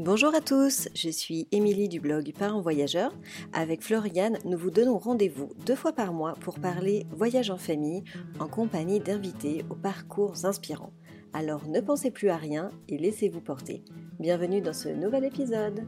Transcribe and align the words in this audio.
Bonjour 0.00 0.32
à 0.32 0.40
tous, 0.40 0.88
je 0.94 1.10
suis 1.10 1.48
Émilie 1.50 1.88
du 1.88 1.98
blog 1.98 2.32
Parents 2.38 2.60
Voyageurs. 2.60 3.12
Avec 3.52 3.82
Floriane, 3.82 4.38
nous 4.44 4.56
vous 4.56 4.70
donnons 4.70 4.96
rendez-vous 4.96 5.48
deux 5.66 5.74
fois 5.74 5.92
par 5.92 6.12
mois 6.12 6.34
pour 6.40 6.60
parler 6.60 7.04
voyage 7.10 7.50
en 7.50 7.56
famille 7.56 8.04
en 8.38 8.46
compagnie 8.46 9.00
d'invités 9.00 9.64
aux 9.70 9.74
parcours 9.74 10.44
inspirants. 10.44 10.92
Alors 11.32 11.66
ne 11.66 11.80
pensez 11.80 12.12
plus 12.12 12.28
à 12.28 12.36
rien 12.36 12.70
et 12.88 12.96
laissez-vous 12.96 13.40
porter. 13.40 13.82
Bienvenue 14.20 14.60
dans 14.60 14.72
ce 14.72 14.88
nouvel 14.88 15.24
épisode. 15.24 15.84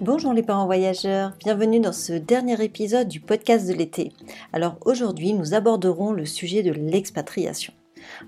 Bonjour 0.00 0.32
les 0.32 0.42
parents 0.42 0.64
voyageurs, 0.64 1.34
bienvenue 1.40 1.80
dans 1.80 1.92
ce 1.92 2.14
dernier 2.14 2.64
épisode 2.64 3.08
du 3.08 3.20
podcast 3.20 3.68
de 3.68 3.74
l'été. 3.74 4.12
Alors 4.54 4.78
aujourd'hui 4.86 5.34
nous 5.34 5.52
aborderons 5.52 6.12
le 6.12 6.24
sujet 6.24 6.62
de 6.62 6.72
l'expatriation. 6.72 7.74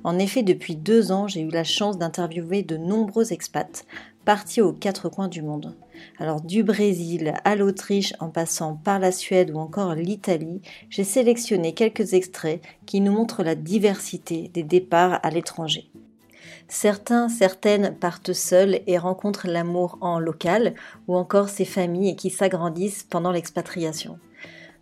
En 0.05 0.19
effet, 0.19 0.43
depuis 0.43 0.77
deux 0.77 1.13
ans, 1.13 1.29
j'ai 1.29 1.41
eu 1.41 1.49
la 1.49 1.65
chance 1.65 1.99
d'interviewer 1.99 2.63
de 2.63 2.77
nombreux 2.77 3.33
expats 3.33 3.85
partis 4.31 4.61
aux 4.61 4.73
quatre 4.73 5.09
coins 5.09 5.27
du 5.27 5.43
monde. 5.43 5.75
Alors 6.21 6.41
du 6.41 6.63
Brésil 6.63 7.35
à 7.45 7.57
l'Autriche 7.57 8.15
en 8.21 8.29
passant 8.29 8.77
par 8.77 9.01
la 9.01 9.11
Suède 9.11 9.51
ou 9.51 9.59
encore 9.59 9.97
l'Italie, 9.97 10.63
j'ai 10.89 11.03
sélectionné 11.03 11.75
quelques 11.75 12.13
extraits 12.13 12.63
qui 12.87 13.01
nous 13.01 13.11
montrent 13.11 13.43
la 13.43 13.57
diversité 13.57 14.49
des 14.55 14.63
départs 14.63 15.19
à 15.25 15.31
l'étranger. 15.31 15.91
Certains, 16.69 17.29
certaines 17.29 17.97
partent 17.97 18.33
seuls 18.33 18.83
et 18.87 18.99
rencontrent 18.99 19.49
l'amour 19.49 19.99
en 20.01 20.21
local 20.21 20.75
ou 21.09 21.17
encore 21.17 21.49
ces 21.49 21.65
familles 21.65 22.15
qui 22.15 22.31
s'agrandissent 22.31 23.03
pendant 23.03 23.33
l'expatriation. 23.33 24.21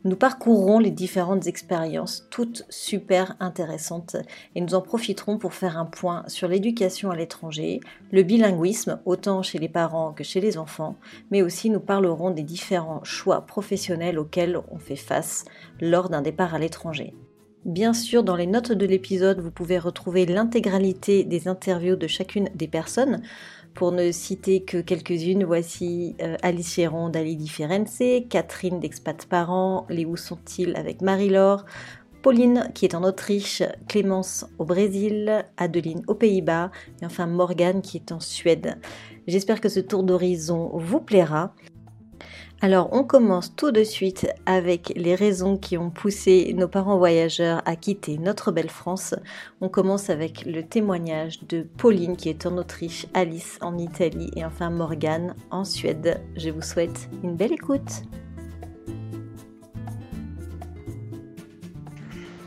Nous 0.04 0.14
parcourrons 0.14 0.78
les 0.78 0.92
différentes 0.92 1.48
expériences, 1.48 2.28
toutes 2.30 2.64
super 2.68 3.34
intéressantes, 3.40 4.14
et 4.54 4.60
nous 4.60 4.74
en 4.74 4.80
profiterons 4.80 5.38
pour 5.38 5.54
faire 5.54 5.76
un 5.76 5.86
point 5.86 6.22
sur 6.28 6.46
l'éducation 6.46 7.10
à 7.10 7.16
l'étranger, 7.16 7.80
le 8.12 8.22
bilinguisme, 8.22 9.00
autant 9.06 9.42
chez 9.42 9.58
les 9.58 9.68
parents 9.68 10.12
que 10.12 10.22
chez 10.22 10.40
les 10.40 10.56
enfants, 10.56 10.94
mais 11.32 11.42
aussi 11.42 11.68
nous 11.68 11.80
parlerons 11.80 12.30
des 12.30 12.44
différents 12.44 13.02
choix 13.02 13.40
professionnels 13.40 14.20
auxquels 14.20 14.60
on 14.70 14.78
fait 14.78 14.94
face 14.94 15.44
lors 15.80 16.08
d'un 16.08 16.22
départ 16.22 16.54
à 16.54 16.60
l'étranger. 16.60 17.12
Bien 17.64 17.92
sûr, 17.92 18.22
dans 18.22 18.36
les 18.36 18.46
notes 18.46 18.72
de 18.72 18.86
l'épisode, 18.86 19.40
vous 19.40 19.50
pouvez 19.50 19.78
retrouver 19.78 20.26
l'intégralité 20.26 21.24
des 21.24 21.48
interviews 21.48 21.96
de 21.96 22.06
chacune 22.06 22.48
des 22.54 22.68
personnes. 22.68 23.20
Pour 23.78 23.92
ne 23.92 24.10
citer 24.10 24.64
que 24.64 24.78
quelques-unes, 24.78 25.44
voici 25.44 26.16
euh, 26.20 26.34
Alice 26.42 26.74
Chéron 26.74 27.10
d'Ali 27.10 27.36
Difference, 27.36 28.02
Catherine 28.28 28.80
d'Expat 28.80 29.24
Parents, 29.26 29.86
Les 29.88 30.04
Où 30.04 30.16
sont-ils 30.16 30.74
avec 30.74 31.00
Marie-Laure, 31.00 31.64
Pauline 32.20 32.72
qui 32.74 32.86
est 32.86 32.96
en 32.96 33.04
Autriche, 33.04 33.62
Clémence 33.86 34.44
au 34.58 34.64
Brésil, 34.64 35.44
Adeline 35.56 36.02
aux 36.08 36.16
Pays-Bas 36.16 36.72
et 37.00 37.06
enfin 37.06 37.28
Morgane 37.28 37.80
qui 37.80 37.98
est 37.98 38.10
en 38.10 38.18
Suède. 38.18 38.80
J'espère 39.28 39.60
que 39.60 39.68
ce 39.68 39.78
tour 39.78 40.02
d'horizon 40.02 40.72
vous 40.74 41.00
plaira. 41.00 41.54
Alors 42.60 42.88
on 42.92 43.04
commence 43.04 43.54
tout 43.54 43.70
de 43.70 43.84
suite 43.84 44.26
avec 44.44 44.92
les 44.96 45.14
raisons 45.14 45.56
qui 45.56 45.78
ont 45.78 45.90
poussé 45.90 46.52
nos 46.56 46.66
parents 46.66 46.98
voyageurs 46.98 47.62
à 47.66 47.76
quitter 47.76 48.18
notre 48.18 48.50
belle 48.50 48.68
France. 48.68 49.14
On 49.60 49.68
commence 49.68 50.10
avec 50.10 50.44
le 50.44 50.64
témoignage 50.64 51.38
de 51.48 51.62
Pauline 51.62 52.16
qui 52.16 52.28
est 52.28 52.46
en 52.46 52.58
Autriche, 52.58 53.06
Alice 53.14 53.58
en 53.60 53.78
Italie 53.78 54.32
et 54.34 54.44
enfin 54.44 54.70
Morgane 54.70 55.36
en 55.52 55.64
Suède. 55.64 56.20
Je 56.36 56.50
vous 56.50 56.62
souhaite 56.62 57.08
une 57.22 57.36
belle 57.36 57.52
écoute. 57.52 58.02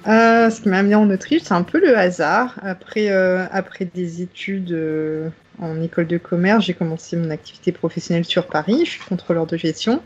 Euh, 0.07 0.49
ce 0.49 0.61
qui 0.61 0.69
m'a 0.69 0.79
amené 0.79 0.95
en 0.95 1.09
Autriche, 1.09 1.43
c'est 1.43 1.53
un 1.53 1.63
peu 1.63 1.79
le 1.79 1.97
hasard. 1.97 2.59
Après, 2.63 3.09
euh, 3.11 3.45
des 3.93 4.21
études 4.21 4.71
euh, 4.71 5.29
en 5.61 5.81
école 5.81 6.07
de 6.07 6.17
commerce, 6.17 6.65
j'ai 6.65 6.73
commencé 6.73 7.15
mon 7.15 7.29
activité 7.29 7.71
professionnelle 7.71 8.25
sur 8.25 8.47
Paris. 8.47 8.81
Je 8.85 8.91
suis 8.91 9.05
contrôleur 9.05 9.45
de 9.45 9.55
gestion. 9.57 10.01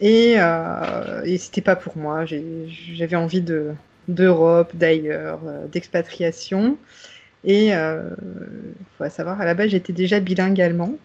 Et, 0.00 0.34
euh, 0.38 1.22
et 1.24 1.38
c'était 1.38 1.60
pas 1.60 1.76
pour 1.76 1.96
moi. 1.96 2.24
J'avais 2.24 3.16
envie 3.16 3.44
d'Europe, 4.08 4.70
d'ailleurs, 4.74 5.40
d'expatriation. 5.70 6.78
Et 7.44 7.68
il 7.68 8.14
faut 8.96 9.08
savoir, 9.08 9.40
à 9.40 9.44
la 9.44 9.54
base, 9.54 9.68
j'étais 9.68 9.92
déjà 9.92 10.18
bilingue 10.20 10.60
allemand. 10.60 10.98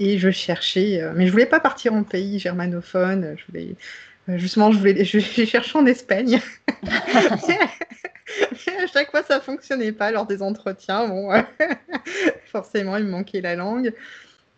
Et 0.00 0.16
je 0.18 0.30
cherchais, 0.30 1.02
mais 1.14 1.26
je 1.26 1.32
voulais 1.32 1.46
pas 1.46 1.60
partir 1.60 1.92
en 1.92 2.04
pays 2.04 2.38
germanophone. 2.38 3.24
Euh, 3.24 3.36
justement, 4.36 4.72
je 4.72 4.78
voulais, 4.78 5.04
j'ai 5.04 5.46
cherché 5.46 5.78
en 5.78 5.86
Espagne. 5.86 6.40
à 6.82 7.36
chaque 8.92 9.10
fois, 9.10 9.22
ça 9.22 9.40
fonctionnait 9.40 9.92
pas 9.92 10.10
lors 10.10 10.26
des 10.26 10.42
entretiens. 10.42 11.08
Bon, 11.08 11.30
forcément, 12.46 12.96
il 12.96 13.04
me 13.04 13.10
manquait 13.10 13.40
la 13.40 13.56
langue. 13.56 13.92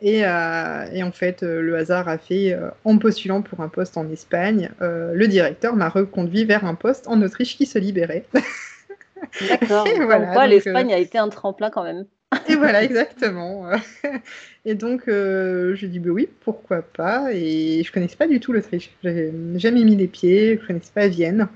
Et, 0.01 0.25
euh, 0.25 1.03
en 1.03 1.13
fait, 1.13 1.43
euh, 1.43 1.61
le 1.61 1.77
hasard 1.77 2.09
a 2.09 2.19
fait, 2.19 2.57
en 2.85 2.99
postulant 2.99 3.43
pour 3.43 3.61
un 3.61 3.69
poste 3.69 3.97
en 3.97 4.09
Espagne, 4.11 4.71
le 4.81 5.27
directeur 5.27 5.77
m'a 5.77 5.89
reconduit 5.89 6.45
vers 6.45 6.65
un 6.65 6.75
poste 6.75 7.07
en 7.09 7.21
Autriche 7.23 7.57
qui 7.57 7.67
se 7.67 7.79
libérait. 7.79 8.25
D'accord. 9.49 9.87
voilà, 10.01 10.47
l'Espagne 10.47 10.93
a 10.93 10.99
été 10.99 11.19
un 11.19 11.29
tremplin 11.29 11.71
quand 11.71 11.85
même? 11.85 12.07
Et 12.53 12.57
voilà, 12.57 12.83
exactement. 12.83 13.71
Et 14.65 14.75
donc, 14.75 15.09
euh, 15.09 15.75
je 15.75 15.87
dis, 15.87 15.99
bah 15.99 16.11
oui, 16.11 16.29
pourquoi 16.41 16.83
pas. 16.83 17.33
Et 17.33 17.83
je 17.85 17.93
connaissais 17.93 18.17
pas 18.17 18.29
du 18.29 18.41
tout 18.41 18.53
l'Autriche. 18.53 18.91
J'avais 19.03 19.33
jamais 19.57 19.85
mis 19.85 19.97
les 19.97 20.07
pieds, 20.07 20.59
je 20.61 20.67
connaissais 20.67 20.93
pas 20.95 21.09
Vienne. 21.09 21.49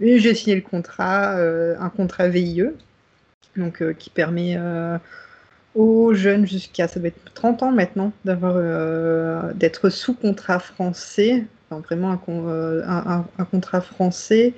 Et 0.00 0.18
j'ai 0.18 0.34
signé 0.34 0.56
le 0.56 0.62
contrat, 0.62 1.36
euh, 1.36 1.76
un 1.78 1.90
contrat 1.90 2.28
VIE, 2.28 2.64
donc 3.56 3.82
euh, 3.82 3.92
qui 3.92 4.08
permet 4.08 4.58
aux 5.74 6.14
jeunes 6.14 6.46
jusqu'à, 6.46 6.88
ça 6.88 6.98
doit 6.98 7.08
être 7.08 7.32
30 7.34 7.62
ans 7.62 7.70
maintenant, 7.70 8.12
d'être 8.24 9.90
sous 9.90 10.14
contrat 10.14 10.58
français, 10.58 11.44
enfin, 11.68 11.80
vraiment 11.82 12.10
un, 12.10 13.26
un 13.38 13.44
contrat 13.44 13.80
français 13.80 14.54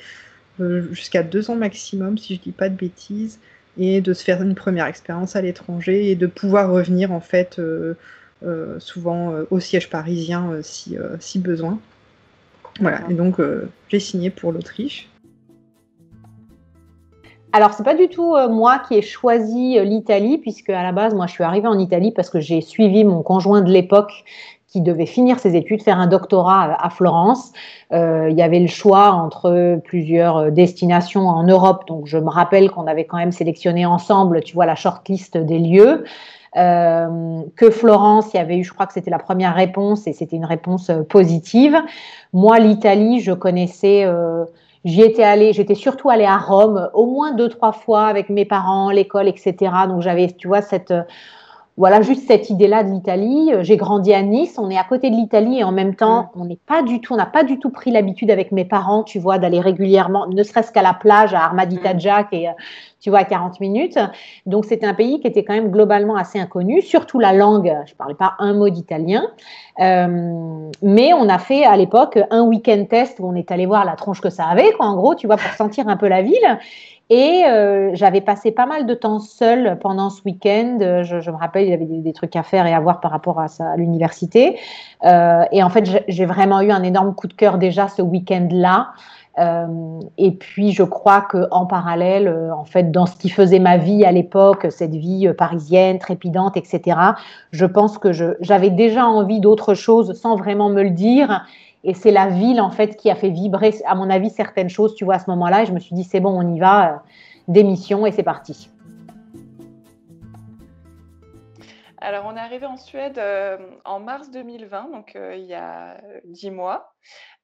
jusqu'à 0.93 1.22
deux 1.22 1.50
ans 1.50 1.56
maximum, 1.56 2.16
si 2.16 2.37
je 2.37 2.41
dis 2.41 2.53
pas 2.53 2.69
de 2.69 2.76
bêtises 2.76 3.41
et 3.78 4.00
de 4.00 4.12
se 4.12 4.22
faire 4.22 4.42
une 4.42 4.54
première 4.54 4.86
expérience 4.86 5.36
à 5.36 5.42
l'étranger 5.42 6.10
et 6.10 6.14
de 6.14 6.26
pouvoir 6.26 6.70
revenir 6.70 7.12
en 7.12 7.20
fait 7.20 7.58
euh, 7.58 7.94
euh, 8.44 8.78
souvent 8.78 9.32
euh, 9.32 9.44
au 9.50 9.60
siège 9.60 9.88
parisien 9.88 10.58
si, 10.62 10.96
si, 11.20 11.38
besoin. 11.38 11.78
Voilà, 12.80 13.00
et 13.10 13.14
donc 13.14 13.36
j'ai 13.88 14.00
signé 14.00 14.30
pour 14.30 14.52
l'Autriche. 14.52 15.08
Alors, 17.54 17.74
c'est 17.74 17.84
pas 17.84 17.94
du 17.94 18.08
tout 18.08 18.34
moi 18.48 18.78
qui 18.78 18.94
ai 18.94 19.02
choisi 19.02 19.78
l'Italie, 19.84 20.38
puisque 20.38 20.70
à 20.70 20.82
la 20.82 20.90
base, 20.90 21.14
moi, 21.14 21.26
je 21.26 21.32
suis 21.32 21.44
arrivée 21.44 21.68
en 21.68 21.78
Italie 21.78 22.10
parce 22.10 22.30
que 22.30 22.40
j'ai 22.40 22.62
suivi 22.62 23.04
mon 23.04 23.22
conjoint 23.22 23.60
de 23.60 23.70
l'époque 23.70 24.24
qui 24.72 24.80
devait 24.80 25.06
finir 25.06 25.38
ses 25.38 25.54
études, 25.54 25.82
faire 25.82 25.98
un 25.98 26.06
doctorat 26.06 26.76
à 26.80 26.90
Florence. 26.90 27.52
Euh, 27.92 28.28
il 28.30 28.36
y 28.36 28.42
avait 28.42 28.60
le 28.60 28.68
choix 28.68 29.10
entre 29.10 29.78
plusieurs 29.84 30.36
euh, 30.38 30.50
destinations 30.50 31.28
en 31.28 31.42
Europe. 31.44 31.84
Donc, 31.86 32.06
je 32.06 32.16
me 32.16 32.30
rappelle 32.30 32.70
qu'on 32.70 32.86
avait 32.86 33.04
quand 33.04 33.18
même 33.18 33.32
sélectionné 33.32 33.84
ensemble, 33.84 34.42
tu 34.42 34.54
vois, 34.54 34.64
la 34.64 34.74
shortlist 34.74 35.36
des 35.36 35.58
lieux. 35.58 36.04
Euh, 36.56 37.42
que 37.56 37.70
Florence, 37.70 38.34
il 38.34 38.36
y 38.36 38.40
avait 38.40 38.58
eu, 38.58 38.64
je 38.64 38.72
crois 38.74 38.86
que 38.86 38.92
c'était 38.92 39.10
la 39.10 39.18
première 39.18 39.54
réponse 39.54 40.06
et 40.06 40.12
c'était 40.12 40.36
une 40.36 40.44
réponse 40.44 40.90
euh, 40.90 41.02
positive. 41.02 41.76
Moi, 42.32 42.58
l'Italie, 42.58 43.20
je 43.20 43.32
connaissais. 43.32 44.04
Euh, 44.04 44.44
J'y 44.84 45.00
étais 45.02 45.22
allée, 45.22 45.52
j'étais 45.52 45.76
surtout 45.76 46.10
allée 46.10 46.24
à 46.24 46.38
Rome 46.38 46.90
au 46.92 47.06
moins 47.06 47.30
deux 47.30 47.48
trois 47.48 47.70
fois 47.70 48.06
avec 48.06 48.28
mes 48.28 48.44
parents, 48.44 48.90
l'école, 48.90 49.28
etc. 49.28 49.54
Donc 49.86 50.02
j'avais, 50.02 50.26
tu 50.26 50.48
vois, 50.48 50.60
cette 50.60 50.92
voilà, 51.78 52.02
juste 52.02 52.26
cette 52.26 52.50
idée-là 52.50 52.84
de 52.84 52.90
l'Italie. 52.90 53.50
Euh, 53.52 53.62
j'ai 53.62 53.76
grandi 53.76 54.12
à 54.12 54.22
Nice, 54.22 54.56
on 54.58 54.68
est 54.68 54.76
à 54.76 54.84
côté 54.84 55.10
de 55.10 55.16
l'Italie 55.16 55.60
et 55.60 55.64
en 55.64 55.72
même 55.72 55.94
temps, 55.94 56.30
on 56.34 56.44
n'est 56.44 56.58
pas 56.66 56.82
du 56.82 57.00
tout, 57.00 57.14
on 57.14 57.16
n'a 57.16 57.26
pas 57.26 57.44
du 57.44 57.58
tout 57.58 57.70
pris 57.70 57.90
l'habitude 57.90 58.30
avec 58.30 58.52
mes 58.52 58.66
parents, 58.66 59.02
tu 59.02 59.18
vois, 59.18 59.38
d'aller 59.38 59.60
régulièrement, 59.60 60.26
ne 60.26 60.42
serait-ce 60.42 60.70
qu'à 60.70 60.82
la 60.82 60.92
plage 60.92 61.32
à 61.32 61.44
Armadita 61.44 61.96
Jack 61.96 62.28
et 62.32 62.48
euh, 62.48 62.52
tu 63.00 63.10
vois, 63.10 63.20
à 63.20 63.24
40 63.24 63.58
minutes. 63.60 63.98
Donc, 64.46 64.64
c'était 64.64 64.86
un 64.86 64.94
pays 64.94 65.20
qui 65.20 65.26
était 65.26 65.44
quand 65.44 65.54
même 65.54 65.70
globalement 65.70 66.14
assez 66.14 66.38
inconnu, 66.38 66.82
surtout 66.82 67.18
la 67.18 67.32
langue. 67.32 67.74
Je 67.86 67.94
parlais 67.94 68.14
pas 68.14 68.34
un 68.38 68.54
mot 68.54 68.68
d'italien. 68.68 69.25
Euh, 69.80 70.70
mais 70.82 71.12
on 71.12 71.28
a 71.28 71.38
fait 71.38 71.64
à 71.64 71.76
l'époque 71.76 72.18
un 72.30 72.42
week-end 72.42 72.84
test 72.88 73.18
où 73.18 73.26
on 73.26 73.34
est 73.34 73.50
allé 73.50 73.66
voir 73.66 73.84
la 73.84 73.96
tronche 73.96 74.20
que 74.20 74.30
ça 74.30 74.44
avait, 74.44 74.72
quoi, 74.72 74.86
en 74.86 74.96
gros, 74.96 75.14
tu 75.16 75.26
vois, 75.26 75.36
pour 75.36 75.50
sentir 75.52 75.88
un 75.88 75.96
peu 75.96 76.06
la 76.06 76.22
ville. 76.22 76.58
Et 77.14 77.44
euh, 77.44 77.91
j'avais 77.93 78.23
passé 78.23 78.53
pas 78.53 78.64
mal 78.64 78.87
de 78.87 78.94
temps 78.94 79.19
seule 79.19 79.79
pendant 79.81 80.09
ce 80.09 80.23
week-end. 80.25 80.79
Je, 81.03 81.20
je, 81.20 81.31
me 81.31 81.37
rappelle, 81.37 81.64
il 81.67 81.69
y 81.69 81.75
avait 81.75 81.85
des, 81.85 82.12
trucs 82.14 82.35
à 82.37 82.43
faire 82.43 82.67
et 82.67 82.73
à 82.73 82.81
voir 82.81 83.00
par 83.00 83.11
rapport 83.11 83.38
à, 83.38 83.49
l'université. 83.76 84.59
Euh, 85.05 85.44
et 85.53 85.62
en 85.62 85.69
fait, 85.69 86.05
j'ai 86.09 86.25
vraiment 86.25 86.62
eu 86.62 86.70
un 86.70 86.82
énorme 86.82 87.14
coup 87.14 87.29
de 87.29 87.35
cœur 87.35 87.59
déjà 87.59 87.88
ce 87.88 88.00
week-end-là. 88.00 88.93
Euh, 89.38 90.00
et 90.19 90.32
puis, 90.32 90.73
je 90.73 90.82
crois 90.82 91.23
que 91.23 91.47
en 91.50 91.67
parallèle, 91.67 92.29
euh, 92.29 92.55
en 92.55 92.64
fait, 92.64 92.91
dans 92.91 93.06
ce 93.06 93.17
qui 93.17 93.31
faisait 93.31 93.59
ma 93.59 93.79
vie 93.79 94.05
à 94.05 94.12
l'époque, 94.12 94.67
cette 94.70 94.94
vie 94.94 95.29
euh, 95.29 95.35
parisienne, 95.35 95.99
trépidante, 95.99 96.56
etc., 96.56 96.99
je 97.50 97.64
pense 97.64 97.99
que 97.99 98.12
j'avais 98.12 98.70
déjà 98.70 99.06
envie 99.06 99.41
d'autre 99.41 99.75
chose 99.75 100.12
sans 100.14 100.37
vraiment 100.37 100.69
me 100.69 100.82
le 100.82 100.91
dire. 100.91 101.44
Et 101.84 101.94
c'est 101.94 102.12
la 102.12 102.29
ville, 102.29 102.61
en 102.61 102.70
fait, 102.70 102.96
qui 102.96 103.11
a 103.11 103.14
fait 103.14 103.31
vibrer, 103.31 103.75
à 103.87 103.94
mon 103.94 104.08
avis, 104.08 104.31
certaines 104.31 104.69
choses, 104.69 104.94
tu 104.94 105.05
vois, 105.05 105.14
à 105.14 105.19
ce 105.19 105.29
moment-là. 105.31 105.62
Et 105.62 105.67
je 105.67 105.73
me 105.73 105.81
suis 105.81 105.94
dit, 105.94 106.05
c'est 106.05 106.20
bon, 106.20 106.31
on 106.31 106.55
y 106.55 106.61
va, 106.61 107.02
démission, 107.49 108.06
et 108.06 108.12
c'est 108.12 108.23
parti. 108.23 108.70
Alors, 111.99 112.25
on 112.26 112.37
est 112.37 112.40
arrivé 112.40 112.67
en 112.67 112.76
Suède 112.76 113.20
en 113.84 114.00
mars 114.00 114.31
2020, 114.31 114.90
donc 114.90 115.17
il 115.17 115.44
y 115.44 115.55
a 115.55 115.96
dix 116.25 116.50
mois. 116.50 116.94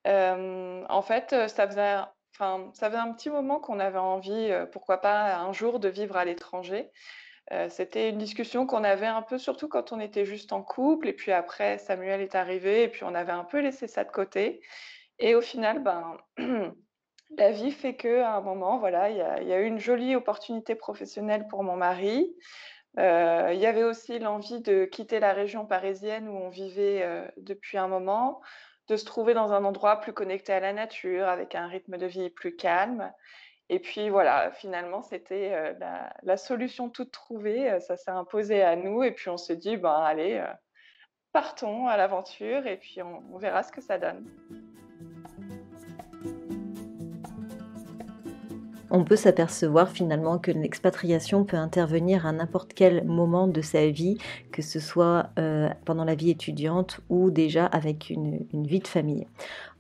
en 0.05 1.03
fait, 1.03 1.35
ça 1.49 1.67
faisait, 1.67 1.97
ça 2.39 2.91
faisait 2.91 2.97
un 2.97 3.13
petit 3.13 3.31
moment 3.31 3.61
qu'on 3.61 3.81
avait 3.81 3.99
envie, 3.99 4.51
pourquoi 4.73 5.01
pas 5.01 5.37
un 5.37 5.53
jour, 5.53 5.79
de 5.81 5.89
vivre 5.89 6.17
à 6.17 6.25
l'étranger. 6.25 6.91
C'était 7.71 8.11
une 8.11 8.19
discussion 8.19 8.67
qu'on 8.67 8.85
avait 8.85 9.07
un 9.07 9.23
peu, 9.23 9.39
surtout 9.39 9.69
quand 9.69 9.93
on 9.93 10.01
était 10.01 10.27
juste 10.27 10.53
en 10.53 10.63
couple, 10.63 11.09
et 11.09 11.15
puis 11.15 11.33
après, 11.33 11.79
Samuel 11.79 12.21
est 12.21 12.35
arrivé, 12.35 12.83
et 12.83 12.89
puis 12.89 13.05
on 13.05 13.15
avait 13.15 13.33
un 13.33 13.45
peu 13.45 13.61
laissé 13.61 13.87
ça 13.87 14.05
de 14.05 14.11
côté. 14.11 14.61
Et 15.19 15.35
au 15.35 15.41
final, 15.41 15.83
ben, 15.83 16.17
la 17.37 17.51
vie 17.51 17.73
fait 17.73 17.97
que 17.97 18.21
à 18.21 18.35
un 18.37 18.41
moment, 18.41 18.79
voilà, 18.79 19.11
il 19.11 19.17
y 19.17 19.53
a, 19.53 19.61
eu 19.61 19.67
une 19.67 19.79
jolie 19.79 20.17
opportunité 20.17 20.75
professionnelle 20.75 21.47
pour 21.49 21.63
mon 21.63 21.77
mari. 21.77 22.35
Euh, 22.99 23.51
il 23.53 23.61
y 23.61 23.67
avait 23.67 23.85
aussi 23.85 24.19
l'envie 24.19 24.61
de 24.61 24.85
quitter 24.85 25.21
la 25.21 25.33
région 25.33 25.67
parisienne 25.67 26.29
où 26.29 26.33
on 26.33 26.49
vivait 26.49 27.03
euh, 27.03 27.27
depuis 27.37 27.79
un 27.79 27.89
moment, 27.89 28.41
de 28.89 28.97
se 28.97 29.05
trouver 29.05 29.35
dans 29.35 29.53
un 29.53 29.65
endroit 29.65 30.01
plus 30.01 30.13
connecté 30.13 30.53
à 30.53 30.61
la 30.61 30.73
nature, 30.73 31.29
avec 31.29 31.55
un 31.55 31.67
rythme 31.67 31.99
de 31.99 32.07
vie 32.07 32.31
plus 32.31 32.57
calme. 32.57 33.13
Et 33.71 33.79
puis 33.79 34.09
voilà, 34.09 34.51
finalement, 34.53 35.03
c'était 35.03 35.53
euh, 35.53 36.09
la, 36.23 36.37
solution 36.37 36.89
toute 36.89 37.11
trouvée. 37.11 37.79
Ça 37.81 37.97
s'est 37.97 38.11
imposé 38.11 38.63
à 38.63 38.77
nous. 38.77 39.03
Et 39.03 39.13
puis 39.13 39.29
on 39.29 39.37
s'est 39.37 39.57
dit, 39.57 39.77
ben 39.77 40.01
allez, 40.03 40.43
partons 41.33 41.87
à 41.87 41.97
l'aventure 41.97 42.67
et 42.67 42.77
puis 42.77 43.03
on 43.03 43.37
verra 43.39 43.63
ce 43.63 43.73
que 43.73 43.81
ça 43.81 43.99
donne. 43.99 44.27
on 48.91 49.05
peut 49.05 49.17
s'apercevoir 49.17 49.91
finalement 49.91 50.39
que 50.39 50.51
l'expatriation 50.51 51.45
peut 51.45 51.57
intervenir 51.57 52.27
à 52.27 52.33
n'importe 52.33 52.73
quel 52.75 53.05
moment 53.05 53.47
de 53.47 53.61
sa 53.61 53.89
vie, 53.89 54.19
que 54.53 54.63
ce 54.63 54.81
soit 54.81 55.31
euh, 55.39 55.69
pendant 55.85 56.05
la 56.05 56.15
vie 56.15 56.31
étudiante 56.31 57.01
ou 57.09 57.31
déjà 57.31 57.67
avec 57.67 58.11
une 58.11 58.67
vie 58.67 58.81
de 58.81 58.89
famille. 58.89 59.27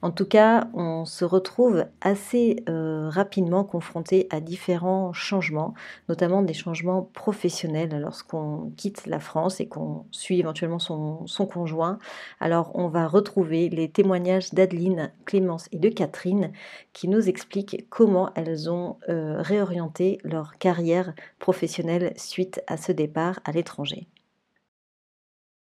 En 0.00 0.12
tout 0.12 0.26
cas, 0.26 0.68
on 0.74 1.04
se 1.04 1.24
retrouve 1.24 1.84
assez 2.00 2.62
euh, 2.68 3.08
rapidement 3.08 3.64
confronté 3.64 4.28
à 4.30 4.38
différents 4.38 5.12
changements, 5.12 5.74
notamment 6.08 6.40
des 6.42 6.54
changements 6.54 7.02
professionnels 7.02 7.98
lorsqu'on 8.00 8.70
quitte 8.76 9.06
la 9.06 9.18
France 9.18 9.58
et 9.58 9.66
qu'on 9.66 10.06
suit 10.12 10.38
éventuellement 10.38 10.78
son, 10.78 11.26
conjoint. 11.46 11.98
Alors 12.38 12.70
on 12.74 12.86
va 12.86 13.08
retrouver 13.08 13.68
les 13.70 13.90
témoignages 13.90 14.54
d'Adeline, 14.54 15.12
Clémence 15.24 15.68
et 15.72 15.78
de 15.78 15.88
Catherine 15.88 16.52
qui 16.92 17.08
nous 17.08 17.28
expliquent 17.28 17.88
comment 17.90 18.30
elles 18.36 18.70
ont 18.70 18.98
euh, 19.08 19.42
réorienté 19.42 20.18
leur 20.22 20.58
carrière 20.58 21.12
professionnelle 21.40 22.12
suite 22.16 22.62
à 22.68 22.76
ce 22.76 22.92
départ 22.92 23.40
à 23.44 23.50
l'étranger. 23.50 24.06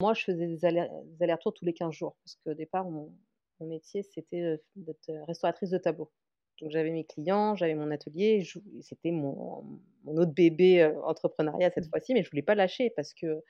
Moi, 0.02 0.14
je 0.14 0.26
faisais 0.26 0.48
des 0.48 0.66
allers-retours 0.66 1.54
tous 1.54 1.66
les 1.66 1.74
15 1.74 1.94
jours 1.94 2.16
parce 2.24 2.38
qu'au 2.44 2.54
départ, 2.54 2.88
on, 2.88 3.12
mon 3.60 3.68
métier, 3.68 4.04
c'était 4.04 4.60
d'être 4.76 5.12
restauratrice 5.28 5.70
de 5.70 5.78
tableaux. 5.78 6.12
Donc 6.62 6.72
j'avais 6.72 6.92
mes 6.92 7.06
clients, 7.06 7.56
j'avais 7.56 7.76
mon 7.76 7.90
atelier, 7.92 8.46
c'était 8.82 9.12
mon, 9.12 9.80
autre 10.06 10.34
bébé 10.34 10.86
entrepreneuriat 11.04 11.72
cette 11.72 11.86
mmh. 11.86 11.90
fois-ci, 11.90 12.14
mais 12.14 12.24
je 12.24 12.30
voulais 12.30 12.42
pas 12.42 12.56
lâcher 12.56 12.90
parce 12.90 13.14
que 13.14 13.42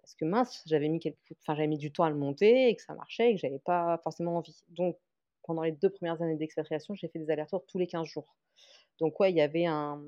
parce 0.00 0.14
que 0.14 0.24
mince, 0.24 0.62
j'avais 0.66 0.88
mis 0.88 1.00
enfin 1.42 1.54
j'avais 1.54 1.66
mis 1.66 1.76
du 1.76 1.92
temps 1.92 2.04
à 2.04 2.10
le 2.10 2.16
monter 2.16 2.70
et 2.70 2.76
que 2.76 2.82
ça 2.82 2.94
marchait 2.94 3.30
et 3.30 3.34
que 3.34 3.40
j'avais 3.40 3.58
pas 3.58 4.00
forcément 4.02 4.38
envie. 4.38 4.64
Donc 4.68 4.96
pendant 5.42 5.62
les 5.62 5.72
deux 5.72 5.90
premières 5.90 6.20
années 6.22 6.36
d'expatriation, 6.36 6.94
j'ai 6.94 7.08
fait 7.08 7.18
des 7.18 7.30
allers-retours 7.30 7.66
tous 7.66 7.78
les 7.78 7.86
15 7.86 8.06
jours. 8.06 8.34
Donc 9.00 9.20
ouais, 9.20 9.30
il 9.30 9.36
y 9.36 9.42
avait 9.42 9.66
un 9.66 10.02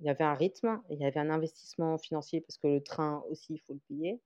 il 0.00 0.06
y 0.06 0.10
avait 0.10 0.24
un 0.24 0.34
rythme, 0.34 0.82
il 0.90 0.98
y 0.98 1.04
avait 1.04 1.20
un 1.20 1.30
investissement 1.30 1.98
financier 1.98 2.40
parce 2.40 2.58
que 2.58 2.66
le 2.66 2.82
train 2.82 3.22
aussi 3.30 3.54
il 3.54 3.58
faut 3.58 3.74
le 3.74 3.80
payer. 3.88 4.20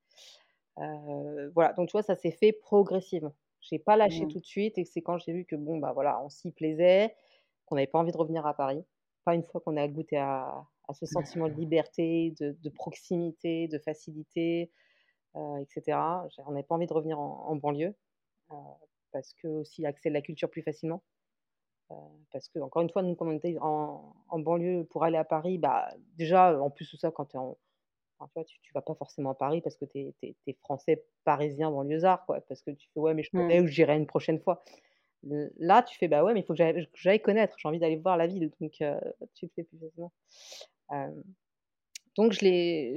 voilà, 1.54 1.74
donc 1.74 1.88
tu 1.88 1.92
vois, 1.92 2.02
ça 2.02 2.16
s'est 2.16 2.30
fait 2.30 2.52
progressivement. 2.52 3.34
J'ai 3.68 3.78
pas 3.78 3.96
lâché 3.96 4.24
mmh. 4.24 4.28
tout 4.28 4.40
de 4.40 4.46
suite 4.46 4.78
et 4.78 4.84
c'est 4.84 5.02
quand 5.02 5.18
j'ai 5.18 5.32
vu 5.32 5.44
que 5.44 5.56
bon 5.56 5.78
bah 5.78 5.92
voilà, 5.92 6.22
on 6.22 6.28
s'y 6.28 6.52
plaisait, 6.52 7.14
qu'on 7.64 7.74
n'avait 7.74 7.88
pas 7.88 7.98
envie 7.98 8.12
de 8.12 8.16
revenir 8.16 8.46
à 8.46 8.54
Paris. 8.54 8.84
Pas 9.24 9.34
une 9.34 9.42
fois 9.42 9.60
qu'on 9.60 9.76
a 9.76 9.88
goûté 9.88 10.16
à, 10.18 10.64
ce 10.92 11.04
sentiment 11.04 11.48
de 11.48 11.54
liberté, 11.54 12.32
de, 12.38 12.68
proximité, 12.70 13.66
de 13.66 13.78
facilité, 13.78 14.70
euh, 15.34 15.56
etc. 15.56 15.98
On 16.46 16.52
n'avait 16.52 16.62
pas 16.62 16.76
envie 16.76 16.86
de 16.86 16.92
revenir 16.92 17.18
en, 17.18 17.56
banlieue 17.56 17.94
euh, 18.52 18.54
parce 19.10 19.34
que 19.34 19.48
aussi 19.48 19.84
accès 19.84 20.10
à 20.10 20.12
la 20.12 20.22
culture 20.22 20.48
plus 20.48 20.62
facilement. 20.62 21.02
Euh, 21.90 21.94
parce 22.32 22.48
que 22.48 22.60
encore 22.60 22.82
une 22.82 22.90
fois, 22.90 23.02
nous 23.02 23.16
comme 23.16 23.30
on 23.30 23.36
était 23.36 23.56
en, 23.60 24.14
banlieue 24.38 24.84
pour 24.84 25.02
aller 25.02 25.18
à 25.18 25.24
Paris, 25.24 25.58
bah 25.58 25.88
déjà 26.16 26.60
en 26.60 26.70
plus 26.70 26.92
de 26.92 26.96
ça 26.98 27.10
quand 27.10 27.26
tu 27.26 27.36
es 27.36 27.40
en 27.40 27.56
tu, 28.46 28.60
tu, 28.62 28.72
vas 28.72 28.82
pas 28.82 28.94
forcément 28.94 29.30
à 29.30 29.34
Paris 29.34 29.60
parce 29.60 29.76
que 29.76 29.84
tu 29.84 30.12
es, 30.22 30.52
français, 30.60 31.04
parisien, 31.24 31.70
banlieusard, 31.70 32.24
quoi. 32.26 32.40
Parce 32.48 32.62
que 32.62 32.70
tu 32.70 32.88
fais, 32.92 33.00
ouais, 33.00 33.14
mais 33.14 33.22
je 33.22 33.30
connais 33.30 33.60
mmh. 33.60 33.64
ou 33.64 33.66
j'irai 33.66 33.96
une 33.96 34.06
prochaine 34.06 34.40
fois. 34.40 34.64
Là, 35.58 35.82
tu 35.82 35.96
fais, 35.98 36.08
bah 36.08 36.22
ouais, 36.22 36.34
mais 36.34 36.40
il 36.40 36.46
faut 36.46 36.54
que 36.54 36.86
j'aille 36.94 37.20
connaître. 37.20 37.56
J'ai 37.58 37.68
envie 37.68 37.78
d'aller 37.78 37.96
voir 37.96 38.16
la 38.16 38.26
ville. 38.26 38.50
Donc, 38.60 38.72
tu 39.34 39.46
le 39.46 39.50
fais 39.54 39.64
plus 39.64 39.78
facilement. 39.78 40.12
donc, 42.16 42.32
je 42.32 42.40
l'ai 42.40 42.96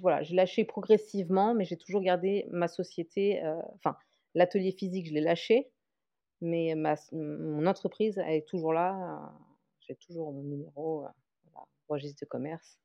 voilà, 0.00 0.22
lâché 0.30 0.64
progressivement, 0.64 1.54
mais 1.54 1.64
j'ai 1.64 1.76
toujours 1.76 2.00
gardé 2.00 2.46
ma 2.50 2.68
société. 2.68 3.42
Enfin, 3.74 3.96
l'atelier 4.34 4.72
physique, 4.72 5.06
je 5.06 5.14
l'ai 5.14 5.20
lâché. 5.20 5.70
Mais 6.40 6.74
ma, 6.76 6.94
mon 7.12 7.66
entreprise, 7.66 8.18
elle 8.18 8.36
est 8.36 8.48
toujours 8.48 8.72
là. 8.72 9.32
J'ai 9.80 9.96
toujours 9.96 10.32
mon 10.32 10.42
numéro, 10.42 11.04
registre 11.88 12.24
de 12.24 12.28
commerce 12.28 12.78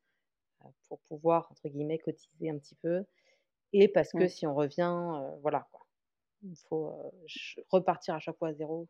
pour 0.87 0.99
pouvoir, 1.01 1.47
entre 1.51 1.69
guillemets, 1.69 1.99
cotiser 1.99 2.49
un 2.49 2.57
petit 2.57 2.75
peu. 2.75 3.05
Et 3.73 3.87
parce 3.87 4.11
que 4.11 4.27
si 4.27 4.45
on 4.45 4.53
revient, 4.53 4.95
voilà, 5.41 5.67
quoi. 5.71 5.85
il 6.43 6.55
faut 6.69 6.93
repartir 7.69 8.13
à 8.15 8.19
chaque 8.19 8.37
fois 8.37 8.49
à 8.49 8.53
zéro. 8.53 8.87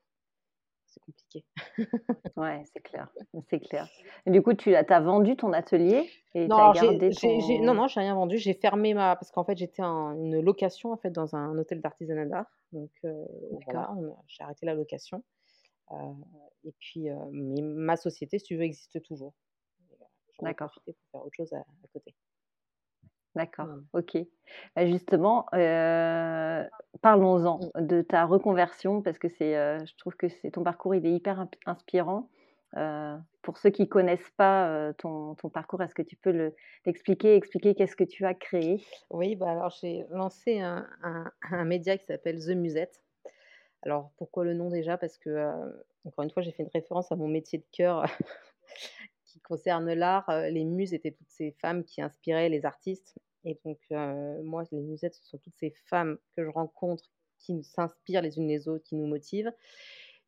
C'est 0.86 1.00
compliqué. 1.00 1.46
ouais, 2.38 2.64
c'est 2.72 2.82
clair. 2.82 3.10
C'est 3.50 3.60
clair. 3.60 3.90
Et 4.28 4.32
du 4.32 4.44
coup, 4.44 4.54
tu 4.54 4.76
as, 4.76 5.00
vendu 5.00 5.36
ton 5.36 5.52
atelier 5.52 6.08
et 6.36 6.48
non, 6.48 6.58
as 6.58 6.74
gardé 6.74 7.10
ton... 7.10 7.64
non, 7.64 7.74
non, 7.74 7.88
j'ai 7.88 8.02
rien 8.02 8.14
vendu. 8.14 8.38
J'ai 8.38 8.54
fermé 8.54 8.94
ma. 8.94 9.16
Parce 9.16 9.32
qu'en 9.32 9.44
fait, 9.44 9.58
j'étais 9.58 9.82
en 9.82 10.12
une 10.14 10.40
location 10.42 10.92
en 10.92 10.98
fait, 10.98 11.10
dans 11.10 11.36
un 11.36 11.58
hôtel 11.58 11.82
d'artisanat 11.82 12.26
d'art. 12.26 12.52
Donc, 12.74 12.92
voilà, 13.66 13.96
j'ai 14.28 14.44
arrêté 14.44 14.66
la 14.66 14.76
location. 14.76 15.24
et 16.64 16.74
puis, 16.80 17.08
ma 17.32 17.96
société, 17.96 18.38
si 18.38 18.46
tu 18.46 18.58
veux, 18.58 18.64
existe 18.64 19.02
toujours. 19.02 19.34
D'accord. 20.42 20.74
Pour 20.86 20.94
faire 21.12 21.26
autre 21.26 21.36
chose 21.36 21.54
à, 21.54 21.64
côté. 21.92 22.14
D'accord, 23.36 23.68
ok. 23.94 24.18
Bah, 24.76 24.86
justement, 24.86 25.48
euh, 25.54 26.64
parlons-en 27.02 27.60
mmh. 27.76 27.88
de 27.88 28.02
ta 28.02 28.26
reconversion 28.26 29.02
parce 29.02 29.18
que 29.18 29.28
c'est, 29.28 29.58
euh, 29.58 29.84
je 29.86 29.96
trouve 29.98 30.16
que 30.16 30.30
c'est 30.30 30.52
ton 30.52 30.64
parcours, 30.64 30.94
il 30.94 31.06
est 31.06 31.14
hyper 31.14 31.48
inspirant. 31.66 32.30
Euh, 32.78 33.18
pour 33.42 33.58
ceux 33.58 33.70
qui 33.70 33.88
connaissent 33.88 34.32
pas 34.38 34.94
ton, 34.98 35.36
ton, 35.36 35.50
parcours, 35.50 35.82
est-ce 35.84 35.94
que 35.94 36.02
tu 36.02 36.16
peux 36.16 36.32
le, 36.32 36.56
l'expliquer, 36.86 37.36
expliquer 37.36 37.76
qu'est-ce 37.76 37.96
que 37.96 38.04
tu 38.04 38.26
as 38.26 38.34
créé? 38.34 38.84
Oui, 39.10 39.36
bah 39.36 39.52
alors 39.52 39.76
j'ai 39.82 40.06
lancé 40.10 40.60
un, 40.60 40.88
un, 41.04 41.32
un 41.52 41.66
média 41.66 41.98
qui 41.98 42.06
s'appelle 42.06 42.40
The 42.40 42.56
Musette. 42.56 43.04
Alors 43.84 44.12
pourquoi 44.18 44.44
le 44.44 44.54
nom 44.54 44.70
déjà? 44.70 44.98
Parce 44.98 45.18
que 45.18 45.52
encore 46.06 46.24
une 46.24 46.32
fois, 46.32 46.44
j'ai 46.44 46.52
fait 46.52 46.64
une 46.64 46.70
référence 46.74 47.12
à 47.12 47.16
mon 47.16 47.28
métier 47.28 47.60
de 47.60 47.66
cœur 47.72 48.06
concerne 49.54 49.94
l'art, 49.94 50.26
les 50.50 50.66
muses 50.66 50.94
étaient 50.94 51.12
toutes 51.12 51.30
ces 51.30 51.52
femmes 51.62 51.84
qui 51.84 52.02
inspiraient 52.02 52.50
les 52.50 52.66
artistes. 52.66 53.16
Et 53.46 53.60
donc, 53.64 53.80
moi, 54.44 54.64
les 54.72 54.82
musettes, 54.82 55.14
ce 55.16 55.26
sont 55.26 55.38
toutes 55.38 55.58
ces 55.58 55.74
femmes 55.86 56.18
que 56.36 56.44
je 56.44 56.50
rencontre 56.50 57.12
qui 57.38 57.64
s'inspirent 57.64 58.22
les 58.22 58.38
unes 58.38 58.48
les 58.48 58.68
autres, 58.68 58.84
qui 58.84 58.96
nous 58.96 59.06
motivent. 59.06 59.52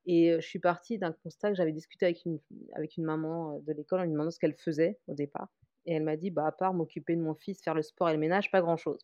Et 0.05 0.36
je 0.36 0.46
suis 0.46 0.60
partie 0.60 1.00
d'un 1.00 1.12
constat 1.12 1.50
que 1.50 1.55
j'avais 1.55 1.72
discuté 1.72 2.05
avec 2.05 2.24
une, 2.25 2.39
avec 2.74 2.98
une 2.98 3.05
maman 3.05 3.58
de 3.60 3.74
l'école 3.74 4.01
en 4.01 4.03
lui 4.03 4.12
demandant 4.12 4.29
ce 4.29 4.38
qu'elle 4.38 4.53
faisait 4.53 5.00
au 5.08 5.15
départ. 5.15 5.50
Et 5.88 5.96
elle 5.96 6.03
m'a 6.03 6.17
dit, 6.17 6.29
bah, 6.29 6.46
à 6.46 6.51
part 6.51 6.74
m'occuper 6.74 7.15
de 7.15 7.22
mon 7.22 7.34
fils, 7.34 7.63
faire 7.63 7.74
le 7.74 7.82
sport 7.82 8.10
et 8.10 8.13
le 8.13 8.20
ménage, 8.20 8.51
pas 8.51 8.62
grand-chose. 8.62 9.00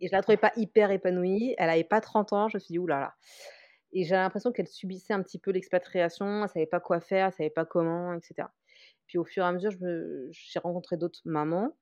Et 0.00 0.06
je 0.06 0.12
la 0.12 0.22
trouvais 0.22 0.36
pas 0.36 0.52
hyper 0.56 0.92
épanouie. 0.92 1.56
Elle 1.58 1.70
avait 1.70 1.84
pas 1.84 2.00
30 2.00 2.32
ans. 2.32 2.48
Je 2.48 2.56
me 2.56 2.60
suis 2.60 2.72
dit, 2.72 2.78
oulala. 2.78 3.14
Et 3.92 4.04
j'ai 4.04 4.14
l'impression 4.14 4.52
qu'elle 4.52 4.68
subissait 4.68 5.12
un 5.12 5.22
petit 5.22 5.38
peu 5.38 5.50
l'expatriation. 5.50 6.44
Elle 6.44 6.48
savait 6.48 6.66
pas 6.66 6.80
quoi 6.80 7.00
faire, 7.00 7.26
elle 7.26 7.32
savait 7.32 7.50
pas 7.50 7.64
comment, 7.64 8.14
etc. 8.14 8.48
Puis 9.12 9.18
au 9.18 9.26
fur 9.26 9.44
et 9.44 9.46
à 9.46 9.52
mesure, 9.52 9.72
j'ai 10.30 10.58
rencontré 10.58 10.96
d'autres 10.96 11.20
mamans 11.26 11.76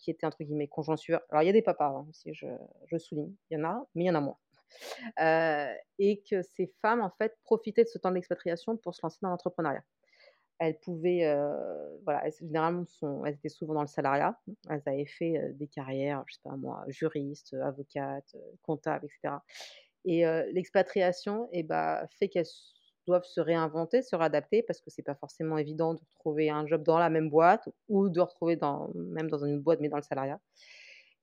qui 0.00 0.10
étaient 0.10 0.26
entre 0.26 0.42
guillemets 0.42 0.66
conjoints 0.66 0.96
Alors 1.30 1.44
il 1.44 1.46
y 1.46 1.48
a 1.48 1.52
des 1.52 1.62
papas 1.62 1.90
hein, 1.90 2.06
aussi, 2.10 2.34
je, 2.34 2.98
souligne, 2.98 3.32
il 3.48 3.56
y 3.56 3.60
en 3.60 3.64
a, 3.68 3.86
mais 3.94 4.02
il 4.02 4.06
y 4.08 4.10
en 4.10 4.16
a 4.16 4.20
moins. 4.20 4.36
et 6.00 6.24
que 6.28 6.42
ces 6.42 6.74
femmes 6.82 7.00
en 7.00 7.10
fait 7.10 7.38
profitaient 7.44 7.84
de 7.84 7.88
ce 7.88 7.98
temps 7.98 8.10
d'expatriation 8.10 8.76
pour 8.76 8.96
se 8.96 9.00
lancer 9.00 9.20
dans 9.22 9.28
l'entrepreneuriat. 9.28 9.84
Elles 10.58 10.76
pouvaient, 10.80 11.32
voilà, 12.02 12.26
elles, 12.26 12.32
généralement 12.32 12.84
elles 13.24 13.34
étaient 13.34 13.48
souvent 13.48 13.74
dans 13.74 13.82
le 13.82 13.86
salariat. 13.86 14.36
Elles 14.68 14.82
avaient 14.86 15.06
fait 15.06 15.52
des 15.52 15.68
carrières, 15.68 16.24
je 16.26 16.34
sais 16.34 16.40
pas 16.42 16.56
moi, 16.56 16.84
juristes, 16.88 17.54
avocates, 17.62 18.34
comptables, 18.62 19.06
etc. 19.06 19.36
Et 20.04 20.24
l'expatriation, 20.52 21.48
eh 21.52 21.62
ben, 21.62 22.04
fait 22.18 22.28
qu'elles 22.28 22.46
doivent 23.06 23.24
se 23.24 23.40
réinventer, 23.40 24.02
se 24.02 24.14
réadapter 24.16 24.62
parce 24.62 24.80
que 24.80 24.90
c'est 24.90 25.02
pas 25.02 25.14
forcément 25.14 25.58
évident 25.58 25.94
de 25.94 26.00
retrouver 26.10 26.50
un 26.50 26.66
job 26.66 26.82
dans 26.82 26.98
la 26.98 27.10
même 27.10 27.30
boîte 27.30 27.68
ou 27.88 28.08
de 28.08 28.20
retrouver 28.20 28.56
dans, 28.56 28.90
même 28.94 29.28
dans 29.28 29.44
une 29.44 29.60
boîte 29.60 29.80
mais 29.80 29.88
dans 29.88 29.96
le 29.96 30.02
salariat. 30.02 30.40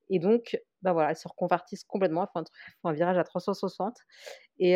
Et 0.09 0.19
donc, 0.19 0.59
bah 0.81 0.93
voilà, 0.93 1.11
elles 1.11 1.17
se 1.17 1.27
reconvertissent 1.27 1.83
complètement, 1.83 2.23
elles 2.23 2.43
font 2.81 2.89
un, 2.89 2.93
virage 2.93 3.17
à 3.17 3.23
360 3.23 3.95
et, 4.57 4.75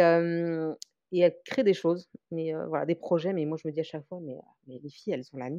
et 1.13 1.19
elles 1.19 1.37
créent 1.45 1.63
des 1.63 1.75
choses, 1.75 2.09
mais 2.31 2.53
voilà, 2.67 2.87
des 2.87 2.95
projets. 2.95 3.33
Mais 3.33 3.45
moi, 3.45 3.57
je 3.61 3.67
me 3.67 3.71
dis 3.71 3.79
à 3.79 3.83
chaque 3.83 4.05
fois, 4.07 4.19
mais, 4.19 4.35
mais 4.67 4.79
les 4.83 4.89
filles, 4.89 5.13
elles 5.13 5.29
ont 5.31 5.37
la 5.37 5.49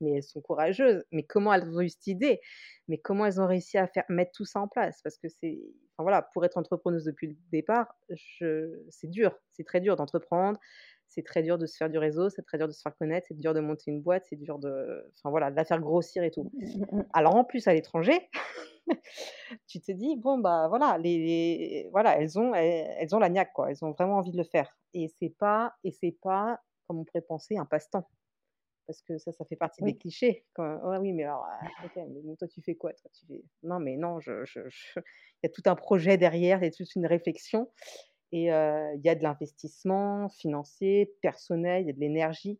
mais 0.00 0.12
elles 0.12 0.22
sont 0.22 0.42
courageuses. 0.42 1.02
Mais 1.12 1.22
comment 1.22 1.52
elles 1.54 1.66
ont 1.66 1.80
eu 1.80 1.88
cette 1.88 2.06
idée? 2.08 2.40
Mais 2.88 2.98
comment 2.98 3.24
elles 3.24 3.40
ont 3.40 3.46
réussi 3.46 3.78
à 3.78 3.86
faire 3.86 4.04
mettre 4.10 4.32
tout 4.32 4.44
ça 4.44 4.60
en 4.60 4.68
place? 4.68 5.00
Parce 5.02 5.16
que 5.16 5.28
c'est, 5.28 5.60
voilà, 5.96 6.20
pour 6.20 6.44
être 6.44 6.58
entrepreneuse 6.58 7.04
depuis 7.04 7.28
le 7.28 7.36
départ, 7.50 7.94
c'est 8.14 9.10
dur, 9.10 9.34
c'est 9.52 9.64
très 9.64 9.80
dur 9.80 9.96
d'entreprendre 9.96 10.60
c'est 11.08 11.22
très 11.24 11.42
dur 11.42 11.58
de 11.58 11.66
se 11.66 11.76
faire 11.76 11.88
du 11.88 11.98
réseau, 11.98 12.28
c'est 12.28 12.42
très 12.42 12.58
dur 12.58 12.68
de 12.68 12.72
se 12.72 12.82
faire 12.82 12.96
connaître, 12.96 13.26
c'est 13.28 13.38
dur 13.38 13.54
de 13.54 13.60
monter 13.60 13.90
une 13.90 14.02
boîte, 14.02 14.26
c'est 14.28 14.36
dur 14.36 14.58
de, 14.58 15.10
enfin 15.16 15.30
voilà, 15.30 15.50
de 15.50 15.56
la 15.56 15.64
faire 15.64 15.80
grossir 15.80 16.22
et 16.22 16.30
tout. 16.30 16.50
Mmh, 16.52 16.64
mmh, 16.64 16.98
mmh. 16.98 17.06
Alors 17.14 17.34
en 17.34 17.44
plus 17.44 17.66
à 17.66 17.74
l'étranger, 17.74 18.28
tu 19.66 19.80
te 19.80 19.90
dis 19.92 20.16
bon 20.16 20.38
bah 20.38 20.68
voilà, 20.68 20.98
les, 20.98 21.88
voilà, 21.92 22.18
elles 22.20 22.38
ont, 22.38 22.54
elles, 22.54 23.14
ont 23.14 23.18
la 23.18 23.30
niaque 23.30 23.52
quoi, 23.54 23.70
elles 23.70 23.84
ont 23.84 23.92
vraiment 23.92 24.18
envie 24.18 24.32
de 24.32 24.36
le 24.36 24.44
faire. 24.44 24.76
Et 24.94 25.08
c'est 25.18 25.34
pas, 25.38 25.74
et 25.82 25.90
c'est 25.90 26.16
pas 26.22 26.60
comme 26.86 26.98
on 27.00 27.04
pourrait 27.04 27.22
penser 27.22 27.56
un 27.56 27.64
passe-temps. 27.64 28.08
Parce 28.86 29.02
que 29.02 29.18
ça, 29.18 29.32
ça 29.32 29.44
fait 29.44 29.56
partie 29.56 29.82
des 29.82 29.98
clichés. 29.98 30.46
Quand, 30.54 30.80
oh 30.82 30.96
oui, 30.98 31.12
mais 31.12 31.24
alors, 31.24 31.44
ah, 31.46 31.88
mais 31.94 32.36
toi, 32.36 32.48
tu 32.48 32.62
fais 32.62 32.74
quoi 32.74 32.94
toi, 32.94 33.10
tu 33.12 33.26
fais... 33.26 33.44
Non, 33.62 33.80
mais 33.80 33.98
non, 33.98 34.18
je, 34.18 34.46
je, 34.46 34.60
il 34.96 35.02
y 35.42 35.46
a 35.46 35.50
tout 35.50 35.60
un 35.66 35.74
projet 35.74 36.16
derrière, 36.16 36.60
il 36.60 36.64
y 36.64 36.68
a 36.68 36.70
toute 36.70 36.94
une 36.94 37.04
réflexion. 37.04 37.70
Et 38.32 38.44
il 38.44 39.00
y 39.04 39.08
a 39.08 39.14
de 39.14 39.22
l'investissement 39.22 40.28
financier, 40.28 41.14
personnel, 41.22 41.82
il 41.82 41.86
y 41.86 41.90
a 41.90 41.94
de 41.94 42.00
l'énergie. 42.00 42.58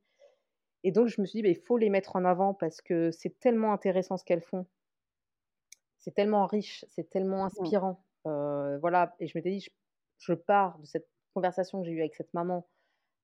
Et 0.85 0.93
donc, 0.93 1.09
je 1.09 1.21
me 1.21 1.27
suis 1.27 1.39
dit, 1.39 1.43
bah, 1.43 1.49
il 1.49 1.61
faut 1.67 1.77
les 1.77 1.91
mettre 1.91 2.17
en 2.17 2.25
avant 2.25 2.55
parce 2.55 2.81
que 2.81 3.11
c'est 3.11 3.39
tellement 3.41 3.73
intéressant 3.73 4.17
ce 4.17 4.25
qu'elles 4.25 4.43
font. 4.43 4.67
C'est 5.99 6.15
tellement 6.15 6.47
riche, 6.47 6.85
c'est 6.89 7.11
tellement 7.11 7.45
inspirant. 7.45 8.03
voilà, 8.25 9.15
et 9.21 9.27
je 9.27 9.37
m'étais 9.37 9.51
dit, 9.51 9.67
je, 10.19 10.33
pars 10.33 10.79
de 10.79 10.87
cette 10.87 11.09
conversation 11.35 11.81
que 11.81 11.87
j'ai 11.87 11.93
eue 11.93 12.01
avec 12.01 12.15
cette 12.15 12.33
maman, 12.33 12.67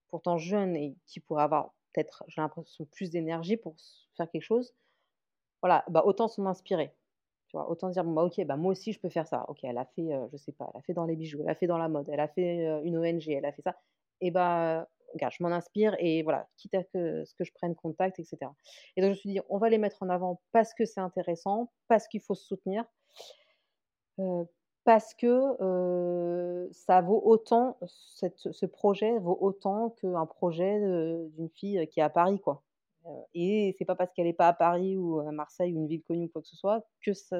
pourtant 0.08 0.36
jeune 0.36 0.76
et 0.76 0.96
qui 1.06 1.20
pourrait 1.20 1.44
avoir 1.44 1.74
peut-être, 1.92 2.24
j'ai 2.28 2.40
l'impression, 2.40 2.84
plus 2.86 3.10
d'énergie 3.10 3.56
pour 3.56 3.76
faire 4.16 4.28
quelque 4.30 4.42
chose. 4.42 4.74
Voilà, 5.62 5.84
bah, 5.88 6.02
autant 6.04 6.28
s'en 6.28 6.46
inspirer 6.46 6.94
autant 7.68 7.88
dire, 7.88 8.04
bon, 8.04 8.12
bah, 8.12 8.24
ok, 8.24 8.44
bah, 8.44 8.56
moi 8.56 8.72
aussi 8.72 8.92
je 8.92 9.00
peux 9.00 9.08
faire 9.08 9.26
ça. 9.26 9.44
Ok, 9.48 9.64
elle 9.64 9.78
a 9.78 9.84
fait, 9.84 10.08
je 10.32 10.36
sais 10.36 10.52
pas, 10.52 10.70
elle 10.74 10.78
a 10.78 10.82
fait 10.82 10.94
dans 10.94 11.04
les 11.04 11.16
bijoux, 11.16 11.40
elle 11.42 11.50
a 11.50 11.54
fait 11.54 11.66
dans 11.66 11.78
la 11.78 11.88
mode, 11.88 12.08
elle 12.10 12.20
a 12.20 12.28
fait 12.28 12.80
une 12.84 12.98
ONG, 12.98 13.28
elle 13.28 13.44
a 13.44 13.52
fait 13.52 13.62
ça. 13.62 13.76
Et 14.20 14.30
bah, 14.30 14.88
je 15.16 15.42
m'en 15.42 15.50
inspire 15.50 15.94
et 15.98 16.22
voilà, 16.24 16.48
quitte 16.56 16.74
à 16.74 16.82
ce 16.82 17.34
que 17.34 17.44
je 17.44 17.52
prenne 17.52 17.74
contact, 17.74 18.18
etc. 18.18 18.50
Et 18.96 19.00
donc 19.00 19.08
je 19.08 19.10
me 19.10 19.14
suis 19.14 19.30
dit, 19.30 19.40
on 19.48 19.58
va 19.58 19.68
les 19.68 19.78
mettre 19.78 20.02
en 20.02 20.08
avant 20.08 20.40
parce 20.52 20.74
que 20.74 20.84
c'est 20.84 21.00
intéressant, 21.00 21.70
parce 21.88 22.08
qu'il 22.08 22.20
faut 22.20 22.34
se 22.34 22.44
soutenir, 22.44 22.84
parce 24.84 25.14
que 25.14 26.68
ça 26.72 27.00
vaut 27.00 27.22
autant, 27.24 27.78
ce 27.86 28.66
projet 28.66 29.18
vaut 29.18 29.38
autant 29.40 29.90
qu'un 29.90 30.26
projet 30.26 30.80
d'une 31.36 31.48
fille 31.48 31.86
qui 31.88 32.00
est 32.00 32.02
à 32.02 32.10
Paris, 32.10 32.40
quoi 32.40 32.62
et 33.34 33.74
c'est 33.78 33.84
pas 33.84 33.94
parce 33.94 34.12
qu'elle 34.12 34.26
n'est 34.26 34.32
pas 34.32 34.48
à 34.48 34.52
Paris 34.52 34.96
ou 34.96 35.20
à 35.20 35.30
Marseille 35.32 35.72
ou 35.74 35.78
une 35.78 35.86
ville 35.86 36.02
connue 36.02 36.26
ou 36.26 36.28
quoi 36.28 36.42
que 36.42 36.48
ce 36.48 36.56
soit 36.56 36.86
que 37.02 37.12
ça, 37.12 37.38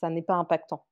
ça, 0.00 0.10
n'est 0.10 0.22
pas 0.22 0.34
impactant. 0.34 0.84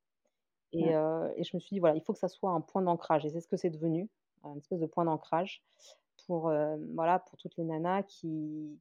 Et, 0.72 0.88
et, 0.88 1.44
je 1.44 1.56
me 1.56 1.60
suis 1.60 1.76
dit, 1.76 1.80
voilà, 1.80 1.96
il 1.96 2.02
faut 2.02 2.12
que 2.12 2.18
ça 2.18 2.28
soit 2.28 2.50
un 2.50 2.60
point 2.60 2.82
d'ancrage. 2.82 3.24
Et 3.24 3.30
c'est 3.30 3.40
ce 3.40 3.48
que 3.48 3.56
c'est 3.56 3.70
devenu, 3.70 4.08
une 4.44 4.58
espèce 4.58 4.80
de 4.80 4.86
point 4.86 5.04
d'ancrage 5.04 5.62
pour, 6.26 6.52
voilà, 6.94 7.18
pour 7.18 7.36
toutes 7.38 7.56
les 7.56 7.64
nanas 7.64 8.02
qui, 8.04 8.78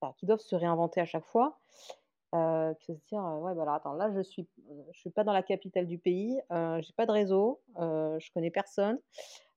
bah, 0.00 0.14
qui 0.18 0.26
doivent 0.26 0.40
se 0.40 0.54
réinventer 0.54 1.00
à 1.00 1.06
chaque 1.06 1.26
fois. 1.26 1.58
Euh, 2.34 2.74
se 2.80 2.92
dire, 2.92 3.22
ouais, 3.40 3.54
bah 3.54 3.62
alors 3.62 3.74
attends, 3.74 3.94
là, 3.94 4.12
je 4.14 4.20
suis, 4.20 4.46
je 4.92 4.98
suis 4.98 5.10
pas 5.10 5.24
dans 5.24 5.32
la 5.32 5.42
capitale 5.42 5.86
du 5.86 5.98
pays, 5.98 6.38
euh, 6.52 6.78
j'ai 6.82 6.92
pas 6.92 7.06
de 7.06 7.12
réseau, 7.12 7.62
euh, 7.78 8.18
je 8.18 8.30
connais 8.32 8.50
personne, 8.50 8.98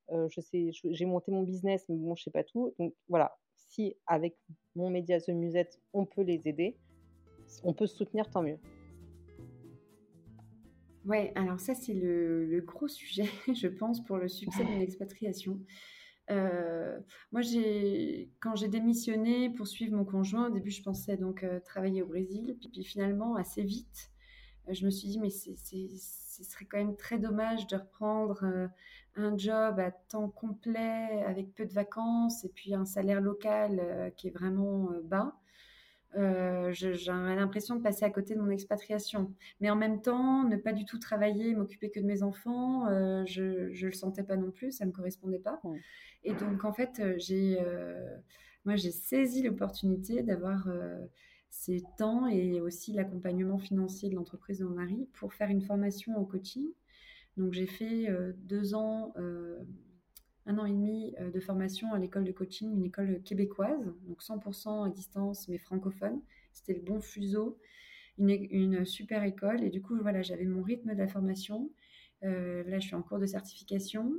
je 0.10 0.42
sais, 0.42 0.72
j'ai 0.72 1.06
monté 1.06 1.32
mon 1.32 1.44
business, 1.44 1.86
mais 1.90 1.96
bon, 1.98 2.16
je 2.16 2.24
sais 2.24 2.32
pas 2.32 2.44
tout. 2.46 2.74
Donc 2.80 2.94
voilà, 3.10 3.38
si 3.72 3.96
avec 4.06 4.36
mon 4.76 4.90
média 4.90 5.20
The 5.20 5.30
Musette, 5.30 5.80
on 5.94 6.06
peut 6.06 6.24
les 6.24 6.42
aider, 6.46 6.78
on 7.64 7.74
peut 7.74 7.88
se 7.88 7.98
soutenir, 7.98 8.30
tant 8.30 8.44
mieux. 8.44 8.60
Ouais, 11.06 11.32
alors 11.36 11.60
ça 11.60 11.74
c'est 11.74 11.94
le, 11.94 12.62
gros 12.66 12.88
sujet, 12.88 13.26
je 13.54 13.68
pense, 13.68 14.04
pour 14.04 14.18
le 14.18 14.28
succès 14.28 14.64
d'une 14.64 14.82
expatriation. 14.82 15.60
Euh, 16.30 17.00
moi, 17.32 17.42
j'ai, 17.42 18.32
quand 18.40 18.56
j'ai 18.56 18.68
démissionné 18.68 19.50
pour 19.50 19.68
suivre 19.68 19.96
mon 19.96 20.06
conjoint, 20.06 20.48
au 20.48 20.52
début, 20.52 20.70
je 20.70 20.84
pensais 20.84 21.18
donc 21.18 21.44
euh, 21.44 21.60
travailler 21.60 22.04
au 22.04 22.08
Brésil, 22.08 22.58
puis, 22.60 22.84
finalement, 22.84 23.36
assez 23.36 23.64
vite, 23.64 24.12
euh, 24.70 24.74
je 24.74 24.86
me 24.86 24.92
suis 24.92 25.10
dit, 25.10 25.20
mais 25.20 25.32
c'est, 25.32 25.56
ce 26.44 26.52
serait 26.52 26.66
quand 26.66 26.78
même 26.78 26.96
très 26.96 27.18
dommage 27.18 27.68
de 27.68 27.76
reprendre 27.78 28.70
un 29.16 29.38
job 29.38 29.80
à 29.80 29.92
temps 29.92 30.30
complet 30.30 31.24
avec 31.26 31.54
peu 31.54 31.66
de 31.66 31.74
vacances 31.74 32.44
et 32.46 32.50
puis 32.50 32.74
un 32.74 32.86
salaire 32.86 33.22
local 33.22 33.80
euh, 33.80 34.10
qui 34.12 34.28
est 34.28 34.32
vraiment 34.32 34.92
euh, 34.92 35.02
bas. 35.04 35.36
Euh, 36.18 36.72
J'aurais 36.74 37.36
l'impression 37.36 37.76
de 37.76 37.82
passer 37.82 38.04
à 38.04 38.10
côté 38.10 38.36
de 38.36 38.42
mon 38.42 38.50
expatriation. 38.50 39.34
Mais 39.60 39.70
en 39.70 39.76
même 39.76 40.02
temps, 40.02 40.44
ne 40.44 40.58
pas 40.58 40.74
du 40.74 40.86
tout 40.86 41.00
travailler, 41.00 41.56
m'occuper 41.56 41.90
que 41.90 42.00
de 42.00 42.06
mes 42.06 42.22
enfants, 42.22 42.86
je 43.26 43.70
ne 43.70 43.86
le 43.86 43.92
sentais 43.94 44.24
pas 44.24 44.36
non 44.36 44.52
plus, 44.52 44.74
ça 44.74 44.86
me 44.86 44.92
correspondait 44.92 45.40
pas. 45.40 45.62
Et 46.26 46.34
donc, 46.34 46.66
en 46.66 46.74
fait, 46.74 47.02
j'ai 47.18 47.58
moi, 48.66 48.76
j'ai 48.76 48.92
saisi 48.92 49.42
l'opportunité 49.42 50.22
d'avoir 50.22 50.68
ces 51.52 51.84
temps 51.98 52.28
et 52.28 52.60
aussi 52.60 52.94
l'accompagnement 52.94 53.60
financier 53.60 54.10
de 54.10 54.16
l'entreprise 54.16 54.60
de 54.60 54.66
mon 54.66 54.76
mari 54.76 55.08
pour 55.14 55.34
faire 55.34 55.50
une 55.50 55.62
formation 55.62 56.18
en 56.18 56.26
coaching 56.26 56.66
donc 57.38 57.54
j'ai 57.54 57.68
fait 57.68 58.10
euh, 58.10 58.34
deux 58.36 58.76
ans, 58.76 59.14
euh, 59.18 59.60
un 60.46 60.58
an 60.58 60.66
et 60.66 60.72
demi 60.72 61.16
euh, 61.20 61.32
de 61.32 61.40
formation 61.40 61.94
à 61.94 62.00
l'école 62.00 62.24
de 62.24 62.32
coaching, 62.32 62.72
une 62.74 62.86
école 62.86 63.22
québécoise, 63.24 63.94
donc 64.04 64.22
100% 64.22 64.88
à 64.88 64.90
distance 64.90 65.48
mais 65.48 65.58
francophone. 65.58 66.22
C'était 66.54 66.74
le 66.74 66.82
bon 66.82 67.00
fuseau, 67.00 67.58
une, 68.18 68.86
super 68.86 69.24
école. 69.24 69.64
Et 69.64 69.70
du 69.70 69.82
coup, 69.82 69.98
voilà, 70.02 70.22
j'avais 70.22 70.46
mon 70.46 70.62
rythme 70.62 70.94
de 70.94 71.00
la 71.00 71.08
formation. 71.08 71.72
là, 72.22 72.80
je 72.80 72.86
suis 72.86 72.96
en 72.96 73.02
cours 73.02 73.20
de 73.20 73.26
certification. 73.26 74.14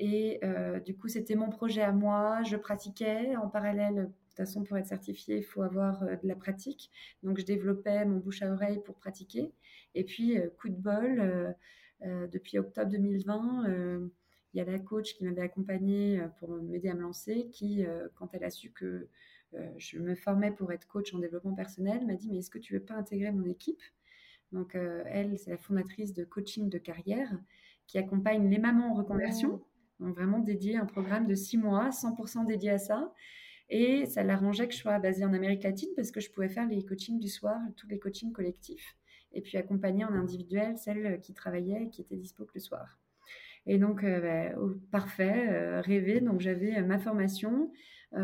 Et 0.00 0.40
du 0.84 0.96
coup, 0.96 1.06
c'était 1.06 1.36
mon 1.36 1.48
projet 1.48 1.82
à 1.82 1.92
moi. 1.92 2.42
Je 2.42 2.56
pratiquais 2.56 3.36
en 3.36 3.48
parallèle. 3.48 4.10
De 4.38 4.44
toute 4.44 4.52
façon, 4.52 4.62
pour 4.62 4.76
être 4.76 4.86
certifié, 4.86 5.38
il 5.38 5.42
faut 5.42 5.62
avoir 5.62 6.00
de 6.04 6.28
la 6.28 6.36
pratique. 6.36 6.92
Donc, 7.24 7.38
je 7.40 7.44
développais 7.44 8.04
mon 8.04 8.18
bouche 8.18 8.42
à 8.42 8.52
oreille 8.52 8.80
pour 8.84 8.94
pratiquer. 8.94 9.52
Et 9.96 10.04
puis, 10.04 10.38
coup 10.58 10.68
de 10.68 10.76
bol, 10.76 11.56
euh, 12.04 12.26
depuis 12.28 12.58
octobre 12.58 12.90
2020, 12.90 13.68
euh, 13.68 14.08
il 14.54 14.58
y 14.58 14.60
a 14.60 14.64
la 14.64 14.78
coach 14.78 15.14
qui 15.14 15.24
m'avait 15.24 15.42
accompagnée 15.42 16.20
euh, 16.20 16.28
pour 16.38 16.50
m'aider 16.50 16.88
à 16.88 16.94
me 16.94 17.02
lancer, 17.02 17.48
qui, 17.52 17.84
quand 18.14 18.34
elle 18.34 18.44
a 18.44 18.50
su 18.50 18.70
que 18.70 19.08
je 19.78 19.98
me 19.98 20.14
formais 20.14 20.50
pour 20.50 20.72
être 20.72 20.86
coach 20.86 21.14
en 21.14 21.18
développement 21.18 21.54
personnel, 21.54 22.06
m'a 22.06 22.14
dit, 22.14 22.28
mais 22.30 22.38
est-ce 22.38 22.50
que 22.50 22.58
tu 22.58 22.74
veux 22.74 22.84
pas 22.84 22.94
intégrer 22.94 23.32
mon 23.32 23.46
équipe? 23.46 23.80
Donc, 24.52 24.74
elle, 24.74 25.38
c'est 25.38 25.50
la 25.50 25.58
fondatrice 25.58 26.12
de 26.12 26.24
coaching 26.24 26.68
de 26.68 26.78
carrière 26.78 27.30
qui 27.86 27.98
accompagne 27.98 28.48
les 28.50 28.58
mamans 28.58 28.92
en 28.92 28.94
reconversion. 28.94 29.62
Donc, 30.00 30.14
vraiment 30.14 30.38
dédié 30.38 30.76
un 30.76 30.84
programme 30.84 31.26
de 31.26 31.34
six 31.34 31.56
mois, 31.56 31.88
100% 31.90 32.46
dédié 32.46 32.70
à 32.70 32.78
ça. 32.78 33.12
Et 33.70 34.06
ça 34.06 34.22
l'arrangeait 34.22 34.66
que 34.66 34.72
je 34.72 34.78
sois 34.78 34.98
basée 34.98 35.24
en 35.24 35.32
Amérique 35.32 35.62
latine 35.62 35.90
parce 35.94 36.10
que 36.10 36.20
je 36.20 36.30
pouvais 36.30 36.48
faire 36.48 36.66
les 36.66 36.84
coachings 36.84 37.20
du 37.20 37.28
soir, 37.28 37.60
tous 37.76 37.86
les 37.88 37.98
coachings 37.98 38.32
collectifs 38.32 38.96
et 39.32 39.42
puis 39.42 39.58
accompagner 39.58 40.04
en 40.04 40.12
individuel 40.14 40.78
celles 40.78 41.20
qui 41.20 41.34
travaillaient 41.34 41.84
et 41.84 41.90
qui 41.90 42.00
étaient 42.00 42.16
dispo 42.16 42.44
que 42.44 42.52
le 42.54 42.60
soir. 42.60 42.98
Et 43.66 43.78
donc, 43.78 44.02
euh, 44.02 44.54
bah, 44.54 44.58
parfait, 44.90 45.48
euh, 45.50 45.80
rêvé. 45.80 46.20
Donc, 46.20 46.40
j'avais 46.40 46.78
euh, 46.78 46.84
ma 46.84 46.98
formation, 46.98 47.70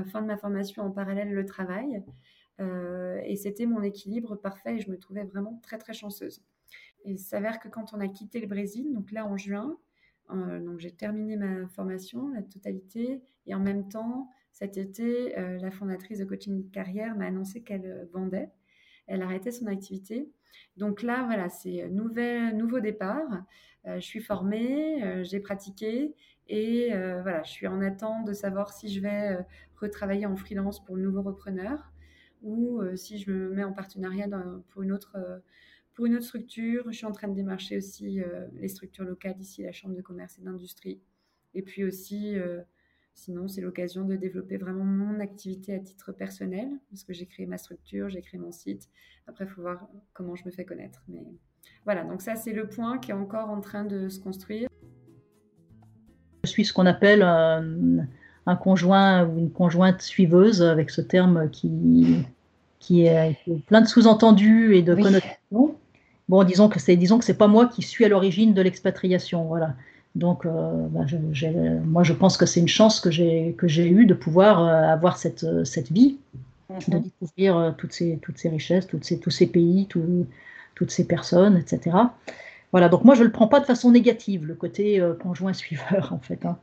fin 0.07 0.23
de 0.23 0.27
ma 0.27 0.39
formation 0.39 0.83
en 0.83 0.91
parallèle 0.91 1.31
le 1.31 1.45
travail. 1.45 2.03
et 2.59 3.37
c'était 3.37 3.67
mon 3.67 3.83
équilibre 3.83 4.35
parfait 4.35 4.77
et 4.77 4.81
je 4.81 4.91
me 4.91 4.99
trouvais 4.99 5.25
vraiment 5.25 5.61
très, 5.63 5.77
très 5.77 5.93
chanceuse. 5.93 6.43
Et 7.05 7.11
il 7.13 7.19
s'avère 7.19 7.61
que 7.61 7.69
quand 7.69 7.93
on 7.93 8.01
a 8.01 8.09
quitté 8.09 8.41
le 8.41 8.47
Brésil, 8.47 8.91
donc 8.95 9.13
là 9.13 9.27
en 9.27 9.37
juin, 9.37 9.77
donc 10.31 10.79
j'ai 10.79 10.91
terminé 10.91 11.37
ma 11.37 11.69
formation, 11.69 12.29
la 12.29 12.41
totalité, 12.41 13.21
et 13.47 13.55
en 13.55 13.61
même 13.61 13.91
temps, 13.91 14.31
cet 14.55 14.79
été, 14.79 15.35
la 15.37 15.71
fondatrice 15.71 16.19
de 16.19 16.25
Coaching 16.25 16.71
Carrière 16.71 17.15
m'a 17.17 17.27
annoncé 17.27 17.61
qu'elle 17.63 18.09
vendait. 18.13 18.49
Elle 19.07 19.21
arrêtait 19.21 19.51
son 19.51 19.67
activité 19.67 20.31
donc 20.77 21.03
là, 21.03 21.25
voilà, 21.25 21.49
c'est 21.49 21.89
nouvel, 21.89 22.57
nouveau 22.57 22.81
départ. 22.81 23.45
Euh, 23.87 23.97
je 23.97 24.05
suis 24.05 24.21
formée, 24.21 25.03
euh, 25.05 25.25
j'ai 25.25 25.41
pratiqué 25.41 26.15
et 26.49 26.93
euh, 26.95 27.23
voilà, 27.23 27.43
je 27.43 27.51
suis 27.51 27.67
en 27.67 27.81
attente 27.81 28.27
de 28.27 28.33
savoir 28.33 28.73
si 28.73 28.93
je 28.93 29.01
vais 29.01 29.39
retravailler 29.77 30.27
en 30.27 30.37
freelance 30.37 30.85
pour 30.85 30.97
le 30.97 31.03
nouveau 31.03 31.23
repreneur 31.23 31.93
ou 32.43 32.83
si 32.95 33.19
je 33.19 33.31
me 33.31 33.55
mets 33.55 33.65
en 33.65 33.73
partenariat 33.73 34.29
pour 34.69 34.83
une 34.83 34.93
autre 34.93 35.43
structure. 36.21 36.85
Je 36.91 36.97
suis 36.97 37.07
en 37.07 37.13
train 37.13 37.29
de 37.29 37.35
démarcher 37.35 37.79
aussi 37.79 38.21
les 38.53 38.69
structures 38.69 39.05
locales 39.05 39.41
ici, 39.41 39.63
la 39.63 39.73
Chambre 39.73 39.95
de 39.95 40.03
commerce 40.03 40.39
et 40.39 40.43
d'industrie. 40.43 41.01
Et 41.55 41.63
puis 41.63 41.85
aussi 41.85 42.37
Sinon, 43.15 43.47
c'est 43.47 43.61
l'occasion 43.61 44.05
de 44.05 44.17
développer 44.17 44.57
vraiment 44.57 44.85
mon 44.85 45.21
activité 45.21 45.75
à 45.75 45.79
titre 45.79 46.13
personnel, 46.13 46.69
parce 46.91 47.05
que 47.05 47.13
j'ai 47.13 47.27
créé 47.27 47.47
ma 47.47 47.59
structure, 47.59 48.09
j'ai 48.11 48.21
créé 48.21 48.41
mon 48.41 48.51
site. 48.51 48.89
Après, 49.29 49.45
il 49.45 49.51
faut 49.51 49.63
voir 49.63 49.87
comment 50.13 50.35
je 50.35 50.45
me 50.45 50.51
fais 50.51 50.65
connaître. 50.65 51.03
Mais 51.09 51.23
voilà, 51.85 52.03
donc 52.03 52.23
ça 52.23 52.35
c'est 52.35 52.53
le 52.53 52.67
point 52.67 52.99
qui 52.99 53.13
est 53.13 53.15
encore 53.15 53.49
en 53.51 53.61
train 53.61 53.85
de 53.85 54.09
se 54.09 54.19
construire. 54.19 54.69
Je 56.43 56.51
suis 56.51 56.65
ce 56.65 56.73
qu'on 56.73 56.87
appelle 56.87 57.23
un, 57.23 58.57
conjoint 58.57 59.27
ou 59.27 59.39
une 59.39 59.51
conjointe 59.51 60.03
suiveuse 60.03 60.61
avec 60.61 60.91
ce 60.91 61.01
terme 61.01 61.49
qui, 61.51 62.27
qui, 62.81 63.07
est, 63.07 63.39
plein 63.67 63.81
de 63.81 63.87
sous-entendus 63.87 64.77
et 64.77 64.83
de 64.83 64.95
connotations. 64.95 65.77
Bon, 66.29 66.43
disons 66.43 66.69
que 66.69 66.81
c'est 66.81 66.97
disons 66.97 67.19
que 67.19 67.25
c'est 67.25 67.39
pas 67.39 67.49
moi 67.49 67.67
qui 67.69 67.83
suis 67.83 68.05
à 68.05 68.09
l'origine 68.09 68.55
de 68.55 68.61
l'expatriation, 68.61 69.45
voilà. 69.45 69.77
Donc, 70.15 70.47
euh, 70.47 70.87
bah, 70.91 71.05
moi, 71.85 72.05
je 72.05 72.13
pense 72.13 72.37
que 72.37 72.47
c'est 72.47 72.61
une 72.61 72.69
chance 72.69 73.01
que 73.01 73.11
j'ai 73.11 73.55
que 73.59 73.67
j'ai 73.67 73.89
eue 73.89 74.07
de 74.07 74.15
pouvoir 74.15 74.63
euh, 74.63 74.93
avoir 74.93 75.17
cette, 75.17 75.45
cette 75.65 75.91
vie, 75.91 76.19
de 76.71 76.97
mhm. 76.97 77.03
découvrir 77.03 77.57
euh, 77.57 77.71
toutes 77.77 77.93
ces 77.93 78.19
toutes 78.23 78.39
ces 78.39 78.49
richesses, 78.49 78.87
toutes 78.87 79.05
ces, 79.05 79.19
tous 79.19 79.31
ces 79.31 79.47
pays, 79.47 79.89
toutes 79.89 80.91
ces 80.91 81.07
personnes, 81.07 81.57
etc. 81.57 81.97
Voilà, 82.71 82.89
donc 82.89 83.05
moi 83.05 83.15
je 83.15 83.21
ne 83.21 83.27
le 83.27 83.33
prends 83.33 83.47
pas 83.47 83.61
de 83.61 83.67
façon 83.67 83.93
négative, 83.93 84.47
le 84.47 84.55
côté 84.55 85.01
conjoint 85.21 85.53
suiveur 85.53 86.13
en 86.13 86.19
fait. 86.19 86.45
Hein. 86.45 86.59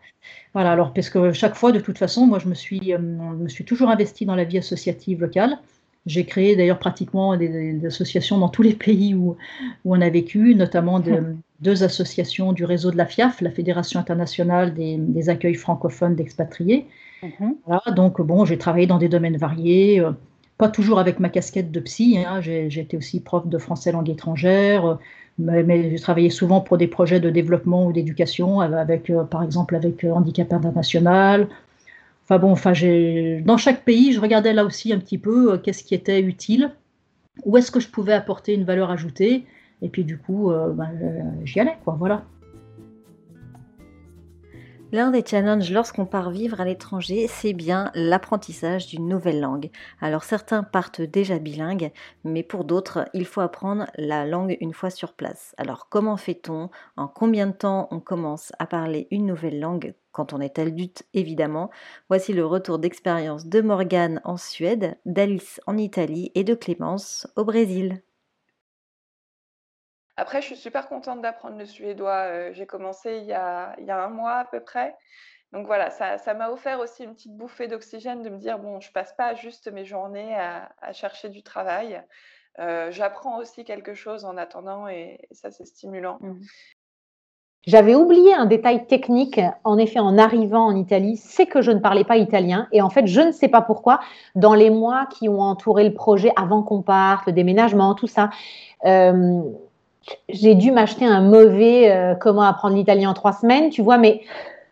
Voilà, 0.53 0.71
alors 0.71 0.93
parce 0.93 1.09
que 1.09 1.33
chaque 1.33 1.55
fois, 1.55 1.71
de 1.71 1.79
toute 1.79 1.97
façon, 1.97 2.27
moi 2.27 2.39
je 2.39 2.47
me 2.47 2.53
suis, 2.53 2.93
me 2.97 3.49
suis 3.49 3.65
toujours 3.65 3.89
investi 3.89 4.25
dans 4.25 4.35
la 4.35 4.43
vie 4.45 4.57
associative 4.57 5.21
locale. 5.21 5.57
J'ai 6.05 6.25
créé 6.25 6.55
d'ailleurs 6.55 6.79
pratiquement 6.79 7.37
des, 7.37 7.85
associations 7.85 8.37
dans 8.39 8.49
tous 8.49 8.61
les 8.61 8.73
pays 8.87 9.13
où, 9.13 9.35
où 9.85 9.95
on 9.95 10.01
a 10.01 10.09
vécu, 10.09 10.55
notamment 10.55 10.99
de, 10.99 11.35
deux 11.61 11.83
associations 11.83 12.53
du 12.53 12.65
réseau 12.65 12.91
de 12.91 12.97
la 12.97 13.05
FIAF, 13.05 13.41
la 13.41 13.51
Fédération 13.51 13.99
internationale 13.99 14.73
des, 14.73 15.29
accueils 15.29 15.55
francophones 15.55 16.15
d'expatriés. 16.15 16.87
Mhm. 17.23 17.93
donc 17.95 18.19
bon, 18.19 18.45
j'ai 18.45 18.57
travaillé 18.57 18.87
dans 18.87 18.97
des 18.97 19.07
domaines 19.07 19.37
variés, 19.37 19.99
euh, 19.99 20.11
pas 20.57 20.69
toujours 20.69 20.97
avec 20.99 21.19
ma 21.19 21.29
casquette 21.29 21.71
de 21.71 21.79
psy. 21.79 22.17
Hein, 22.17 22.41
j'ai 22.41 22.65
été 22.79 22.97
aussi 22.97 23.19
prof 23.19 23.47
de 23.47 23.57
français 23.59 23.91
langue 23.91 24.09
étrangère, 24.09 24.85
euh, 24.85 24.95
mais, 25.37 25.91
j'ai 25.91 25.99
travaillé 25.99 26.31
souvent 26.31 26.61
pour 26.61 26.77
des 26.77 26.87
projets 26.87 27.19
de 27.19 27.29
développement 27.29 27.85
ou 27.85 27.93
d'éducation, 27.93 28.59
avec, 28.59 29.11
euh, 29.11 29.23
par 29.23 29.43
exemple 29.43 29.75
avec 29.75 30.03
Handicap 30.03 30.51
International, 30.51 31.47
Enfin 32.23 32.39
bon, 32.39 32.51
enfin, 32.51 32.71
dans 33.43 33.57
chaque 33.57 33.83
pays, 33.83 34.13
je 34.13 34.21
regardais 34.21 34.53
là 34.53 34.63
aussi 34.63 34.93
un 34.93 34.99
petit 34.99 35.17
peu 35.17 35.57
qu'est-ce 35.57 35.83
qui 35.83 35.93
était 35.95 36.21
utile, 36.21 36.71
où 37.43 37.57
est-ce 37.57 37.71
que 37.71 37.81
je 37.81 37.89
pouvais 37.89 38.13
apporter 38.13 38.53
une 38.53 38.63
valeur 38.63 38.89
ajoutée, 38.89 39.43
et 39.81 39.89
puis 39.89 40.03
du 40.03 40.17
coup, 40.17 40.51
euh, 40.51 40.71
ben, 40.71 40.89
euh, 41.01 41.21
j'y 41.43 41.59
allais. 41.59 41.77
L'un 44.93 45.11
des 45.11 45.23
challenges 45.25 45.71
lorsqu'on 45.71 46.05
part 46.05 46.31
vivre 46.31 46.59
à 46.59 46.65
l'étranger, 46.65 47.27
c'est 47.29 47.53
bien 47.53 47.91
l'apprentissage 47.95 48.87
d'une 48.87 49.07
nouvelle 49.07 49.39
langue. 49.39 49.69
Alors 50.01 50.25
certains 50.25 50.63
partent 50.63 50.99
déjà 50.99 51.39
bilingues, 51.39 51.91
mais 52.25 52.43
pour 52.43 52.65
d'autres, 52.65 53.07
il 53.13 53.25
faut 53.25 53.39
apprendre 53.39 53.87
la 53.97 54.25
langue 54.25 54.57
une 54.59 54.73
fois 54.73 54.89
sur 54.89 55.13
place. 55.13 55.55
Alors 55.57 55.87
comment 55.87 56.17
fait-on? 56.17 56.69
En 56.97 57.07
combien 57.07 57.47
de 57.47 57.53
temps 57.53 57.87
on 57.91 58.01
commence 58.01 58.51
à 58.59 58.65
parler 58.65 59.07
une 59.11 59.27
nouvelle 59.27 59.61
langue 59.61 59.93
quand 60.11 60.33
on 60.33 60.41
est 60.41 60.59
adulte 60.59 61.03
évidemment? 61.13 61.69
Voici 62.09 62.33
le 62.33 62.45
retour 62.45 62.77
d'expérience 62.77 63.45
de 63.45 63.61
Morgane 63.61 64.19
en 64.25 64.35
Suède, 64.35 64.97
d'Alice 65.05 65.61
en 65.67 65.77
Italie 65.77 66.33
et 66.35 66.43
de 66.43 66.53
Clémence 66.53 67.27
au 67.37 67.45
Brésil. 67.45 68.01
Après, 70.21 70.39
je 70.39 70.45
suis 70.45 70.55
super 70.55 70.87
contente 70.87 71.19
d'apprendre 71.19 71.57
le 71.57 71.65
suédois. 71.65 72.25
Euh, 72.27 72.53
j'ai 72.53 72.67
commencé 72.67 73.17
il 73.17 73.25
y, 73.25 73.33
a, 73.33 73.75
un 73.89 74.09
mois 74.09 74.35
à 74.35 74.45
peu 74.45 74.59
près. 74.59 74.95
Donc 75.51 75.65
voilà, 75.65 75.89
ça 75.89 76.33
m'a 76.35 76.51
offert 76.51 76.79
aussi 76.79 77.03
une 77.03 77.15
petite 77.15 77.35
bouffée 77.35 77.67
d'oxygène 77.67 78.21
de 78.21 78.29
me 78.29 78.37
dire, 78.37 78.59
bon, 78.59 78.79
je 78.79 78.91
passe 78.91 79.13
pas 79.17 79.33
juste 79.33 79.71
mes 79.71 79.83
journées 79.83 80.35
à, 80.35 80.93
chercher 80.93 81.29
du 81.29 81.41
travail. 81.41 82.03
Euh, 82.59 82.91
j'apprends 82.91 83.39
aussi 83.39 83.63
quelque 83.63 83.95
chose 83.95 84.23
en 84.23 84.37
attendant 84.37 84.87
et, 84.87 85.27
ça, 85.31 85.49
c'est 85.49 85.65
stimulant. 85.65 86.19
Mmh. 86.21 86.39
J'avais 87.65 87.95
oublié 87.95 88.35
un 88.35 88.45
détail 88.45 88.85
technique, 88.85 89.41
en 89.63 89.79
effet, 89.79 89.99
en 89.99 90.19
arrivant 90.19 90.67
en 90.67 90.75
Italie, 90.75 91.17
c'est 91.17 91.47
que 91.47 91.63
je 91.63 91.71
ne 91.71 91.79
parlais 91.79 92.03
pas 92.03 92.17
italien. 92.17 92.67
Et 92.71 92.83
en 92.83 92.91
fait, 92.91 93.07
je 93.07 93.21
ne 93.21 93.31
sais 93.31 93.47
pas 93.47 93.61
pourquoi, 93.61 93.99
dans 94.35 94.53
les 94.53 94.69
mois 94.69 95.07
qui 95.07 95.29
ont 95.29 95.41
entouré 95.41 95.83
le 95.83 95.95
projet 95.95 96.31
avant 96.35 96.61
qu'on 96.61 96.83
parte, 96.83 97.25
le 97.25 97.33
déménagement, 97.33 97.95
tout 97.95 98.07
ça, 98.07 98.29
euh, 98.85 99.41
j'ai 100.29 100.55
dû 100.55 100.71
m'acheter 100.71 101.05
un 101.05 101.21
mauvais 101.21 101.91
euh, 101.91 102.15
comment 102.15 102.43
apprendre 102.43 102.75
l'italien 102.75 103.09
en 103.09 103.13
trois 103.13 103.33
semaines, 103.33 103.69
tu 103.69 103.81
vois, 103.81 103.97
mais 103.97 104.21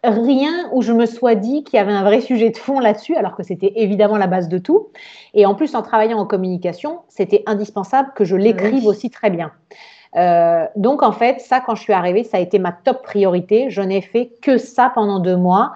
rien 0.04 0.70
où 0.72 0.82
je 0.82 0.94
me 0.94 1.06
sois 1.06 1.36
dit 1.36 1.64
qu'il 1.64 1.78
y 1.78 1.80
avait 1.80 1.92
un 1.92 2.04
vrai 2.04 2.22
sujet 2.22 2.50
de 2.50 2.58
fond 2.58 2.80
là-dessus, 2.80 3.16
alors 3.16 3.36
que 3.36 3.44
c'était 3.44 3.74
évidemment 3.76 4.18
la 4.18 4.28
base 4.28 4.48
de 4.48 4.58
tout. 4.58 4.88
Et 5.34 5.46
en 5.46 5.56
plus, 5.56 5.76
en 5.76 5.82
travaillant 5.82 6.20
en 6.20 6.26
communication, 6.26 7.00
c'était 7.10 7.44
indispensable 7.46 8.12
que 8.16 8.24
je 8.24 8.36
l'écrive 8.36 8.86
aussi 8.86 9.10
très 9.10 9.30
bien. 9.30 9.52
Euh, 10.16 10.66
donc 10.76 11.04
en 11.04 11.12
fait, 11.12 11.40
ça, 11.42 11.60
quand 11.60 11.76
je 11.76 11.82
suis 11.82 11.94
arrivée, 11.94 12.24
ça 12.24 12.38
a 12.38 12.40
été 12.40 12.60
ma 12.60 12.72
top 12.72 13.04
priorité. 13.04 13.70
Je 13.70 13.82
n'ai 13.82 14.02
fait 14.02 14.32
que 14.42 14.58
ça 14.58 14.92
pendant 14.94 15.20
deux 15.20 15.38
mois. 15.38 15.74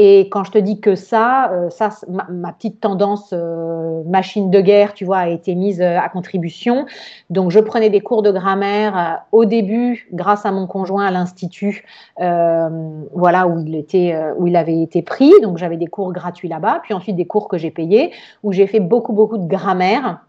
Et 0.00 0.28
quand 0.30 0.44
je 0.44 0.52
te 0.52 0.58
dis 0.58 0.80
que 0.80 0.94
ça, 0.94 1.50
euh, 1.50 1.70
ça 1.70 1.90
ma, 2.08 2.52
petite 2.52 2.80
tendance 2.80 3.30
euh, 3.32 4.04
machine 4.04 4.48
de 4.48 4.60
guerre, 4.60 4.94
tu 4.94 5.04
vois, 5.04 5.18
a 5.18 5.28
été 5.28 5.56
mise 5.56 5.80
euh, 5.80 5.98
à 5.98 6.08
contribution. 6.08 6.86
Donc, 7.30 7.50
je 7.50 7.58
prenais 7.58 7.90
des 7.90 8.00
cours 8.00 8.22
de 8.22 8.30
grammaire 8.30 9.24
au 9.32 9.44
début, 9.44 10.08
grâce 10.12 10.46
à 10.46 10.52
mon 10.52 10.68
conjoint 10.68 11.04
à 11.04 11.10
l'institut, 11.10 11.84
voilà 12.16 13.48
où 13.48 13.58
il 13.58 13.74
était, 13.74 14.16
où 14.38 14.46
il 14.46 14.54
avait 14.54 14.80
été 14.80 15.02
pris. 15.02 15.32
Donc, 15.42 15.58
j'avais 15.58 15.76
des 15.76 15.88
cours 15.88 16.12
gratuits 16.12 16.48
là-bas, 16.48 16.80
puis 16.84 16.94
ensuite 16.94 17.16
des 17.16 17.26
cours 17.26 17.48
que 17.48 17.58
j'ai 17.58 17.72
payés, 17.72 18.12
où 18.44 18.52
j'ai 18.52 18.68
fait 18.68 18.80
beaucoup, 18.80 19.12
beaucoup 19.12 19.36
de 19.36 19.48
grammaire 19.48 20.20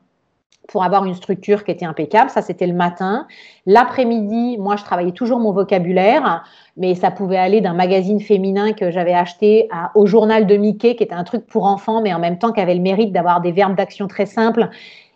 pour 0.67 0.83
avoir 0.83 1.05
une 1.05 1.15
structure 1.15 1.63
qui 1.63 1.71
était 1.71 1.85
impeccable. 1.85 2.29
Ça, 2.29 2.41
c'était 2.41 2.67
le 2.67 2.73
matin. 2.73 3.27
L'après-midi, 3.65 4.57
moi, 4.59 4.75
je 4.75 4.83
travaillais 4.83 5.12
toujours 5.12 5.39
mon 5.39 5.51
vocabulaire, 5.51 6.43
mais 6.77 6.93
ça 6.93 7.09
pouvait 7.09 7.38
aller 7.38 7.59
d'un 7.59 7.73
magazine 7.73 8.21
féminin 8.21 8.73
que 8.73 8.91
j'avais 8.91 9.13
acheté 9.13 9.67
au 9.95 10.05
journal 10.05 10.45
de 10.45 10.55
Mickey, 10.55 10.95
qui 10.95 11.03
était 11.03 11.15
un 11.15 11.23
truc 11.23 11.47
pour 11.47 11.65
enfants, 11.65 12.01
mais 12.01 12.13
en 12.13 12.19
même 12.19 12.38
temps 12.38 12.51
qui 12.51 12.62
avait 12.62 12.75
le 12.75 12.81
mérite 12.81 13.12
d'avoir 13.12 13.41
des 13.41 13.51
verbes 13.51 13.75
d'action 13.75 14.07
très 14.07 14.27
simples 14.27 14.69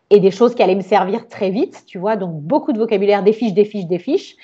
et 0.10 0.19
des 0.19 0.32
choses 0.32 0.56
qui 0.56 0.63
allaient 0.63 0.76
me 0.76 0.82
servir 0.82 1.28
très 1.28 1.52
vite, 1.52 1.84
tu 1.86 2.00
vois. 2.00 2.15
Donc, 2.15 2.34
beaucoup 2.41 2.74
de 2.74 2.80
vocabulaire, 2.80 3.24
des 3.24 3.34
fiches, 3.34 3.54
des 3.54 3.65
fiches, 3.65 3.86
des 3.86 4.00
fiches. 4.00 4.36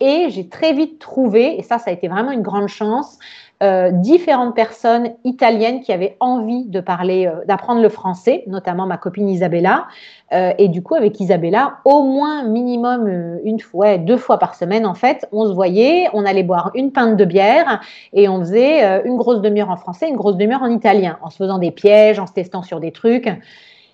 Et 0.00 0.26
j'ai 0.30 0.48
très 0.48 0.72
vite 0.72 0.98
trouvé, 0.98 1.58
et 1.58 1.62
ça, 1.62 1.78
ça 1.78 1.90
a 1.90 1.92
été 1.92 2.08
vraiment 2.08 2.32
une 2.32 2.42
grande 2.42 2.68
chance, 2.68 3.18
euh, 3.62 3.92
différentes 3.92 4.56
personnes 4.56 5.10
italiennes 5.22 5.80
qui 5.80 5.92
avaient 5.92 6.16
envie 6.18 6.64
de 6.64 6.80
parler, 6.80 7.26
euh, 7.26 7.44
d'apprendre 7.46 7.80
le 7.80 7.88
français, 7.88 8.42
notamment 8.48 8.84
ma 8.84 8.96
copine 8.96 9.28
Isabella. 9.28 9.86
Euh, 10.32 10.52
et 10.58 10.66
du 10.66 10.82
coup, 10.82 10.96
avec 10.96 11.20
Isabella, 11.20 11.78
au 11.84 12.02
moins 12.02 12.42
minimum 12.42 13.08
une 13.44 13.60
fois, 13.60 13.96
deux 13.96 14.16
fois 14.16 14.38
par 14.38 14.56
semaine, 14.56 14.84
en 14.84 14.94
fait, 14.94 15.28
on 15.30 15.46
se 15.46 15.52
voyait, 15.52 16.08
on 16.12 16.26
allait 16.26 16.42
boire 16.42 16.72
une 16.74 16.90
pinte 16.90 17.16
de 17.16 17.24
bière 17.24 17.80
et 18.12 18.28
on 18.28 18.40
faisait 18.40 19.02
une 19.04 19.16
grosse 19.16 19.40
demi-heure 19.40 19.70
en 19.70 19.76
français, 19.76 20.08
une 20.08 20.16
grosse 20.16 20.36
demi-heure 20.36 20.62
en 20.62 20.70
italien, 20.70 21.18
en 21.22 21.30
se 21.30 21.36
faisant 21.36 21.58
des 21.58 21.70
pièges, 21.70 22.18
en 22.18 22.26
se 22.26 22.32
testant 22.32 22.62
sur 22.62 22.80
des 22.80 22.90
trucs. 22.90 23.30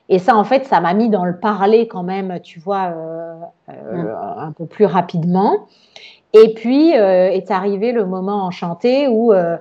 Et 0.09 0.19
ça, 0.19 0.37
en 0.37 0.45
fait, 0.45 0.65
ça 0.65 0.81
m'a 0.81 0.95
mis 0.95 1.11
dans 1.11 1.27
le 1.27 1.39
parler 1.39 1.87
quand 1.87 2.03
même, 2.03 2.41
tu 2.43 2.59
vois, 2.59 2.95
un 3.69 4.53
peu 4.53 4.65
plus 4.65 4.87
rapidement. 4.87 5.67
Et 6.33 6.55
puis 6.55 6.97
euh, 6.97 7.31
est 7.31 7.51
arrivé 7.51 7.93
le 7.93 8.07
moment 8.07 8.45
enchanté 8.45 9.09
où 9.09 9.33
euh, 9.33 9.57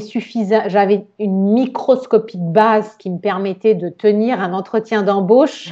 suffisant, 0.00 0.68
j'avais 0.68 1.06
une 1.18 1.52
microscopie 1.52 2.38
de 2.38 2.52
base 2.52 2.96
qui 2.96 3.10
me 3.10 3.18
permettait 3.18 3.74
de 3.74 3.88
tenir 3.88 4.40
un 4.40 4.52
entretien 4.52 5.02
d'embauche. 5.02 5.70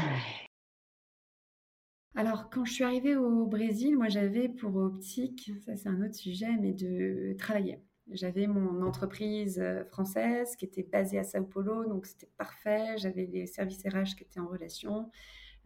Alors, 2.15 2.51
quand 2.51 2.65
je 2.65 2.73
suis 2.73 2.85
arrivée 2.85 3.17
au 3.17 3.47
Brésil, 3.47 3.97
moi 3.97 4.09
j'avais 4.09 4.49
pour 4.49 4.75
optique, 4.77 5.53
ça 5.65 5.77
c'est 5.77 5.89
un 5.89 6.03
autre 6.03 6.17
sujet, 6.17 6.49
mais 6.61 6.73
de 6.73 7.37
travailler. 7.39 7.79
J'avais 8.11 8.47
mon 8.47 8.83
entreprise 8.87 9.61
euh, 9.63 9.85
française 9.85 10.57
qui 10.57 10.65
était 10.65 10.83
basée 10.83 11.19
à 11.19 11.25
Sao 11.25 11.45
Paulo, 11.45 11.85
donc 11.85 12.07
c'était 12.07 12.31
parfait. 12.39 12.97
J'avais 12.97 13.27
les 13.27 13.47
services 13.47 13.83
RH 13.85 14.17
qui 14.17 14.25
étaient 14.25 14.41
en 14.41 14.49
relation. 14.49 15.11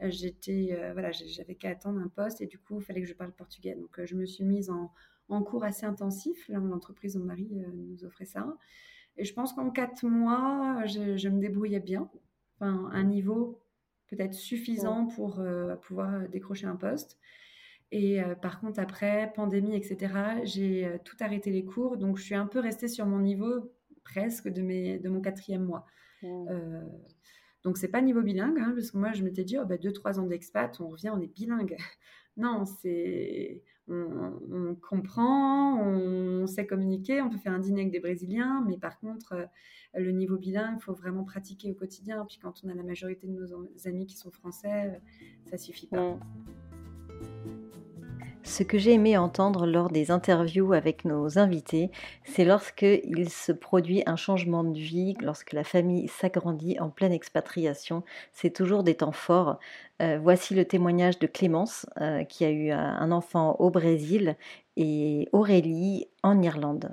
Euh, 0.03 0.11
j'étais, 0.11 0.71
euh, 0.73 0.93
voilà, 0.93 1.11
j'avais 1.13 1.55
qu'à 1.55 1.71
attendre 1.71 2.01
un 2.01 2.09
poste 2.09 2.41
et 2.41 2.47
du 2.47 2.59
coup, 2.59 2.81
il 2.81 2.85
fallait 2.85 3.03
que 3.03 3.09
je 3.09 3.15
parle 3.15 3.33
portugais. 3.33 3.75
Donc, 3.75 3.99
euh, 3.99 4.07
je 4.07 4.17
me 4.17 4.27
suis 4.27 4.45
mise 4.45 4.71
en, 4.71 4.93
en 5.29 5.43
cours 5.43 5.65
assez 5.65 5.87
intensif. 5.87 6.49
Là, 6.49 6.59
l'entreprise, 6.59 7.17
mon 7.17 7.25
mari 7.25 7.49
nous 7.75 8.05
offrait 8.05 8.25
ça. 8.25 8.57
Et 9.17 9.25
je 9.25 9.35
pense 9.35 9.53
qu'en 9.53 9.71
quatre 9.71 10.05
mois, 10.07 10.85
je, 10.87 11.29
me 11.29 11.41
débrouillais 11.41 11.81
bien. 11.81 12.11
Enfin, 12.57 12.89
un 12.93 13.05
niveau 13.05 13.59
peut-être 14.09 14.35
suffisant 14.35 15.07
pour 15.07 15.43
pouvoir 15.83 16.29
décrocher 16.29 16.67
un 16.67 16.77
poste. 16.77 17.19
Et 17.91 18.21
par 18.41 18.61
contre, 18.61 18.81
après, 18.81 19.31
pandémie, 19.35 19.77
etc., 19.77 20.15
j'ai 20.45 20.99
tout 21.05 21.17
arrêté 21.21 21.51
les 21.51 21.65
cours. 21.65 21.99
Donc, 21.99 22.17
je 22.17 22.23
suis 22.23 22.35
un 22.35 22.47
peu 22.47 22.59
restée 22.59 22.89
sur 22.89 23.05
mon 23.05 23.21
niveau 23.21 23.71
presque 24.03 24.49
de, 24.49 24.63
mes, 24.63 24.99
de 24.99 25.09
mon 25.11 25.21
quatrième 25.21 25.65
mois. 25.65 25.87
Donc, 27.65 27.79
c'est 27.79 27.89
pas 27.89 28.03
niveau 28.03 28.23
bilingue, 28.23 28.59
hein, 28.59 28.73
parce 28.75 28.91
que 28.91 28.99
moi, 28.99 29.13
je 29.13 29.23
m'étais 29.23 29.45
dit, 29.45 29.59
oh, 29.59 29.65
bah, 29.65 29.79
deux, 29.79 29.93
trois 29.93 30.19
ans 30.19 30.27
d'expat, 30.27 30.81
on 30.81 30.89
revient, 30.89 31.11
on 31.11 31.21
est 31.21 31.33
bilingue. 31.33 31.77
non, 32.37 32.65
c'est. 32.65 33.63
On, 33.89 34.75
comprend, 34.77 35.79
on, 35.83 36.47
sait 36.47 36.67
communiquer, 36.67 37.21
on 37.21 37.29
peut 37.29 37.37
faire 37.37 37.53
un 37.53 37.59
dîner 37.59 37.83
avec 37.83 37.93
des 37.93 38.01
Brésiliens, 38.01 38.65
mais 38.67 38.79
par 38.79 38.99
contre, 39.01 39.33
euh, 39.35 39.45
le 39.95 40.13
niveau 40.13 40.39
bilingue, 40.39 40.77
il 40.79 40.83
faut 40.83 40.95
vraiment 40.95 41.25
pratiquer 41.25 41.73
au 41.73 41.75
quotidien. 41.75 42.25
Puis 42.27 42.39
quand 42.41 42.63
on 42.65 42.69
a 42.71 42.75
la 42.75 42.85
majorité 42.85 43.27
de 43.27 43.33
nos 43.33 43.67
amis 43.87 44.07
qui 44.07 44.17
sont 44.17 44.31
français, 44.31 44.95
euh, 44.95 44.99
ça 45.51 45.59
suffit 45.59 45.89
pas. 45.89 46.19
Ce 48.53 48.63
que 48.63 48.77
j'ai 48.77 48.93
aimé 48.93 49.17
entendre 49.17 49.65
lors 49.65 49.89
des 49.89 50.11
interviews 50.11 50.75
avec 50.75 51.07
nos 51.07 51.39
invités, 51.39 51.91
c'est 52.27 52.45
lorsqu'il 52.45 53.31
se 53.31 53.51
produit 53.51 54.03
un 54.05 54.17
changement 54.17 54.63
de 54.63 54.79
vie, 54.79 55.15
lorsque 55.23 55.55
la 55.55 55.65
famille 55.65 56.07
s'agrandit 56.09 56.79
en 56.79 56.91
pleine 56.91 57.13
expatriation. 57.13 58.03
C'est 58.35 58.53
toujours 58.53 58.83
des 58.83 58.97
temps 58.97 59.11
forts. 59.11 59.59
Euh, 60.03 60.19
voici 60.23 60.55
le 60.55 60.67
témoignage 60.67 61.19
de 61.19 61.27
Clémence, 61.27 61.87
euh, 62.03 62.25
qui 62.25 62.45
a 62.45 62.51
eu 62.51 62.71
un 62.73 63.11
enfant 63.11 63.57
au 63.59 63.71
Brésil, 63.71 64.37
et 64.77 65.31
Aurélie 65.33 66.09
en 66.23 66.43
Irlande. 66.43 66.91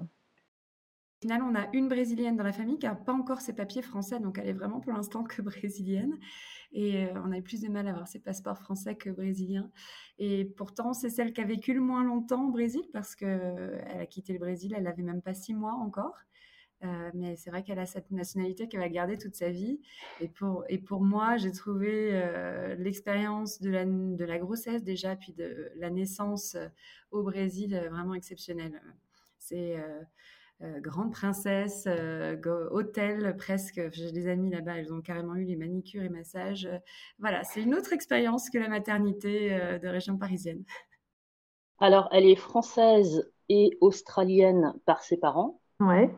Final, 1.22 1.42
on 1.44 1.54
a 1.54 1.68
une 1.74 1.90
brésilienne 1.90 2.38
dans 2.38 2.44
la 2.44 2.54
famille 2.54 2.80
qui 2.80 2.86
n'a 2.86 2.96
pas 2.96 3.12
encore 3.12 3.42
ses 3.42 3.54
papiers 3.54 3.82
français, 3.82 4.22
donc 4.22 4.38
elle 4.38 4.48
est 4.48 4.54
vraiment 4.54 4.80
pour 4.80 4.94
l'instant 4.94 5.24
que 5.24 5.42
brésilienne. 5.42 6.18
Et 6.72 7.06
euh, 7.06 7.22
on 7.26 7.32
a 7.32 7.38
eu 7.38 7.44
plus 7.44 7.62
de 7.62 7.68
mal 7.68 7.88
à 7.88 7.92
avoir 7.92 8.08
ses 8.08 8.20
passeports 8.20 8.60
français 8.60 8.96
que 8.96 9.10
brésiliens. 9.10 9.70
Et 10.18 10.46
pourtant, 10.46 10.94
c'est 10.94 11.10
celle 11.10 11.34
qui 11.34 11.42
a 11.42 11.46
vécu 11.46 11.74
le 11.74 11.82
moins 11.82 12.04
longtemps 12.04 12.48
au 12.48 12.52
Brésil 12.52 12.84
parce 12.94 13.16
qu'elle 13.16 14.00
a 14.00 14.06
quitté 14.06 14.34
le 14.34 14.40
Brésil, 14.40 14.74
elle 14.78 14.84
n'avait 14.84 15.04
même 15.04 15.22
pas 15.22 15.34
six 15.34 15.54
mois 15.54 15.74
encore. 15.74 16.16
Euh, 16.84 17.12
mais 17.14 17.36
c'est 17.36 17.50
vrai 17.50 17.64
qu'elle 17.64 17.80
a 17.80 17.86
cette 17.86 18.10
nationalité 18.12 18.70
qu'elle 18.70 18.80
va 18.80 18.88
garder 18.90 19.18
toute 19.18 19.36
sa 19.36 19.50
vie. 19.50 19.82
Et 20.22 20.30
pour, 20.30 21.02
moi, 21.02 21.38
j'ai 21.38 21.52
trouvé 21.52 22.12
euh, 22.14 22.76
l'expérience 22.76 23.60
de 23.60 23.70
la, 23.70 24.40
grossesse 24.40 24.84
déjà, 24.84 25.16
puis 25.16 25.34
de 25.34 25.70
la 25.76 25.90
naissance 25.90 26.56
au 27.12 27.24
Brésil 27.24 27.76
vraiment 27.92 28.14
exceptionnelle. 28.14 28.82
C'est 29.38 29.78
euh, 29.78 30.02
grande 30.62 31.12
princesse, 31.12 31.86
euh, 31.88 32.36
hôtel 32.72 33.36
presque. 33.38 33.82
J'ai 33.92 34.12
des 34.12 34.28
amis 34.28 34.50
là-bas, 34.50 34.78
elles 34.78 34.94
ont 34.94 35.02
carrément 35.02 35.36
eu 35.36 35.46
les 35.46 35.56
manicures 35.56 36.04
et 36.04 36.10
massages. 36.10 36.70
voilà, 37.18 37.44
c'est 37.44 37.62
une 37.62 37.76
autre 37.76 37.94
expérience 37.94 38.50
que 38.50 38.58
la 38.58 38.68
maternité 38.68 39.54
euh, 39.54 39.80
de 39.80 39.88
région 39.88 40.18
parisienne. 40.18 40.64
Alors, 41.80 42.10
elle 42.12 42.26
est 42.26 42.36
française 42.36 43.32
et 43.48 43.78
australienne 43.80 44.74
par 44.86 45.02
ses 45.02 45.18
parents. 45.18 45.62
Ouais. 45.80 46.14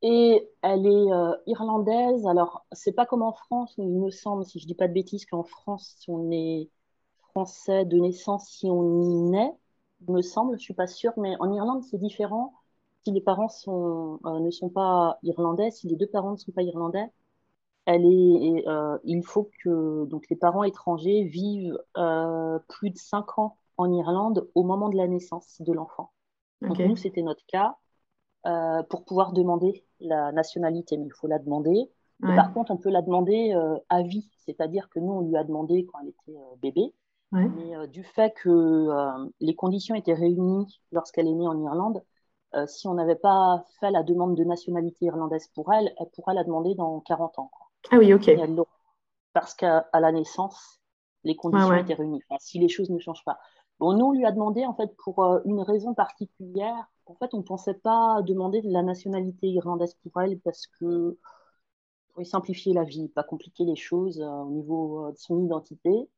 Et 0.00 0.48
elle 0.62 0.86
est 0.86 1.08
irlandaise. 1.46 2.26
Alors, 2.26 2.66
c'est 2.72 2.92
pas 2.92 3.06
comme 3.06 3.22
en 3.22 3.34
France, 3.34 3.74
il 3.76 3.88
me 3.88 4.10
semble, 4.10 4.44
si 4.46 4.58
je 4.58 4.66
dis 4.66 4.74
pas 4.74 4.88
de 4.88 4.94
bêtises, 4.94 5.26
qu'en 5.26 5.44
France, 5.44 5.94
si 5.98 6.10
on 6.10 6.30
est 6.32 6.70
français 7.30 7.84
de 7.84 7.98
naissance, 7.98 8.48
si 8.48 8.66
on 8.66 9.02
y 9.02 9.30
naît, 9.30 9.52
il 10.08 10.14
me 10.14 10.22
semble, 10.22 10.58
je 10.58 10.64
suis 10.64 10.74
pas 10.74 10.88
sûre, 10.88 11.12
mais 11.18 11.36
en 11.38 11.52
Irlande, 11.52 11.84
c'est 11.84 11.98
différent 11.98 12.54
si 13.04 13.10
les 13.10 13.20
parents 13.20 13.48
sont, 13.48 14.20
euh, 14.26 14.38
ne 14.38 14.50
sont 14.50 14.68
pas 14.68 15.18
irlandais, 15.22 15.70
si 15.70 15.88
les 15.88 15.96
deux 15.96 16.06
parents 16.06 16.32
ne 16.32 16.36
sont 16.36 16.52
pas 16.52 16.62
irlandais, 16.62 17.06
elle 17.84 18.04
est, 18.04 18.68
euh, 18.68 18.98
il 19.04 19.24
faut 19.24 19.50
que 19.64 20.04
donc 20.06 20.28
les 20.30 20.36
parents 20.36 20.62
étrangers 20.62 21.24
vivent 21.24 21.76
euh, 21.96 22.58
plus 22.68 22.90
de 22.90 22.98
cinq 22.98 23.38
ans 23.38 23.56
en 23.76 23.92
Irlande 23.92 24.48
au 24.54 24.62
moment 24.62 24.88
de 24.88 24.96
la 24.96 25.08
naissance 25.08 25.60
de 25.60 25.72
l'enfant. 25.72 26.12
Donc 26.60 26.78
nous, 26.78 26.94
c'était 26.94 27.22
notre 27.22 27.44
cas 27.46 27.76
pour 28.88 29.04
pouvoir 29.04 29.32
demander 29.32 29.84
la 29.98 30.30
nationalité, 30.30 30.96
mais 30.96 31.06
il 31.06 31.12
faut 31.12 31.26
la 31.26 31.40
demander. 31.40 31.90
Par 32.20 32.52
contre, 32.52 32.70
on 32.70 32.76
peut 32.76 32.90
la 32.90 33.02
demander 33.02 33.52
à 33.88 34.02
vie, 34.02 34.30
c'est-à-dire 34.46 34.88
que 34.88 35.00
nous, 35.00 35.12
on 35.12 35.20
lui 35.22 35.36
a 35.36 35.42
demandé 35.42 35.86
quand 35.86 35.98
elle 36.02 36.10
était 36.10 36.38
bébé. 36.60 36.94
Mais 37.32 37.88
du 37.88 38.04
fait 38.04 38.32
que 38.34 38.88
les 39.40 39.56
conditions 39.56 39.96
étaient 39.96 40.14
réunies 40.14 40.80
lorsqu'elle 40.92 41.26
est 41.26 41.34
née 41.34 41.48
en 41.48 41.60
Irlande, 41.60 42.04
euh, 42.54 42.66
si 42.66 42.86
on 42.86 42.94
n'avait 42.94 43.16
pas 43.16 43.64
fait 43.80 43.90
la 43.90 44.02
demande 44.02 44.36
de 44.36 44.44
nationalité 44.44 45.06
irlandaise 45.06 45.48
pour 45.54 45.72
elle, 45.72 45.92
elle 45.98 46.10
pourrait 46.10 46.34
la 46.34 46.44
demander 46.44 46.74
dans 46.74 47.00
40 47.00 47.38
ans. 47.38 47.50
Ah 47.90 47.96
oui, 47.96 48.12
ok. 48.12 48.30
Parce 49.32 49.54
qu'à 49.54 49.86
la 49.94 50.12
naissance, 50.12 50.80
les 51.24 51.34
conditions 51.34 51.74
étaient 51.74 51.94
réunies. 51.94 52.22
si 52.38 52.58
les 52.58 52.68
choses 52.68 52.90
ne 52.90 52.98
changent 52.98 53.24
pas. 53.24 53.38
Bon, 53.78 53.94
nous, 53.94 54.04
on 54.06 54.12
lui 54.12 54.26
a 54.26 54.32
demandé, 54.32 54.66
en 54.66 54.74
fait, 54.74 54.94
pour 55.02 55.24
euh, 55.24 55.40
une 55.46 55.60
raison 55.60 55.94
particulière. 55.94 56.90
En 57.06 57.14
fait, 57.14 57.32
on 57.32 57.38
ne 57.38 57.42
pensait 57.42 57.74
pas 57.74 58.20
demander 58.22 58.60
de 58.60 58.70
la 58.70 58.82
nationalité 58.82 59.48
irlandaise 59.48 59.96
pour 60.02 60.20
elle 60.20 60.38
parce 60.40 60.66
que 60.66 61.18
pour 62.12 62.26
simplifier 62.26 62.74
la 62.74 62.84
vie, 62.84 63.08
pas 63.08 63.22
compliquer 63.22 63.64
les 63.64 63.76
choses 63.76 64.20
euh, 64.20 64.28
au 64.28 64.50
niveau 64.50 65.10
de 65.10 65.16
son 65.16 65.42
identité. 65.42 66.10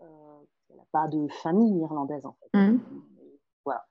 elle 0.00 0.76
n'a 0.76 0.86
pas 0.90 1.06
de 1.08 1.28
famille 1.42 1.78
irlandaise, 1.80 2.24
en 2.24 2.34
fait. 2.40 2.58
Mmh. 2.58 2.80
Voilà. 3.66 3.84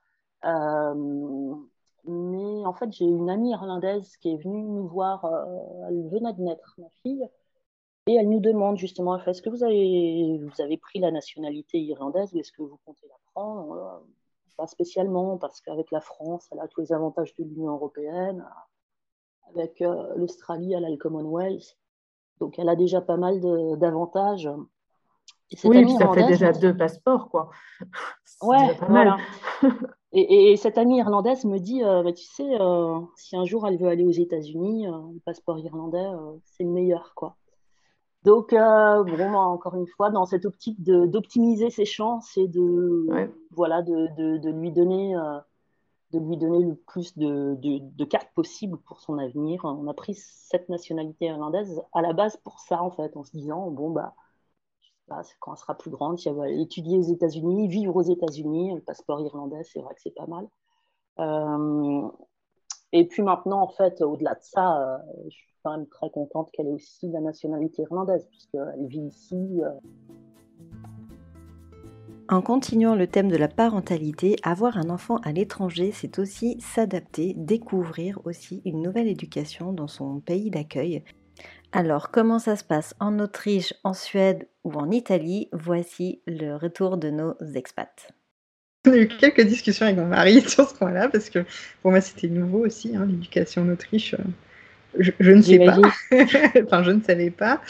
Mais 2.06 2.64
en 2.64 2.72
fait, 2.72 2.92
j'ai 2.92 3.04
une 3.04 3.28
amie 3.28 3.50
irlandaise 3.50 4.16
qui 4.18 4.32
est 4.32 4.36
venue 4.36 4.62
nous 4.62 4.86
voir, 4.86 5.24
euh, 5.24 5.88
elle 5.88 6.08
venait 6.08 6.32
de 6.32 6.42
naître, 6.42 6.74
ma 6.78 6.88
fille, 7.02 7.28
et 8.06 8.14
elle 8.14 8.28
nous 8.28 8.40
demande 8.40 8.78
justement, 8.78 9.18
est-ce 9.18 9.42
que 9.42 9.50
vous 9.50 9.64
avez, 9.64 10.38
vous 10.38 10.60
avez 10.62 10.76
pris 10.76 11.00
la 11.00 11.10
nationalité 11.10 11.78
irlandaise 11.78 12.32
ou 12.32 12.38
est-ce 12.38 12.52
que 12.52 12.62
vous 12.62 12.78
comptez 12.86 13.08
la 13.08 13.16
prendre? 13.34 13.72
Euh, 13.72 14.06
Pas 14.56 14.68
spécialement, 14.68 15.36
parce 15.36 15.60
qu'avec 15.60 15.90
la 15.90 16.00
France, 16.00 16.48
elle 16.52 16.60
a 16.60 16.68
tous 16.68 16.80
les 16.80 16.92
avantages 16.92 17.34
de 17.34 17.42
l'Union 17.42 17.72
européenne, 17.72 18.46
avec 19.50 19.82
euh, 19.82 20.14
l'Australie, 20.16 20.74
elle 20.74 20.84
a 20.84 20.90
le 20.90 20.96
Commonwealth, 20.96 21.76
donc 22.38 22.58
elle 22.58 22.68
a 22.68 22.76
déjà 22.76 23.00
pas 23.00 23.16
mal 23.16 23.40
d'avantages. 23.78 24.48
Oui, 25.64 25.90
ça 25.96 26.12
fait 26.12 26.26
déjà 26.26 26.52
deux 26.52 26.76
passeports, 26.76 27.28
quoi. 27.30 27.50
Ouais, 28.42 28.74
pas 28.76 28.88
mal. 28.88 29.16
Et, 30.12 30.56
cette 30.56 30.78
amie 30.78 30.98
irlandaise 30.98 31.44
me 31.44 31.58
dit, 31.58 31.82
euh, 31.82 32.02
bah, 32.02 32.12
tu 32.12 32.24
sais, 32.24 32.60
euh, 32.60 33.00
si 33.16 33.36
un 33.36 33.44
jour 33.44 33.66
elle 33.66 33.76
veut 33.76 33.88
aller 33.88 34.04
aux 34.04 34.12
États-Unis, 34.12 34.86
euh, 34.86 34.92
le 35.12 35.20
passeport 35.20 35.58
irlandais, 35.58 36.06
c'est 36.44 36.64
le 36.64 36.70
meilleur, 36.70 37.12
quoi. 37.14 37.36
Donc, 38.22 38.50
bon, 38.50 39.34
encore 39.36 39.76
une 39.76 39.86
fois, 39.86 40.10
dans 40.10 40.24
cette 40.24 40.46
optique 40.46 40.82
d'optimiser 40.82 41.70
ses 41.70 41.84
chances 41.84 42.36
et 42.36 42.48
de, 42.48 43.06
voilà, 43.52 43.82
de, 43.82 44.38
de, 44.38 44.50
lui 44.50 44.72
donner, 44.72 45.14
de 46.12 46.18
lui 46.18 46.36
donner 46.36 46.64
le 46.64 46.74
plus 46.74 47.16
de, 47.16 48.04
cartes 48.04 48.32
possibles 48.34 48.78
pour 48.78 49.00
son 49.00 49.18
avenir, 49.18 49.60
on 49.64 49.86
a 49.86 49.94
pris 49.94 50.14
cette 50.16 50.68
nationalité 50.68 51.26
irlandaise 51.26 51.80
à 51.92 52.02
la 52.02 52.14
base 52.14 52.36
pour 52.38 52.58
ça, 52.58 52.82
en 52.82 52.90
fait, 52.90 53.16
en 53.16 53.22
se 53.22 53.30
disant, 53.30 53.70
bon, 53.70 53.90
bah, 53.90 54.14
quand 55.40 55.52
elle 55.52 55.58
sera 55.58 55.74
plus 55.74 55.90
grande, 55.90 56.18
étudier 56.48 56.98
aux 56.98 57.02
États-Unis, 57.02 57.68
vivre 57.68 57.94
aux 57.96 58.02
États-Unis, 58.02 58.74
le 58.74 58.80
passeport 58.80 59.20
irlandais, 59.20 59.62
c'est 59.64 59.80
vrai 59.80 59.94
que 59.94 60.00
c'est 60.00 60.14
pas 60.14 60.26
mal. 60.26 60.46
Euh, 61.18 62.08
et 62.92 63.06
puis 63.06 63.22
maintenant, 63.22 63.62
en 63.62 63.68
fait, 63.68 64.00
au-delà 64.00 64.34
de 64.34 64.42
ça, 64.42 64.80
euh, 64.80 64.98
je 65.28 65.36
suis 65.36 65.54
quand 65.62 65.72
même 65.72 65.86
très 65.86 66.10
contente 66.10 66.50
qu'elle 66.52 66.66
ait 66.68 66.72
aussi 66.72 67.08
la 67.08 67.20
nationalité 67.20 67.82
irlandaise, 67.82 68.26
puisqu'elle 68.30 68.86
vit 68.86 69.06
ici. 69.06 69.62
Euh. 69.62 69.70
En 72.28 72.42
continuant 72.42 72.96
le 72.96 73.06
thème 73.06 73.30
de 73.30 73.36
la 73.36 73.48
parentalité, 73.48 74.36
avoir 74.42 74.76
un 74.76 74.90
enfant 74.90 75.16
à 75.18 75.30
l'étranger, 75.30 75.92
c'est 75.92 76.18
aussi 76.18 76.60
s'adapter, 76.60 77.34
découvrir 77.36 78.20
aussi 78.24 78.62
une 78.64 78.82
nouvelle 78.82 79.06
éducation 79.06 79.72
dans 79.72 79.86
son 79.86 80.20
pays 80.20 80.50
d'accueil. 80.50 81.04
Alors, 81.72 82.10
comment 82.10 82.38
ça 82.38 82.56
se 82.56 82.64
passe 82.64 82.94
en 83.00 83.18
Autriche, 83.18 83.74
en 83.84 83.92
Suède 83.92 84.48
ou 84.66 84.72
en 84.74 84.90
Italie 84.90 85.48
Voici 85.52 86.20
le 86.26 86.56
retour 86.56 86.98
de 86.98 87.08
nos 87.08 87.36
expats. 87.54 88.12
On 88.86 88.92
a 88.92 88.96
eu 88.96 89.08
quelques 89.08 89.42
discussions 89.42 89.86
avec 89.86 89.96
mon 89.96 90.06
mari 90.06 90.40
sur 90.46 90.68
ce 90.68 90.74
point-là, 90.74 91.08
parce 91.08 91.30
que 91.30 91.44
pour 91.82 91.92
moi 91.92 92.00
c'était 92.00 92.28
nouveau 92.28 92.66
aussi, 92.66 92.94
hein, 92.96 93.06
l'éducation 93.06 93.62
en 93.62 93.68
Autriche. 93.68 94.14
Euh, 94.14 95.04
je, 95.20 95.30
ne 95.30 95.40
sais 95.40 95.58
pas. 95.58 95.78
enfin, 96.64 96.82
je 96.82 96.90
ne 96.90 97.00
savais 97.00 97.30
pas. 97.30 97.60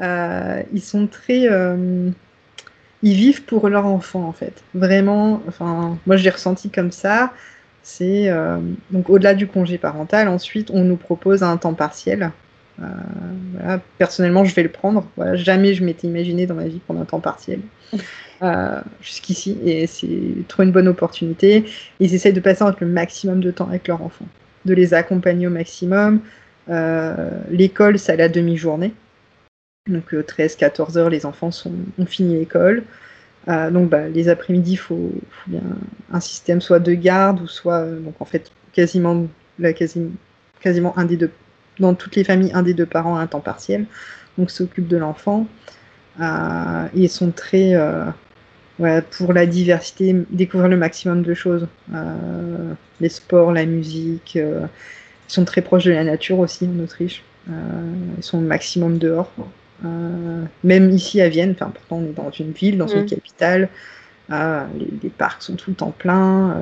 Euh, 0.00 0.62
ils 0.72 0.82
sont 0.82 1.06
très. 1.06 1.48
Euh, 1.50 2.10
ils 3.02 3.14
vivent 3.14 3.44
pour 3.44 3.68
leur 3.68 3.86
enfant, 3.86 4.24
en 4.24 4.32
fait. 4.32 4.62
Vraiment, 4.74 5.42
enfin, 5.48 5.98
moi 6.06 6.16
je 6.16 6.24
l'ai 6.24 6.30
ressenti 6.30 6.70
comme 6.70 6.92
ça. 6.92 7.32
C'est. 7.82 8.30
donc, 8.90 9.10
au-delà 9.10 9.34
du 9.34 9.46
congé 9.46 9.76
parental, 9.76 10.28
ensuite, 10.28 10.70
on 10.70 10.84
nous 10.84 10.96
propose 10.96 11.42
un 11.42 11.56
temps 11.58 11.74
partiel 11.74 12.32
euh, 12.82 13.78
personnellement, 13.98 14.44
je 14.44 14.54
vais 14.54 14.62
le 14.62 14.68
prendre. 14.70 15.06
jamais 15.34 15.74
je 15.74 15.84
m'étais 15.84 16.06
imaginé 16.06 16.46
dans 16.46 16.54
ma 16.54 16.66
vie 16.66 16.80
prendre 16.80 17.00
un 17.00 17.04
temps 17.04 17.20
partiel 17.20 17.60
euh, 18.42 18.80
jusqu'ici, 19.00 19.58
et 19.64 19.86
c'est 19.86 20.46
trop 20.48 20.62
une 20.62 20.72
bonne 20.72 20.88
opportunité. 20.88 21.64
Ils 22.00 22.14
essayent 22.14 22.32
de 22.32 22.40
passer 22.40 22.64
le 22.80 22.86
maximum 22.86 23.40
de 23.40 23.50
temps 23.50 23.68
avec 23.68 23.86
leurs 23.88 24.02
enfants, 24.02 24.26
de 24.64 24.74
les 24.74 24.94
accompagner 24.94 25.46
au 25.46 25.50
maximum. 25.50 26.20
Euh, 26.68 27.30
l'école, 27.50 27.98
c'est 27.98 28.12
à 28.12 28.16
la 28.16 28.28
demi-journée. 28.28 28.92
Donc 29.88 30.12
13-14 30.12 30.96
heures, 30.96 31.10
les 31.10 31.26
enfants 31.26 31.50
sont, 31.50 31.74
ont 31.98 32.06
fini 32.06 32.38
l'école. 32.38 32.84
donc 33.46 33.90
bah, 33.90 34.08
les 34.08 34.30
après-midi, 34.30 34.72
il 34.72 34.78
faut, 34.78 35.12
bien 35.46 35.60
un 36.10 36.20
système 36.20 36.62
soit 36.62 36.80
de 36.80 36.94
garde 36.94 37.42
ou 37.42 37.46
soit, 37.46 37.84
donc 37.84 38.14
en 38.18 38.24
fait, 38.24 38.50
quasiment, 38.72 39.26
la, 39.58 39.74
quasi, 39.74 40.10
quasiment 40.60 40.96
un 40.98 41.04
des 41.04 41.18
deux 41.18 41.30
dans 41.78 41.94
toutes 41.94 42.16
les 42.16 42.24
familles, 42.24 42.52
un 42.54 42.62
des 42.62 42.74
deux 42.74 42.86
parents 42.86 43.16
a 43.16 43.20
un 43.20 43.26
temps 43.26 43.40
partiel, 43.40 43.86
donc 44.38 44.50
s'occupe 44.50 44.88
de 44.88 44.96
l'enfant. 44.96 45.46
Euh, 46.20 46.86
ils 46.94 47.08
sont 47.08 47.32
très 47.32 47.74
euh, 47.74 48.04
pour 49.10 49.32
la 49.32 49.46
diversité, 49.46 50.14
découvrir 50.30 50.68
le 50.68 50.76
maximum 50.76 51.22
de 51.22 51.34
choses. 51.34 51.66
Euh, 51.94 52.72
les 53.00 53.08
sports, 53.08 53.52
la 53.52 53.66
musique. 53.66 54.36
ils 54.36 54.68
sont 55.26 55.44
très 55.44 55.62
proches 55.62 55.84
de 55.84 55.92
la 55.92 56.04
nature 56.04 56.38
aussi 56.38 56.66
en 56.66 56.82
Autriche. 56.82 57.22
ils 57.48 58.22
sont 58.22 58.38
au 58.38 58.42
maximum 58.42 58.98
dehors. 58.98 59.30
même 60.62 60.90
ici 60.90 61.20
à 61.20 61.28
Vienne, 61.28 61.52
enfin 61.52 61.72
pourtant 61.74 61.96
on 61.96 62.04
est 62.04 62.12
dans 62.12 62.30
une 62.30 62.52
ville, 62.52 62.78
dans 62.78 62.88
une 62.88 63.02
mm. 63.02 63.06
capitale. 63.06 63.68
Ah, 64.30 64.66
les, 65.02 65.10
parcs 65.10 65.42
sont 65.42 65.54
tout 65.54 65.68
le 65.68 65.76
temps 65.76 65.90
pleins, 65.90 66.56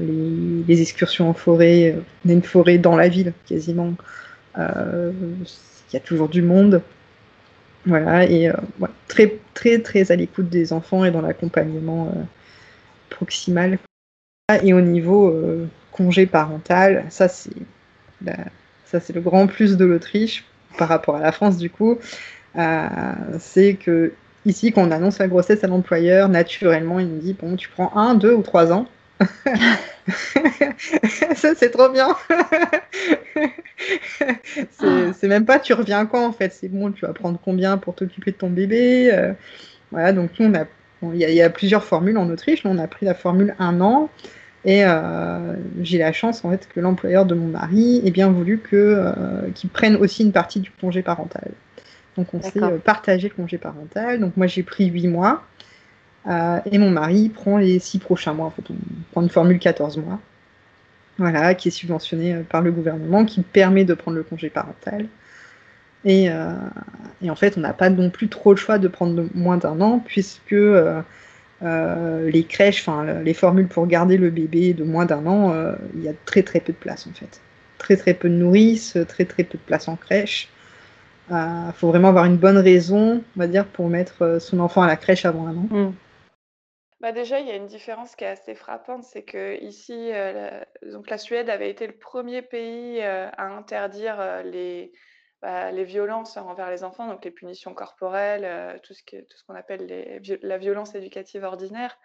les, 0.00 0.64
les, 0.66 0.80
excursions 0.80 1.28
en 1.28 1.34
forêt, 1.34 1.98
on 2.24 2.30
a 2.30 2.32
une 2.32 2.42
forêt 2.42 2.78
dans 2.78 2.96
la 2.96 3.08
ville 3.08 3.34
quasiment. 3.46 3.92
Il 4.56 5.92
y 5.92 5.96
a 5.96 6.00
toujours 6.00 6.28
du 6.28 6.42
monde. 6.42 6.82
Voilà, 7.86 8.24
et 8.24 8.50
très, 9.08 9.38
très, 9.52 9.78
très 9.80 10.10
à 10.10 10.16
l'écoute 10.16 10.48
des 10.48 10.72
enfants 10.72 11.04
et 11.04 11.10
dans 11.10 11.20
l'accompagnement 11.20 12.14
proximal. 13.10 13.78
Et 14.62 14.72
au 14.72 14.80
niveau 14.80 15.34
congé 15.92 16.26
parental, 16.26 17.04
ça 17.10 17.28
c'est 17.28 17.52
ça 18.84 19.00
c'est 19.00 19.12
le 19.12 19.20
grand 19.20 19.46
plus 19.46 19.76
de 19.76 19.84
l'Autriche 19.84 20.44
par 20.78 20.88
rapport 20.88 21.16
à 21.16 21.20
la 21.20 21.32
France 21.32 21.56
du 21.56 21.70
coup, 21.70 21.98
euh, 22.56 22.88
c'est 23.38 23.74
que 23.74 24.12
ici 24.44 24.72
quand 24.72 24.86
on 24.86 24.90
annonce 24.90 25.18
la 25.18 25.28
grossesse 25.28 25.64
à 25.64 25.66
l'employeur, 25.66 26.28
naturellement 26.28 27.00
il 27.00 27.08
me 27.08 27.20
dit 27.20 27.34
bon 27.34 27.56
tu 27.56 27.68
prends 27.68 27.96
un, 27.96 28.14
deux 28.14 28.34
ou 28.34 28.42
trois 28.42 28.72
ans. 28.72 28.86
ça 31.36 31.54
c'est 31.56 31.70
trop 31.70 31.88
bien. 31.88 32.08
c'est 34.78 35.28
même 35.28 35.44
pas 35.44 35.58
tu 35.58 35.72
reviens 35.72 36.06
quand 36.06 36.26
en 36.26 36.32
fait, 36.32 36.52
c'est 36.52 36.68
bon 36.68 36.92
tu 36.92 37.06
vas 37.06 37.12
prendre 37.12 37.38
combien 37.42 37.78
pour 37.78 37.94
t'occuper 37.94 38.32
de 38.32 38.36
ton 38.36 38.50
bébé. 38.50 39.10
Euh, 39.12 39.32
voilà 39.90 40.12
donc 40.12 40.30
nous 40.38 40.46
on 40.46 40.54
a 40.54 40.64
il 41.12 41.18
y, 41.18 41.42
a 41.42 41.50
plusieurs 41.50 41.84
formules 41.84 42.16
en 42.16 42.30
Autriche, 42.30 42.64
on 42.64 42.78
a 42.78 42.86
pris 42.86 43.04
la 43.04 43.14
formule 43.14 43.54
un 43.58 43.80
an. 43.80 44.08
Et 44.64 44.82
euh, 44.84 45.54
j'ai 45.82 45.98
la 45.98 46.12
chance 46.12 46.44
en 46.44 46.50
fait 46.50 46.66
que 46.68 46.80
l'employeur 46.80 47.26
de 47.26 47.34
mon 47.34 47.48
mari 47.48 48.00
ait 48.04 48.10
bien 48.10 48.30
voulu 48.30 48.58
que 48.58 48.76
euh, 48.76 49.50
qu'il 49.54 49.68
prenne 49.68 49.96
aussi 49.96 50.22
une 50.22 50.32
partie 50.32 50.60
du 50.60 50.70
congé 50.70 51.02
parental. 51.02 51.50
Donc 52.16 52.32
on 52.32 52.40
s'est 52.40 52.62
euh, 52.62 52.78
partagé 52.78 53.28
le 53.28 53.34
congé 53.34 53.58
parental. 53.58 54.20
Donc 54.20 54.38
moi 54.38 54.46
j'ai 54.46 54.62
pris 54.62 54.86
8 54.86 55.08
mois 55.08 55.42
et 56.26 56.78
mon 56.78 56.90
mari 56.90 57.28
prend 57.28 57.58
les 57.58 57.78
6 57.78 57.98
prochains 57.98 58.32
mois. 58.32 58.46
En 58.46 58.50
fait, 58.50 58.62
prend 59.12 59.22
une 59.22 59.28
formule 59.28 59.58
14 59.58 59.98
mois. 59.98 60.20
Voilà, 61.18 61.54
qui 61.54 61.68
est 61.68 61.70
subventionnée 61.70 62.36
par 62.48 62.60
le 62.60 62.72
gouvernement, 62.72 63.24
qui 63.24 63.42
permet 63.42 63.84
de 63.84 63.94
prendre 63.94 64.16
le 64.16 64.24
congé 64.24 64.50
parental. 64.50 65.06
Et, 66.04 66.30
et 67.22 67.30
en 67.30 67.36
fait, 67.36 67.56
on 67.56 67.60
n'a 67.60 67.72
pas 67.72 67.90
non 67.90 68.10
plus 68.10 68.28
trop 68.28 68.52
le 68.52 68.56
choix 68.56 68.78
de 68.78 68.88
prendre 68.88 69.26
moins 69.34 69.58
d'un 69.58 69.80
an, 69.80 70.02
puisque 70.04 70.54
euh, 71.64 72.30
les 72.30 72.44
crèches, 72.44 72.80
enfin 72.80 73.20
les 73.22 73.32
formules 73.32 73.68
pour 73.68 73.86
garder 73.86 74.16
le 74.16 74.30
bébé 74.30 74.74
de 74.74 74.84
moins 74.84 75.06
d'un 75.06 75.24
an, 75.26 75.52
euh, 75.52 75.74
il 75.94 76.02
y 76.02 76.08
a 76.08 76.12
très 76.26 76.42
très 76.42 76.60
peu 76.60 76.72
de 76.72 76.78
place 76.78 77.06
en 77.06 77.12
fait. 77.14 77.40
Très 77.78 77.96
très 77.96 78.14
peu 78.14 78.28
de 78.28 78.34
nourrices, 78.34 78.98
très 79.08 79.24
très 79.24 79.44
peu 79.44 79.56
de 79.56 79.62
place 79.62 79.88
en 79.88 79.96
crèche. 79.96 80.48
Il 81.30 81.36
euh, 81.36 81.72
faut 81.72 81.88
vraiment 81.88 82.08
avoir 82.08 82.26
une 82.26 82.36
bonne 82.36 82.58
raison, 82.58 83.22
on 83.36 83.40
va 83.40 83.46
dire, 83.46 83.64
pour 83.64 83.88
mettre 83.88 84.38
son 84.40 84.60
enfant 84.60 84.82
à 84.82 84.86
la 84.86 84.96
crèche 84.96 85.24
avant 85.24 85.46
un 85.46 85.56
an. 85.56 85.68
Mm. 85.70 85.92
Bah 87.04 87.12
déjà, 87.12 87.38
il 87.38 87.46
y 87.46 87.50
a 87.50 87.56
une 87.56 87.66
différence 87.66 88.16
qui 88.16 88.24
est 88.24 88.28
assez 88.28 88.54
frappante, 88.54 89.04
c'est 89.04 89.24
que 89.24 89.62
ici, 89.62 90.08
la, 90.10 90.64
donc 90.90 91.10
la 91.10 91.18
Suède 91.18 91.50
avait 91.50 91.68
été 91.68 91.86
le 91.86 91.98
premier 91.98 92.40
pays 92.40 93.02
à 93.02 93.42
interdire 93.42 94.42
les, 94.42 94.90
bah, 95.44 95.70
les 95.72 95.84
violences 95.84 96.38
envers 96.38 96.70
les 96.70 96.84
enfants, 96.84 97.06
donc 97.06 97.22
les 97.22 97.30
punitions 97.30 97.74
corporelles, 97.74 98.46
euh, 98.46 98.78
tout 98.82 98.94
ce 98.94 99.02
qu'on 99.46 99.54
appelle 99.54 99.86
la 100.40 100.56
violence 100.56 100.94
éducative 100.94 101.44
ordinaire. 101.44 101.98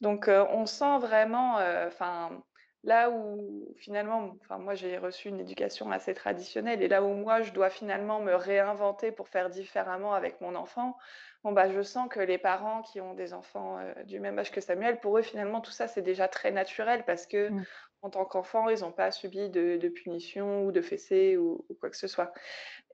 Donc 0.00 0.26
euh, 0.26 0.44
on 0.50 0.66
sent 0.66 0.98
vraiment, 0.98 1.60
euh, 1.60 1.86
enfin 1.86 2.42
là 2.82 3.10
où 3.10 3.72
finalement, 3.78 4.34
enfin 4.40 4.58
moi 4.58 4.74
j'ai 4.74 4.98
reçu 4.98 5.28
une 5.28 5.38
éducation 5.38 5.92
assez 5.92 6.14
traditionnelle 6.14 6.82
et 6.82 6.88
là 6.88 7.04
où 7.04 7.14
moi 7.14 7.42
je 7.42 7.52
dois 7.52 7.70
finalement 7.70 8.18
me 8.18 8.34
réinventer 8.34 9.12
pour 9.12 9.28
faire 9.28 9.50
différemment 9.50 10.12
avec 10.12 10.40
mon 10.40 10.56
enfant, 10.56 10.96
bon 11.44 11.52
bah 11.52 11.70
je 11.70 11.82
sens 11.82 12.08
que 12.08 12.20
les 12.20 12.38
parents 12.38 12.82
qui 12.82 13.00
ont 13.00 13.14
des 13.14 13.32
enfants 13.32 13.78
du 14.06 14.18
même 14.18 14.38
âge 14.38 14.50
que 14.50 14.60
Samuel, 14.60 14.98
pour 14.98 15.18
eux 15.18 15.22
finalement 15.22 15.60
tout 15.60 15.70
ça 15.70 15.86
c'est 15.86 16.02
déjà 16.02 16.26
très 16.26 16.50
naturel 16.50 17.04
parce 17.04 17.26
que 17.26 17.50
mmh 17.50 17.64
en 18.04 18.10
tant 18.10 18.26
qu'enfant, 18.26 18.68
ils 18.68 18.80
n'ont 18.80 18.92
pas 18.92 19.10
subi 19.10 19.48
de, 19.48 19.78
de 19.78 19.88
punition 19.88 20.66
ou 20.66 20.72
de 20.72 20.82
fessées 20.82 21.38
ou, 21.38 21.66
quoi 21.80 21.88
que 21.88 21.96
ce 21.96 22.06
soit. 22.06 22.34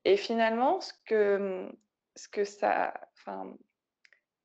Et 0.05 0.17
finalement, 0.17 0.81
ce 0.81 0.93
que, 1.05 1.69
ce 2.15 2.29
que 2.29 2.45
ça. 2.45 2.95
Enfin, 3.15 3.53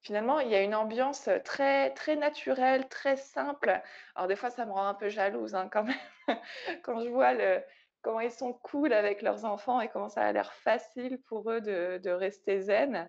finalement, 0.01 0.39
il 0.39 0.49
y 0.49 0.55
a 0.55 0.63
une 0.63 0.73
ambiance 0.73 1.29
très, 1.43 1.91
très 1.91 2.15
naturelle, 2.15 2.89
très 2.89 3.15
simple. 3.15 3.79
Alors, 4.15 4.27
des 4.27 4.35
fois, 4.35 4.49
ça 4.49 4.65
me 4.65 4.71
rend 4.71 4.87
un 4.87 4.95
peu 4.95 5.07
jalouse 5.07 5.53
hein, 5.53 5.69
quand 5.71 5.83
même, 5.83 5.95
quand 6.83 6.99
je 6.99 7.09
vois 7.09 7.35
le, 7.35 7.61
comment 8.01 8.21
ils 8.21 8.31
sont 8.31 8.53
cool 8.53 8.91
avec 8.91 9.21
leurs 9.21 9.45
enfants 9.45 9.81
et 9.81 9.89
comment 9.89 10.09
ça 10.09 10.21
a 10.21 10.31
l'air 10.31 10.51
facile 10.51 11.21
pour 11.27 11.51
eux 11.51 11.61
de, 11.61 11.99
de 11.99 12.09
rester 12.09 12.61
zen. 12.61 13.07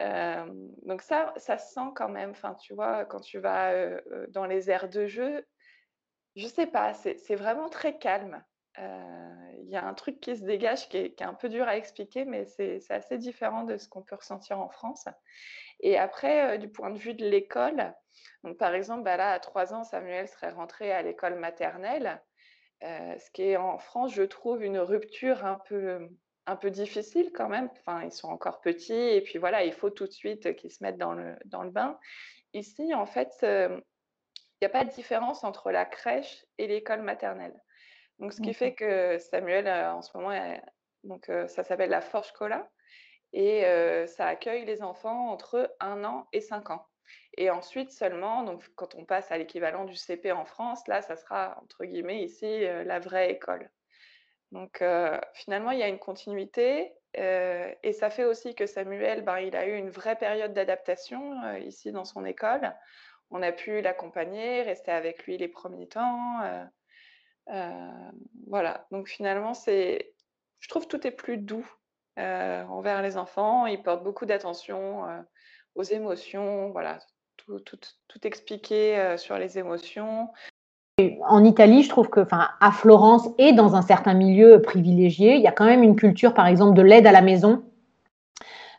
Euh, 0.00 0.46
donc 0.82 1.02
ça, 1.02 1.32
ça 1.36 1.58
se 1.58 1.72
sent 1.74 1.90
quand 1.94 2.08
même. 2.08 2.30
Enfin, 2.30 2.54
tu 2.54 2.74
vois, 2.74 3.04
quand 3.04 3.20
tu 3.20 3.38
vas 3.38 3.72
euh, 3.72 4.00
euh, 4.12 4.26
dans 4.28 4.46
les 4.46 4.70
aires 4.70 4.88
de 4.88 5.06
jeu, 5.06 5.46
je 6.36 6.46
sais 6.46 6.66
pas, 6.66 6.94
c'est 6.94 7.34
vraiment 7.34 7.68
très 7.68 7.98
calme. 7.98 8.42
Il 8.78 9.68
y 9.68 9.76
a 9.76 9.84
un 9.84 9.94
truc 9.94 10.20
qui 10.20 10.36
se 10.36 10.44
dégage 10.44 10.88
qui 10.88 10.96
est, 10.96 11.22
un 11.22 11.34
peu 11.34 11.48
dur 11.48 11.68
à 11.68 11.76
expliquer, 11.76 12.24
mais 12.24 12.46
c'est 12.46 12.80
assez 12.88 13.18
différent 13.18 13.64
de 13.64 13.76
ce 13.76 13.88
qu'on 13.88 14.02
peut 14.02 14.14
ressentir 14.14 14.58
en 14.58 14.70
France. 14.70 15.06
Et 15.80 15.98
après, 15.98 16.56
du 16.58 16.70
point 16.70 16.90
de 16.90 16.98
vue 16.98 17.14
de 17.14 17.26
l'école, 17.28 17.92
par 18.58 18.74
exemple, 18.74 19.02
bah 19.02 19.16
là, 19.16 19.32
à 19.32 19.40
trois 19.40 19.74
ans, 19.74 19.84
Samuel 19.84 20.28
serait 20.28 20.50
rentré 20.50 20.92
à 20.92 21.02
l'école 21.02 21.34
maternelle, 21.34 22.22
ce 22.80 23.30
qui 23.32 23.42
est 23.42 23.56
en 23.56 23.78
France, 23.78 24.14
je 24.14 24.22
trouve, 24.22 24.62
une 24.62 24.78
rupture 24.78 25.44
un 25.44 25.58
peu, 25.66 26.08
un 26.50 26.56
peu 26.56 26.70
difficile 26.70 27.30
quand 27.32 27.48
même. 27.48 27.68
Enfin, 27.78 28.02
ils 28.04 28.12
sont 28.12 28.28
encore 28.28 28.60
petits, 28.60 28.92
et 28.92 29.20
puis 29.22 29.38
voilà, 29.38 29.64
il 29.64 29.72
faut 29.72 29.90
tout 29.90 30.06
de 30.06 30.12
suite 30.12 30.56
qu'ils 30.56 30.72
se 30.72 30.82
mettent 30.82 30.98
dans 30.98 31.14
le, 31.14 31.36
dans 31.46 31.62
le 31.62 31.70
bain. 31.70 31.98
Ici, 32.52 32.94
en 32.94 33.06
fait, 33.06 33.32
il 33.42 33.82
n'y 34.62 34.66
a 34.66 34.70
pas 34.70 34.84
de 34.84 34.90
différence 34.90 35.44
entre 35.44 35.70
la 35.70 35.84
crèche 35.84 36.44
et 36.58 36.66
l'école 36.66 37.02
maternelle. 37.02 37.54
Donc, 38.20 38.34
ce 38.34 38.42
qui 38.42 38.52
fait 38.52 38.74
que 38.74 39.18
Samuel, 39.18 39.66
euh, 39.66 39.94
en 39.94 40.02
ce 40.02 40.14
moment, 40.16 40.38
donc, 41.04 41.30
euh, 41.30 41.48
ça 41.48 41.64
s'appelle 41.64 41.88
la 41.88 42.02
Forge 42.02 42.32
Cola 42.32 42.68
et 43.32 43.64
euh, 43.64 44.06
ça 44.06 44.26
accueille 44.26 44.66
les 44.66 44.82
enfants 44.82 45.30
entre 45.30 45.74
1 45.80 46.04
an 46.04 46.26
et 46.34 46.42
5 46.42 46.70
ans. 46.70 46.86
Et 47.38 47.48
ensuite 47.48 47.90
seulement, 47.90 48.42
donc, 48.42 48.62
quand 48.74 48.94
on 48.94 49.06
passe 49.06 49.32
à 49.32 49.38
l'équivalent 49.38 49.86
du 49.86 49.96
CP 49.96 50.32
en 50.32 50.44
France, 50.44 50.86
là, 50.86 51.00
ça 51.00 51.16
sera, 51.16 51.58
entre 51.62 51.86
guillemets, 51.86 52.22
ici, 52.22 52.60
la 52.60 52.98
vraie 52.98 53.30
école. 53.30 53.70
Donc, 54.52 54.82
finalement, 55.34 55.70
il 55.70 55.78
y 55.78 55.82
a 55.82 55.88
une 55.88 55.98
continuité. 55.98 56.92
et 57.14 57.92
ça 57.92 58.10
fait 58.10 58.24
aussi 58.24 58.54
que 58.54 58.66
Samuel, 58.66 59.22
ben, 59.22 59.38
il 59.38 59.54
a 59.56 59.66
eu 59.66 59.76
une 59.76 59.90
vraie 59.90 60.16
période 60.16 60.52
d'adaptation 60.52 61.56
ici 61.58 61.92
dans 61.92 62.04
son 62.04 62.24
école 62.24 62.74
on 63.30 63.42
a 63.42 63.52
pu 63.52 63.80
l'accompagner, 63.80 64.62
rester 64.62 64.90
avec 64.90 65.24
lui 65.24 65.38
les 65.38 65.48
premiers 65.48 65.88
temps. 65.88 66.42
Euh, 66.42 66.64
euh, 67.50 68.10
voilà, 68.48 68.86
donc 68.90 69.08
finalement, 69.08 69.54
c'est, 69.54 70.14
je 70.58 70.68
trouve 70.68 70.88
tout 70.88 71.06
est 71.06 71.12
plus 71.12 71.36
doux 71.36 71.68
euh, 72.18 72.64
envers 72.64 73.02
les 73.02 73.16
enfants. 73.16 73.66
Ils 73.66 73.82
portent 73.82 74.02
beaucoup 74.02 74.26
d'attention 74.26 75.24
aux 75.74 75.82
émotions, 75.82 76.70
voilà, 76.70 76.98
tout, 77.36 77.60
tout, 77.60 77.78
tout 78.08 78.26
expliqué 78.26 79.16
sur 79.16 79.38
les 79.38 79.58
émotions. 79.58 80.28
En 81.28 81.44
Italie, 81.44 81.82
je 81.82 81.88
trouve 81.88 82.10
que, 82.10 82.20
enfin, 82.20 82.48
à 82.60 82.72
Florence 82.72 83.28
et 83.38 83.52
dans 83.52 83.74
un 83.74 83.82
certain 83.82 84.12
milieu 84.12 84.60
privilégié, 84.60 85.36
il 85.36 85.42
y 85.42 85.46
a 85.46 85.52
quand 85.52 85.64
même 85.64 85.82
une 85.82 85.96
culture, 85.96 86.34
par 86.34 86.46
exemple, 86.46 86.74
de 86.74 86.82
l'aide 86.82 87.06
à 87.06 87.12
la 87.12 87.22
maison 87.22 87.62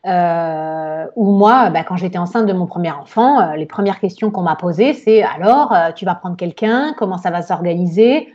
euh, 0.08 1.06
où 1.16 1.32
moi, 1.32 1.70
bah, 1.70 1.84
quand 1.84 1.96
j'étais 1.96 2.18
enceinte 2.18 2.48
de 2.48 2.54
mon 2.54 2.66
premier 2.66 2.92
enfant, 2.92 3.40
euh, 3.40 3.56
les 3.56 3.68
premières 3.68 4.00
questions 4.00 4.32
qu'on 4.32 4.42
m'a 4.42 4.56
posées, 4.56 4.94
c'est 4.94 5.22
alors, 5.22 5.74
euh, 5.74 5.92
tu 5.92 6.06
vas 6.06 6.16
prendre 6.16 6.36
quelqu'un, 6.36 6.94
comment 6.98 7.18
ça 7.18 7.30
va 7.30 7.42
s'organiser? 7.42 8.34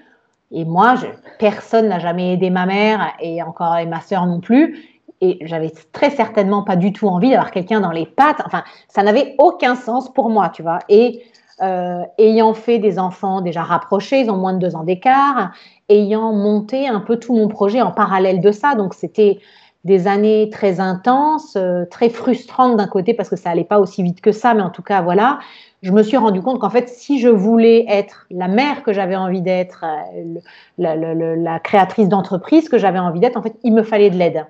Et 0.53 0.65
moi, 0.65 0.95
personne 1.41 1.89
n'a 1.89 1.99
jamais 1.99 2.35
aidé 2.35 2.51
ma 2.51 2.67
mère 2.67 3.13
et 3.21 3.43
encore 3.43 3.77
et 3.79 3.87
ma 3.87 4.01
sœur 4.01 4.27
non 4.27 4.41
plus. 4.41 4.79
Et 5.21 5.39
j'avais 5.43 5.73
très 5.93 6.11
certainement 6.11 6.63
pas 6.63 6.77
du 6.77 6.93
tout 6.93 7.09
envie 7.09 7.31
d'avoir 7.31 7.51
quelqu'un 7.51 7.81
dans 7.81 7.91
les 7.91 8.07
pattes. 8.07 8.43
Enfin, 8.45 8.63
ça 8.87 9.03
n'avait 9.03 9.35
aucun 9.39 9.75
sens 9.75 10.13
pour 10.13 10.31
moi, 10.31 10.51
tu 10.51 10.63
vois. 10.63 10.79
Et 10.89 11.25
euh, 11.63 12.03
ayant 12.19 12.53
fait 12.55 12.79
des 12.79 12.99
enfants 12.99 13.41
déjà 13.41 13.63
rapprochés, 13.63 14.21
ils 14.21 14.31
ont 14.31 14.37
moins 14.37 14.53
de 14.53 14.59
deux 14.59 14.77
ans 14.77 14.85
d'écart, 14.85 15.53
ayant 15.89 16.33
monté 16.33 16.87
un 16.89 17.01
peu 17.01 17.17
tout 17.17 17.35
mon 17.35 17.49
projet 17.49 17.81
en 17.81 17.93
parallèle 17.93 18.41
de 18.41 18.53
ça, 18.53 18.75
donc 18.75 18.95
c'était 18.95 19.39
des 19.85 20.09
années 20.09 20.51
très 20.51 20.81
intenses, 20.81 21.55
euh, 21.57 21.85
très 21.87 22.11
frustrantes 22.11 22.77
d'un 22.77 22.89
côté 22.89 23.15
parce 23.15 23.29
que 23.29 23.37
ça 23.37 23.51
allait 23.51 23.65
pas 23.65 23.79
aussi 23.79 24.03
vite 24.03 24.21
que 24.21 24.33
ça, 24.33 24.53
mais 24.53 24.63
en 24.63 24.71
tout 24.71 24.83
cas, 24.83 25.01
voilà, 25.01 25.39
je 25.83 25.93
me 25.93 26.03
suis 26.03 26.17
rendu 26.17 26.43
compte 26.43 26.59
qu'en 26.59 26.71
fait, 26.71 26.89
si 26.89 27.21
je 27.21 27.29
voulais 27.29 27.87
être 27.89 28.27
la 28.31 28.49
mère 28.49 28.83
que 28.83 28.93
j'avais 28.93 29.15
envie 29.15 29.43
d'être, 29.43 29.85
euh, 29.85 31.37
la, 31.37 31.61
créatrice 31.61 32.09
d'entreprise 32.09 32.69
que 32.69 32.79
j'avais 32.79 32.99
envie 32.99 33.21
d'être, 33.21 33.37
en 33.37 33.43
fait, 33.43 33.55
il 33.63 33.73
me 33.73 33.85
fallait 33.85 34.11
de 34.11 34.17
l'aide. 34.17 34.45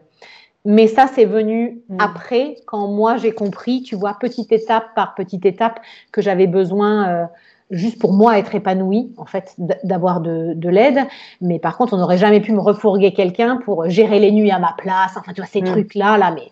Mais 0.68 0.88
ça, 0.88 1.06
c'est 1.06 1.26
venu 1.26 1.80
mmh. 1.88 1.96
après, 2.00 2.56
quand 2.66 2.88
moi 2.88 3.16
j'ai 3.18 3.30
compris, 3.30 3.82
tu 3.82 3.94
vois, 3.94 4.16
petite 4.18 4.50
étape 4.50 4.86
par 4.96 5.14
petite 5.14 5.46
étape, 5.46 5.78
que 6.10 6.20
j'avais 6.20 6.48
besoin 6.48 7.08
euh, 7.08 7.24
juste 7.70 8.00
pour 8.00 8.12
moi 8.12 8.36
être 8.36 8.52
épanouie, 8.52 9.14
en 9.16 9.26
fait, 9.26 9.54
d'avoir 9.84 10.20
de, 10.20 10.54
de 10.54 10.68
l'aide. 10.68 11.06
Mais 11.40 11.60
par 11.60 11.76
contre, 11.76 11.92
on 11.94 11.98
n'aurait 11.98 12.18
jamais 12.18 12.40
pu 12.40 12.50
me 12.50 12.58
refourguer 12.58 13.14
quelqu'un 13.14 13.58
pour 13.58 13.88
gérer 13.88 14.18
les 14.18 14.32
nuits 14.32 14.50
à 14.50 14.58
ma 14.58 14.74
place. 14.76 15.12
Enfin, 15.16 15.32
tu 15.32 15.40
vois, 15.40 15.48
ces 15.48 15.62
mm. 15.62 15.66
trucs-là, 15.66 16.18
là, 16.18 16.32
mais. 16.32 16.48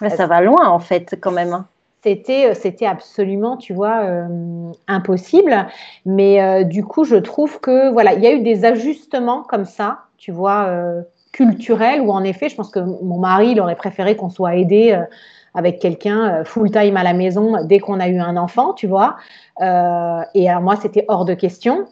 mais 0.00 0.08
ça 0.08 0.26
va 0.26 0.40
loin, 0.40 0.66
en 0.66 0.78
fait, 0.78 1.18
quand 1.20 1.32
même. 1.32 1.52
Hein. 1.52 1.66
c'était 2.02 2.54
c'était 2.54 2.86
absolument 2.86 3.58
tu 3.58 3.74
vois 3.74 4.06
impossible 4.88 5.66
mais 6.06 6.64
du 6.64 6.82
coup 6.82 7.04
je 7.04 7.16
trouve 7.16 7.60
que 7.60 7.90
voilà 7.92 8.14
il 8.14 8.22
y 8.22 8.26
a 8.26 8.32
eu 8.32 8.40
des 8.40 8.64
ajustements 8.64 9.42
comme 9.42 9.66
ça 9.66 9.98
tu 10.16 10.32
vois 10.32 11.04
culturels 11.32 12.00
où 12.00 12.10
en 12.10 12.24
effet 12.24 12.48
je 12.48 12.56
pense 12.56 12.70
que 12.70 12.80
mon 12.80 13.18
mari 13.18 13.50
il 13.52 13.60
aurait 13.60 13.76
préféré 13.76 14.16
qu'on 14.16 14.30
soit 14.30 14.56
aidé 14.56 15.00
avec 15.54 15.78
quelqu'un 15.78 16.44
full 16.44 16.70
time 16.70 16.96
à 16.96 17.02
la 17.02 17.12
maison 17.12 17.64
dès 17.64 17.78
qu'on 17.78 18.00
a 18.00 18.08
eu 18.08 18.18
un 18.18 18.36
enfant 18.36 18.72
tu 18.72 18.86
vois. 18.86 19.16
Et 19.60 19.62
alors 20.50 20.62
moi 20.62 20.76
c'était 20.76 21.04
hors 21.08 21.24
de 21.24 21.34
question. 21.34 21.86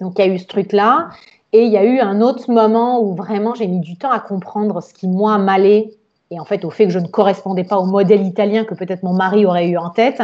Donc 0.00 0.14
il 0.18 0.26
y 0.26 0.28
a 0.30 0.32
eu 0.32 0.38
ce 0.38 0.46
truc 0.46 0.72
là 0.72 1.08
et 1.52 1.64
il 1.64 1.72
y 1.72 1.78
a 1.78 1.84
eu 1.84 2.00
un 2.00 2.20
autre 2.20 2.50
moment 2.50 3.00
où 3.00 3.14
vraiment 3.14 3.54
j'ai 3.54 3.66
mis 3.66 3.80
du 3.80 3.96
temps 3.96 4.10
à 4.10 4.20
comprendre 4.20 4.82
ce 4.82 4.92
qui, 4.92 5.08
moi, 5.08 5.38
m'allait. 5.38 5.90
Et 6.30 6.40
en 6.40 6.44
fait 6.44 6.64
au 6.66 6.70
fait 6.70 6.84
que 6.86 6.92
je 6.92 6.98
ne 6.98 7.06
correspondais 7.06 7.64
pas 7.64 7.78
au 7.78 7.86
modèle 7.86 8.26
italien 8.26 8.64
que 8.64 8.74
peut-être 8.74 9.04
mon 9.04 9.14
mari 9.14 9.46
aurait 9.46 9.68
eu 9.68 9.78
en 9.78 9.90
tête. 9.90 10.20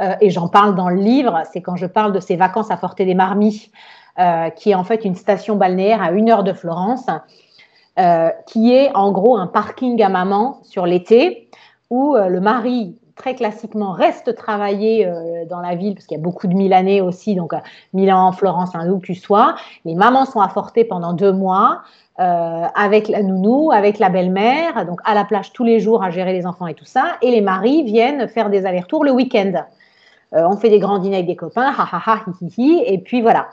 Euh, 0.00 0.14
et 0.20 0.28
j'en 0.28 0.48
parle 0.48 0.74
dans 0.74 0.88
le 0.88 0.96
livre, 0.96 1.40
c'est 1.52 1.62
quand 1.62 1.76
je 1.76 1.86
parle 1.86 2.12
de 2.12 2.20
ces 2.20 2.36
vacances 2.36 2.70
à 2.70 2.76
Forte 2.76 2.98
des 2.98 3.14
Marmis, 3.14 3.70
euh, 4.18 4.50
qui 4.50 4.72
est 4.72 4.74
en 4.74 4.84
fait 4.84 5.04
une 5.04 5.14
station 5.14 5.56
balnéaire 5.56 6.02
à 6.02 6.10
une 6.10 6.28
heure 6.28 6.44
de 6.44 6.52
Florence, 6.52 7.06
euh, 7.98 8.30
qui 8.46 8.74
est 8.74 8.94
en 8.94 9.12
gros 9.12 9.36
un 9.36 9.46
parking 9.46 10.02
à 10.02 10.08
maman 10.08 10.60
sur 10.62 10.86
l'été, 10.86 11.50
où 11.90 12.16
le 12.16 12.40
mari 12.40 12.96
très 13.16 13.34
classiquement 13.34 13.92
reste 13.92 14.34
travailler 14.36 15.06
euh, 15.06 15.44
dans 15.48 15.60
la 15.60 15.74
ville, 15.74 15.94
parce 15.94 16.06
qu'il 16.06 16.16
y 16.16 16.20
a 16.20 16.22
beaucoup 16.22 16.46
de 16.46 16.54
Milanais 16.54 17.00
aussi, 17.00 17.34
donc 17.34 17.52
euh, 17.52 17.58
Milan, 17.94 18.30
Florence, 18.32 18.74
hein, 18.74 18.88
où 18.90 19.00
tu 19.00 19.14
sois. 19.14 19.56
Les 19.84 19.94
mamans 19.94 20.26
sont 20.26 20.40
affortées 20.40 20.84
pendant 20.84 21.12
deux 21.12 21.32
mois. 21.32 21.80
Euh, 22.18 22.64
avec 22.74 23.08
la 23.08 23.22
nounou, 23.22 23.72
avec 23.72 23.98
la 23.98 24.08
belle-mère, 24.08 24.86
donc 24.86 25.00
à 25.04 25.12
la 25.12 25.26
plage 25.26 25.52
tous 25.52 25.64
les 25.64 25.80
jours 25.80 26.02
à 26.02 26.08
gérer 26.08 26.32
les 26.32 26.46
enfants 26.46 26.66
et 26.66 26.72
tout 26.72 26.86
ça, 26.86 27.18
et 27.20 27.30
les 27.30 27.42
maris 27.42 27.82
viennent 27.82 28.26
faire 28.26 28.48
des 28.48 28.64
allers-retours 28.64 29.04
le 29.04 29.10
week-end. 29.10 29.52
on 30.32 30.56
fait 30.56 30.70
des 30.70 30.78
grands 30.78 30.98
dîners 30.98 31.16
avec 31.16 31.26
des 31.26 31.36
copains, 31.36 31.74
ha 31.76 31.86
ha 31.92 32.02
ha, 32.06 32.20
hi, 32.40 32.54
hi 32.56 32.82
et 32.86 32.96
puis 32.96 33.20
voilà. 33.20 33.48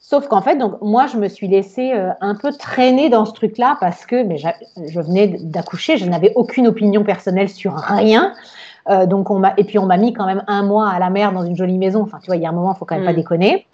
Sauf 0.00 0.28
qu'en 0.28 0.40
fait, 0.40 0.56
donc 0.56 0.80
moi, 0.80 1.06
je 1.06 1.18
me 1.18 1.28
suis 1.28 1.48
laissée 1.48 1.92
un 2.20 2.34
peu 2.34 2.52
traîner 2.52 3.10
dans 3.10 3.24
ce 3.24 3.32
truc-là 3.32 3.76
parce 3.80 4.06
que 4.06 4.22
mais 4.22 4.38
je 4.38 5.00
venais 5.00 5.36
d'accoucher, 5.40 5.98
je 5.98 6.06
n'avais 6.06 6.32
aucune 6.34 6.66
opinion 6.66 7.04
personnelle 7.04 7.48
sur 7.48 7.74
rien. 7.74 8.32
Euh, 8.88 9.06
donc 9.06 9.30
on 9.30 9.42
et 9.56 9.64
puis 9.64 9.78
on 9.78 9.86
m'a 9.86 9.96
mis 9.96 10.12
quand 10.12 10.26
même 10.26 10.42
un 10.46 10.62
mois 10.62 10.88
à 10.88 10.98
la 10.98 11.10
mer 11.10 11.32
dans 11.32 11.44
une 11.44 11.56
jolie 11.56 11.78
maison. 11.78 12.02
Enfin, 12.02 12.18
tu 12.20 12.26
vois, 12.26 12.36
il 12.36 12.42
y 12.42 12.46
a 12.46 12.48
un 12.48 12.52
moment, 12.52 12.72
il 12.74 12.78
faut 12.78 12.84
quand 12.84 12.96
même 12.96 13.04
pas 13.04 13.12
mm. 13.12 13.16
déconner. 13.16 13.66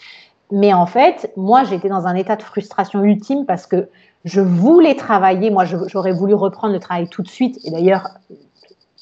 Mais 0.51 0.73
en 0.73 0.87
fait, 0.87 1.33
moi, 1.37 1.65
j'étais 1.65 1.89
dans 1.89 2.07
un 2.07 2.15
état 2.15 2.37
de 2.37 2.43
frustration 2.43 3.03
ultime 3.03 3.47
parce 3.47 3.67
que 3.67 3.89
je 4.25 4.41
voulais 4.41 4.95
travailler. 4.95 5.51
Moi, 5.51 5.65
j'aurais 5.65 6.13
voulu 6.13 6.35
reprendre 6.35 6.73
le 6.73 6.81
travail 6.81 7.09
tout 7.09 7.23
de 7.23 7.29
suite. 7.29 7.59
Et 7.65 7.71
d'ailleurs, 7.71 8.09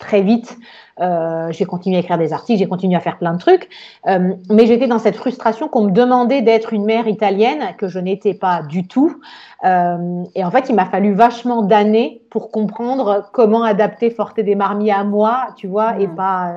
très 0.03 0.21
vite, 0.21 0.59
euh, 1.01 1.51
j'ai 1.53 1.65
continué 1.65 1.97
à 1.97 2.01
écrire 2.01 2.19
des 2.19 2.33
articles, 2.33 2.59
j'ai 2.59 2.69
continué 2.69 2.97
à 2.97 3.01
faire 3.01 3.17
plein 3.19 3.33
de 3.33 3.39
trucs, 3.39 3.69
euh, 4.07 4.35
mais 4.51 4.67
j'étais 4.67 4.89
dans 4.89 4.99
cette 4.99 5.17
frustration 5.17 5.69
qu'on 5.69 5.85
me 5.85 5.91
demandait 5.91 6.43
d'être 6.43 6.73
une 6.73 6.85
mère 6.85 7.07
italienne, 7.07 7.75
que 7.79 7.89
je 7.89 7.99
n'étais 7.99 8.35
pas 8.35 8.63
du 8.63 8.87
tout. 8.87 9.17
Euh, 9.65 10.25
et 10.35 10.45
en 10.45 10.51
fait, 10.51 10.69
il 10.69 10.75
m'a 10.75 10.87
fallu 10.87 11.15
vachement 11.15 11.63
d'années 11.63 12.23
pour 12.31 12.51
comprendre 12.51 13.31
comment 13.33 13.63
adapter 13.63 14.11
Forte 14.11 14.41
des 14.41 14.55
Marmis 14.55 14.91
à 14.91 15.05
moi, 15.05 15.55
tu 15.57 15.69
vois, 15.69 15.99
et 16.01 16.09
pas, 16.09 16.53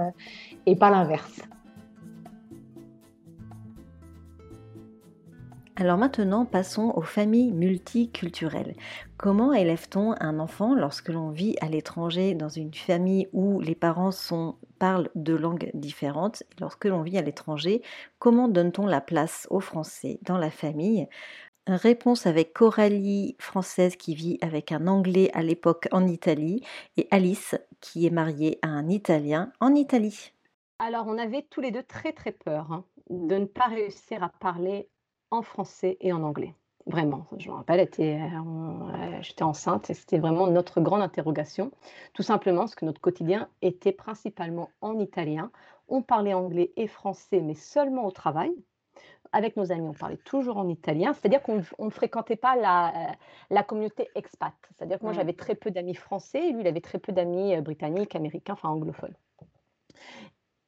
et 0.65 0.75
pas 0.75 0.89
l'inverse. 0.89 1.41
Alors 5.77 5.97
maintenant, 5.97 6.45
passons 6.45 6.93
aux 6.95 7.01
familles 7.01 7.51
multiculturelles. 7.51 8.75
Comment 9.17 9.51
élève-t-on 9.51 10.15
un 10.21 10.39
enfant 10.39 10.73
lorsque 10.73 11.09
l'on 11.09 11.31
vit 11.31 11.57
à 11.59 11.67
l'étranger 11.67 12.33
dans 12.33 12.47
une 12.47 12.73
famille 12.73 13.27
où 13.33 13.59
les 13.59 13.75
parents 13.75 14.11
parlent 14.79 15.09
deux 15.15 15.35
langues 15.35 15.71
différentes 15.73 16.43
Lorsque 16.61 16.85
l'on 16.85 17.01
vit 17.01 17.17
à 17.17 17.21
l'étranger, 17.21 17.81
comment 18.19 18.47
donne-t-on 18.47 18.85
la 18.85 19.01
place 19.01 19.47
aux 19.49 19.59
Français 19.59 20.17
dans 20.21 20.37
la 20.37 20.49
famille? 20.49 21.09
Réponse 21.67 22.25
avec 22.25 22.53
Coralie, 22.53 23.35
française 23.37 23.97
qui 23.97 24.15
vit 24.15 24.37
avec 24.39 24.71
un 24.71 24.87
Anglais 24.87 25.29
à 25.33 25.41
l'époque 25.41 25.89
en 25.91 26.07
Italie, 26.07 26.63
et 26.95 27.09
Alice, 27.11 27.55
qui 27.81 28.05
est 28.05 28.11
mariée 28.11 28.59
à 28.61 28.69
un 28.69 28.87
Italien 28.87 29.51
en 29.59 29.75
Italie. 29.75 30.31
Alors, 30.79 31.05
on 31.07 31.17
avait 31.17 31.45
tous 31.49 31.59
les 31.59 31.71
deux 31.71 31.83
très 31.83 32.13
très 32.13 32.31
peur 32.31 32.71
hein, 32.71 32.85
de 33.09 33.35
ne 33.35 33.45
pas 33.45 33.65
réussir 33.65 34.23
à 34.23 34.29
parler 34.39 34.87
en 35.31 35.41
français 35.41 35.97
et 36.01 36.13
en 36.13 36.23
anglais. 36.23 36.55
Vraiment, 36.87 37.25
je 37.39 37.49
me 37.49 37.55
rappelle, 37.55 37.89
euh, 37.99 39.21
j'étais 39.21 39.43
enceinte 39.43 39.89
et 39.89 39.95
c'était 39.95 40.19
vraiment 40.19 40.45
notre 40.45 40.81
grande 40.81 41.01
interrogation, 41.01 41.71
tout 42.13 42.21
simplement 42.21 42.59
parce 42.59 42.75
que 42.75 42.85
notre 42.85 43.01
quotidien 43.01 43.49
était 43.63 43.91
principalement 43.91 44.69
en 44.81 44.99
italien. 44.99 45.51
On 45.87 46.03
parlait 46.03 46.35
anglais 46.35 46.73
et 46.75 46.85
français, 46.85 47.41
mais 47.41 47.55
seulement 47.55 48.05
au 48.05 48.11
travail. 48.11 48.53
Avec 49.31 49.57
nos 49.57 49.71
amis, 49.71 49.87
on 49.87 49.93
parlait 49.93 50.19
toujours 50.25 50.57
en 50.57 50.69
italien, 50.69 51.13
c'est-à-dire 51.13 51.41
qu'on 51.41 51.63
ne 51.79 51.89
fréquentait 51.89 52.35
pas 52.35 52.55
la, 52.55 52.89
euh, 52.89 53.13
la 53.49 53.63
communauté 53.63 54.07
expat. 54.13 54.53
C'est-à-dire 54.75 54.99
que 54.99 55.03
moi, 55.03 55.13
j'avais 55.13 55.33
très 55.33 55.55
peu 55.55 55.71
d'amis 55.71 55.95
français, 55.95 56.49
et 56.49 56.51
lui, 56.51 56.61
il 56.61 56.67
avait 56.67 56.81
très 56.81 56.99
peu 56.99 57.11
d'amis 57.11 57.55
euh, 57.55 57.61
britanniques, 57.61 58.15
américains, 58.15 58.53
enfin 58.53 58.69
anglophones. 58.69 59.15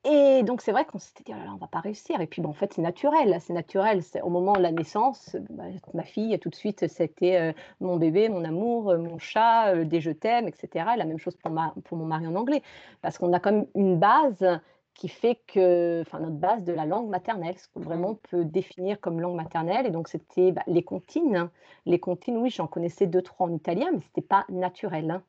Et 0.04 0.44
donc, 0.44 0.62
c'est 0.62 0.72
vrai 0.72 0.86
qu'on 0.86 1.00
s'était 1.00 1.24
dit, 1.24 1.34
oh 1.36 1.38
là 1.38 1.46
là, 1.46 1.52
on 1.54 1.58
va 1.58 1.68
pas 1.68 1.80
réussir. 1.80 2.22
Et 2.22 2.28
puis, 2.28 2.42
bon, 2.42 2.50
en 2.50 2.54
fait, 2.54 2.74
c'est 2.74 2.82
naturel. 2.82 3.38
C'est 3.42 3.54
naturel. 3.54 4.02
Au 4.24 4.30
moment 4.30 4.54
de 4.54 4.62
la 4.62 4.72
naissance, 4.72 5.36
bah, 5.50 5.66
ma 5.94 6.04
fille, 6.04 6.38
tout 6.40 6.50
de 6.50 6.56
suite, 6.56 6.88
c'était 6.88 7.38
euh, 7.38 7.54
mon 7.82 7.98
bébé, 7.98 8.30
mon 8.30 8.46
amour, 8.46 8.92
euh, 8.92 8.98
mon 8.98 9.18
chat, 9.18 9.74
euh, 9.74 9.84
des 9.84 10.00
je 10.00 10.12
t'aime, 10.12 10.48
etc. 10.48 10.86
la 10.98 11.06
même 11.06 11.18
chose 11.18 11.36
pour, 11.36 11.52
ma, 11.52 11.74
pour 11.84 11.98
mon 11.98 12.06
mari 12.06 12.28
en 12.28 12.36
anglais. 12.36 12.62
Parce 13.02 13.18
qu'on 13.18 13.34
a 13.34 13.40
quand 13.40 13.52
même 13.52 13.68
une 13.76 13.98
base 14.00 14.46
qui 14.94 15.10
fait 15.10 15.40
que, 15.48 16.02
enfin, 16.02 16.20
notre 16.20 16.38
base 16.38 16.64
de 16.64 16.74
la 16.74 16.86
langue 16.86 17.10
maternelle, 17.10 17.58
ce 17.58 17.68
qu'on 17.68 17.82
vraiment 17.82 18.16
peut 18.30 18.46
définir 18.46 19.00
comme 19.00 19.20
langue 19.20 19.36
maternelle. 19.36 19.86
Et 19.86 19.92
donc, 19.92 20.08
c'était 20.08 20.52
bah, 20.52 20.64
les 20.68 20.84
comptines. 20.84 21.50
Les 21.86 22.00
comptines, 22.00 22.38
oui, 22.38 22.50
j'en 22.50 22.68
connaissais 22.68 23.08
deux, 23.08 23.22
trois 23.22 23.48
en 23.48 23.54
italien, 23.54 23.90
mais 23.92 24.00
ce 24.00 24.06
n'était 24.06 24.22
pas 24.22 24.46
naturel. 24.50 25.12
Hein 25.12 25.24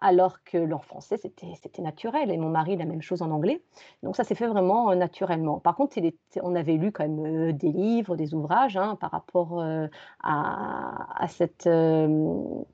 alors 0.00 0.42
que 0.44 0.58
l'en 0.58 0.78
français, 0.78 1.16
c'était 1.18 1.82
naturel. 1.82 2.30
Et 2.30 2.36
mon 2.36 2.48
mari, 2.48 2.76
la 2.76 2.84
même 2.84 3.02
chose 3.02 3.22
en 3.22 3.30
anglais. 3.30 3.62
Donc 4.02 4.16
ça 4.16 4.24
s'est 4.24 4.34
fait 4.34 4.46
vraiment 4.46 4.90
euh, 4.90 4.94
naturellement. 4.94 5.60
Par 5.60 5.76
contre, 5.76 5.98
on 6.42 6.54
avait 6.54 6.76
lu 6.76 6.92
quand 6.92 7.06
même 7.06 7.50
euh, 7.50 7.52
des 7.52 7.72
livres, 7.72 8.16
des 8.16 8.34
ouvrages 8.34 8.76
hein, 8.76 8.96
par 8.96 9.10
rapport 9.10 9.60
euh, 9.60 9.86
à, 10.22 11.26
cette... 11.28 11.66
aux, 11.66 12.66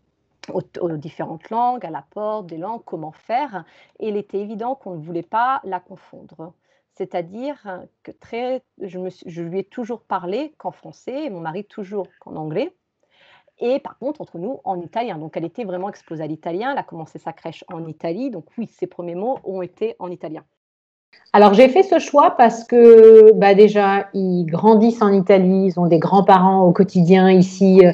différentes 0.97 1.51
langues, 1.51 1.85
à 1.85 1.91
l'apport 1.91 2.45
des 2.45 2.59
langues, 2.59 2.83
comment 2.85 3.13
faire. 3.13 3.65
Et 3.99 4.09
il 4.09 4.17
était 4.17 4.41
évident 4.41 4.75
qu'on 4.75 4.95
ne 4.95 5.03
voulait 5.03 5.23
pas 5.23 5.61
la 5.65 5.81
confondre. 5.81 6.53
C'est-à-dire 6.95 7.85
que 8.05 8.11
très, 8.11 8.63
je, 8.81 9.43
lui 9.43 9.59
ai 9.59 9.65
toujours 9.65 10.01
parlé 10.01 10.55
qu'en 10.57 10.71
français, 10.71 11.25
et 11.25 11.31
mon 11.31 11.41
mari 11.41 11.67
toujours 11.67 12.07
qu'en 12.21 12.37
anglais. 12.37 12.75
Et 13.59 13.79
par 13.79 13.99
contre, 13.99 14.21
entre 14.21 14.39
nous, 14.39 14.61
en 14.65 14.81
italien. 14.81 15.17
Donc, 15.19 15.37
elle 15.37 15.45
était 15.45 15.65
vraiment 15.65 15.89
exposée 15.89 16.23
à 16.23 16.27
l'italien. 16.27 16.73
Elle 16.73 16.79
a 16.79 16.83
commencé 16.83 17.19
sa 17.19 17.33
crèche 17.33 17.65
en 17.73 17.87
Italie. 17.87 18.31
Donc, 18.31 18.45
oui, 18.59 18.69
ses 18.79 18.87
premiers 18.87 19.15
mots 19.15 19.39
ont 19.45 19.63
été 19.63 19.97
en 19.99 20.11
italien. 20.11 20.43
Alors, 21.33 21.55
j'ai 21.55 21.69
fait 21.69 21.83
ce 21.83 21.99
choix 21.99 22.33
parce 22.37 22.65
que, 22.65 23.33
bah, 23.33 23.55
déjà, 23.55 24.09
ils 24.13 24.45
grandissent 24.45 25.01
en 25.01 25.13
Italie. 25.13 25.67
Ils 25.69 25.81
ont 25.81 25.87
des 25.87 25.99
grands-parents 25.99 26.63
au 26.63 26.73
quotidien 26.73 27.31
ici 27.31 27.83
euh, 27.85 27.93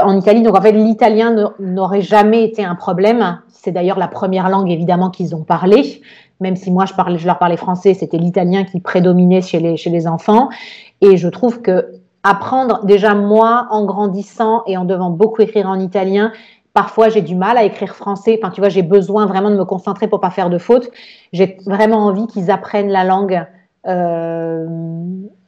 en 0.00 0.18
Italie. 0.18 0.42
Donc, 0.42 0.56
en 0.56 0.60
fait, 0.60 0.72
l'italien 0.72 1.52
n'aurait 1.60 2.02
jamais 2.02 2.44
été 2.44 2.64
un 2.64 2.74
problème. 2.74 3.40
C'est 3.48 3.72
d'ailleurs 3.72 3.98
la 3.98 4.08
première 4.08 4.48
langue, 4.48 4.70
évidemment, 4.70 5.10
qu'ils 5.10 5.34
ont 5.36 5.44
parlé. 5.44 6.02
Même 6.40 6.56
si 6.56 6.72
moi, 6.72 6.84
je, 6.86 7.16
je 7.16 7.26
leur 7.26 7.38
parlais 7.38 7.56
français, 7.56 7.94
c'était 7.94 8.18
l'italien 8.18 8.64
qui 8.64 8.80
prédominait 8.80 9.42
chez 9.42 9.60
les, 9.60 9.76
chez 9.76 9.90
les 9.90 10.08
enfants. 10.08 10.48
Et 11.00 11.16
je 11.16 11.28
trouve 11.28 11.62
que 11.62 12.00
apprendre 12.24 12.84
déjà 12.84 13.14
moi 13.14 13.68
en 13.70 13.84
grandissant 13.84 14.62
et 14.66 14.76
en 14.76 14.84
devant 14.84 15.10
beaucoup 15.10 15.42
écrire 15.42 15.68
en 15.68 15.78
italien. 15.78 16.32
Parfois, 16.72 17.08
j'ai 17.10 17.20
du 17.20 17.36
mal 17.36 17.56
à 17.56 17.64
écrire 17.64 17.94
français. 17.94 18.40
Enfin, 18.42 18.50
tu 18.50 18.60
vois, 18.60 18.70
j'ai 18.70 18.82
besoin 18.82 19.26
vraiment 19.26 19.50
de 19.50 19.56
me 19.56 19.64
concentrer 19.64 20.08
pour 20.08 20.20
pas 20.20 20.30
faire 20.30 20.50
de 20.50 20.58
fautes. 20.58 20.90
J'ai 21.32 21.58
vraiment 21.66 21.98
envie 21.98 22.26
qu'ils 22.26 22.50
apprennent 22.50 22.88
la 22.88 23.04
langue, 23.04 23.46
euh, 23.86 24.66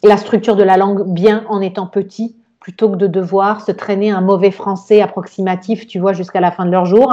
la 0.05 0.16
structure 0.18 0.55
de 0.55 0.62
la 0.62 0.77
langue 0.77 1.05
bien 1.12 1.45
en 1.49 1.61
étant 1.61 1.87
petits, 1.87 2.37
plutôt 2.61 2.91
que 2.91 2.97
de 2.97 3.07
devoir 3.07 3.62
se 3.62 3.72
traîner 3.72 4.11
un 4.11 4.20
mauvais 4.20 4.51
français 4.53 5.01
approximatif, 5.01 5.87
tu 5.87 5.99
vois, 5.99 6.12
jusqu'à 6.12 6.41
la 6.41 6.53
fin 6.53 6.66
de 6.66 6.70
leur 6.70 6.85
jour. 6.85 7.12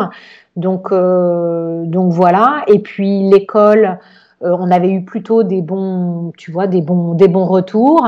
Donc, 0.58 0.92
euh, 0.92 1.84
donc 1.86 2.12
voilà. 2.12 2.64
Et 2.68 2.80
puis 2.80 3.24
l'école, 3.30 3.98
euh, 4.44 4.56
on 4.60 4.70
avait 4.70 4.92
eu 4.92 5.06
plutôt 5.06 5.44
des 5.44 5.62
bons, 5.62 6.34
tu 6.38 6.52
vois, 6.52 6.68
des 6.68 6.82
bons, 6.82 7.14
des 7.14 7.28
bons 7.28 7.46
retours. 7.46 8.06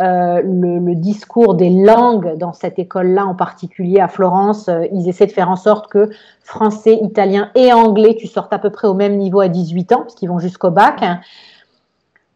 Euh, 0.00 0.42
le, 0.42 0.94
discours 0.94 1.54
des 1.54 1.70
langues 1.70 2.36
dans 2.38 2.52
cette 2.52 2.78
école-là 2.78 3.26
en 3.26 3.34
particulier 3.34 4.00
à 4.00 4.08
Florence, 4.08 4.68
euh, 4.68 4.86
ils 4.92 5.08
essaient 5.08 5.26
de 5.26 5.32
faire 5.32 5.50
en 5.50 5.56
sorte 5.56 5.90
que 5.90 6.10
français, 6.42 6.98
italien 7.02 7.50
et 7.54 7.72
anglais, 7.72 8.16
tu 8.18 8.26
sortes 8.26 8.52
à 8.52 8.58
peu 8.58 8.70
près 8.70 8.86
au 8.88 8.94
même 8.94 9.16
niveau 9.16 9.40
à 9.40 9.48
18 9.48 9.92
ans, 9.92 10.00
parce 10.02 10.14
qu'ils 10.14 10.28
vont 10.28 10.38
jusqu'au 10.38 10.70
bac. 10.70 11.04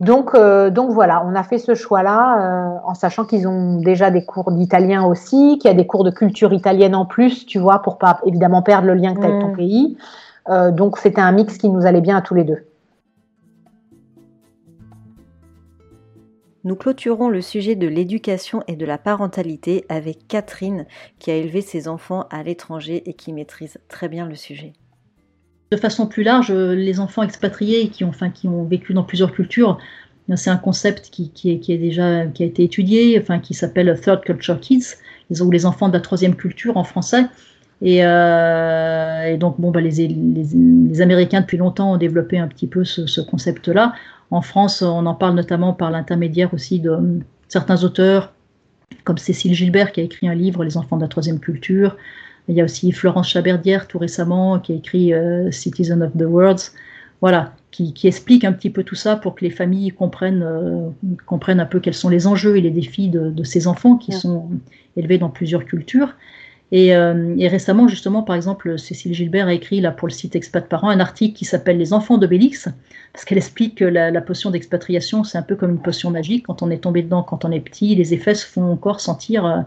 Donc, 0.01 0.37
donc 0.37 0.91
voilà, 0.91 1.25
on 1.25 1.37
a 1.37 1.45
fait 1.45 1.59
ce 1.59 1.77
choix-là 1.77 2.81
en 2.85 2.95
sachant 2.95 3.25
qu'ils 3.25 3.47
ont 3.47 3.77
déjà 3.77 4.11
des 4.11 4.25
cours 4.25 4.51
d'italien 4.51 5.05
aussi, 5.05 5.59
qu'il 5.59 5.71
y 5.71 5.75
a 5.75 5.77
des 5.77 5.87
cours 5.87 6.03
de 6.03 6.11
culture 6.11 6.53
italienne 6.53 6.97
en 6.97 7.07
plus, 7.07 7.47
tu 7.47 7.61
vois, 7.61 7.79
pour 7.83 7.99
pas 7.99 8.19
évidemment 8.27 8.63
perdre 8.63 8.89
le 8.89 8.95
lien 8.95 9.15
que 9.15 9.21
tu 9.21 9.27
as 9.27 9.29
avec 9.29 9.41
ton 9.41 9.53
mmh. 9.53 9.57
pays. 9.57 9.97
donc 10.73 10.99
c'était 10.99 11.21
un 11.21 11.31
mix 11.31 11.57
qui 11.57 11.69
nous 11.69 11.87
allait 11.87 12.01
bien 12.01 12.17
à 12.17 12.21
tous 12.21 12.35
les 12.35 12.43
deux. 12.43 12.65
Nous 16.65 16.77
clôturons 16.77 17.29
le 17.29 17.41
sujet 17.41 17.75
de 17.75 17.89
l'éducation 17.89 18.63
et 18.69 18.77
de 18.77 18.87
la 18.87 18.97
parentalité 18.97 19.85
avec 19.89 20.29
Catherine 20.29 20.87
qui 21.19 21.33
a 21.33 21.35
élevé 21.35 21.61
ses 21.61 21.89
enfants 21.89 22.27
à 22.31 22.45
l'étranger 22.45 23.03
et 23.07 23.15
qui 23.15 23.33
maîtrise 23.33 23.79
très 23.89 24.09
bien 24.09 24.29
le 24.29 24.37
sujet. 24.37 24.73
De 25.73 25.77
façon 25.77 26.07
plus 26.07 26.23
large, 26.23 26.53
les 26.53 27.01
enfants 27.01 27.25
expatriés 27.25 27.89
qui 27.89 28.05
ont, 28.05 28.13
vécu 28.65 28.95
dans 28.95 29.03
plusieurs 29.03 29.33
cultures, 29.33 29.79
c'est 30.37 30.51
un 30.51 30.57
concept 30.57 31.11
qui, 31.11 31.79
déjà 31.79 32.21
a 32.21 32.25
été 32.25 32.63
étudié, 32.63 33.25
qui 33.43 33.55
s'appelle 33.55 33.99
Third 34.01 34.23
Culture 34.23 34.61
Kids, 34.61 34.97
ou 35.41 35.51
les 35.51 35.67
enfants 35.67 35.89
de 35.89 35.95
la 35.95 36.01
troisième 36.01 36.37
culture 36.37 36.77
en 36.77 36.85
français. 36.85 37.25
Et, 37.81 38.05
euh, 38.05 39.37
donc, 39.37 39.57
bah, 39.59 39.81
les, 39.81 41.01
Américains, 41.03 41.41
depuis 41.41 41.57
longtemps, 41.57 41.93
ont 41.93 41.97
développé 41.97 42.39
un 42.39 42.47
petit 42.47 42.69
peu 42.69 42.85
ce, 42.85 43.21
concept-là. 43.21 43.95
En 44.33 44.41
France, 44.41 44.81
on 44.81 45.05
en 45.05 45.15
parle 45.15 45.35
notamment 45.35 45.75
par 45.75 45.91
l'intermédiaire 45.91 46.55
aussi 46.55 46.81
de 46.81 46.89
euh, 46.89 47.19
certains 47.49 47.85
auteurs, 47.85 48.33
comme 49.05 49.19
Cécile 49.19 49.53
Gilbert, 49.53 49.93
qui 49.93 50.01
a 50.01 50.05
écrit 50.05 50.27
un 50.27 50.35
livre, 50.35 50.65
Les 50.65 50.79
enfants 50.79 50.97
de 50.97 51.03
la 51.03 51.09
troisième 51.09 51.39
culture. 51.39 51.99
Il 52.49 52.55
y 52.55 52.63
a 52.63 52.65
aussi 52.65 52.93
Florence 52.93 53.29
Chaberdière, 53.29 53.87
tout 53.87 53.99
récemment, 53.99 54.59
qui 54.59 54.73
a 54.73 54.77
écrit 54.77 55.13
euh, 55.13 55.51
Citizen 55.51 56.03
of 56.03 56.13
the 56.17 56.23
World. 56.23 56.59
Voilà, 57.21 57.53
qui, 57.71 57.95
explique 58.05 58.45
un 58.45 58.53
petit 58.53 58.71
peu 58.71 58.85
tout 58.85 58.95
ça 58.95 59.17
pour 59.17 59.35
que 59.35 59.45
les 59.45 59.51
familles 59.51 59.91
comprennent, 59.91 60.45
comprennent 61.25 61.61
un 61.61 61.67
peu 61.67 61.79
quels 61.79 61.95
sont 61.95 62.09
les 62.09 62.27
enjeux 62.27 62.57
et 62.57 62.61
les 62.61 62.71
défis 62.71 63.11
de, 63.11 63.45
ces 63.45 63.69
enfants 63.69 63.97
qui 63.97 64.11
sont 64.11 64.49
élevés 64.97 65.19
dans 65.19 65.29
plusieurs 65.29 65.65
cultures. 65.65 66.17
Euh, 66.73 67.35
et, 67.39 67.49
récemment, 67.49 67.87
justement, 67.87 68.23
par 68.23 68.35
exemple, 68.35 68.79
Cécile 68.79 69.13
Gilbert 69.13 69.47
a 69.47 69.53
écrit 69.53 69.81
là, 69.81 69.91
pour 69.91 70.09
le 70.09 70.13
site 70.13 70.35
Expat 70.37 70.67
Parents 70.67 70.89
un 70.89 71.01
article 71.01 71.37
qui 71.37 71.45
s'appelle 71.45 71.77
Les 71.77 71.93
enfants 71.93 72.17
d'Obélix, 72.17 72.69
parce 73.13 73.25
qu'elle 73.25 73.39
explique 73.39 73.77
que 73.77 73.85
la, 73.85 74.21
potion 74.23 74.51
d'expatriation, 74.51 75.23
c'est 75.25 75.37
un 75.37 75.43
peu 75.43 75.55
comme 75.55 75.71
une 75.71 75.83
potion 75.83 76.11
magique. 76.11 76.47
Quand 76.47 76.63
on 76.63 76.71
est 76.71 76.79
tombé 76.79 77.03
dedans, 77.03 77.23
quand 77.23 77.45
on 77.45 77.53
est 77.53 77.61
petit, 77.61 77.95
les 77.95 78.15
effets 78.15 78.35
se 78.35 78.47
font 78.47 78.73
encore 78.73 79.01
sentir 79.01 79.45
euh, 79.45 79.59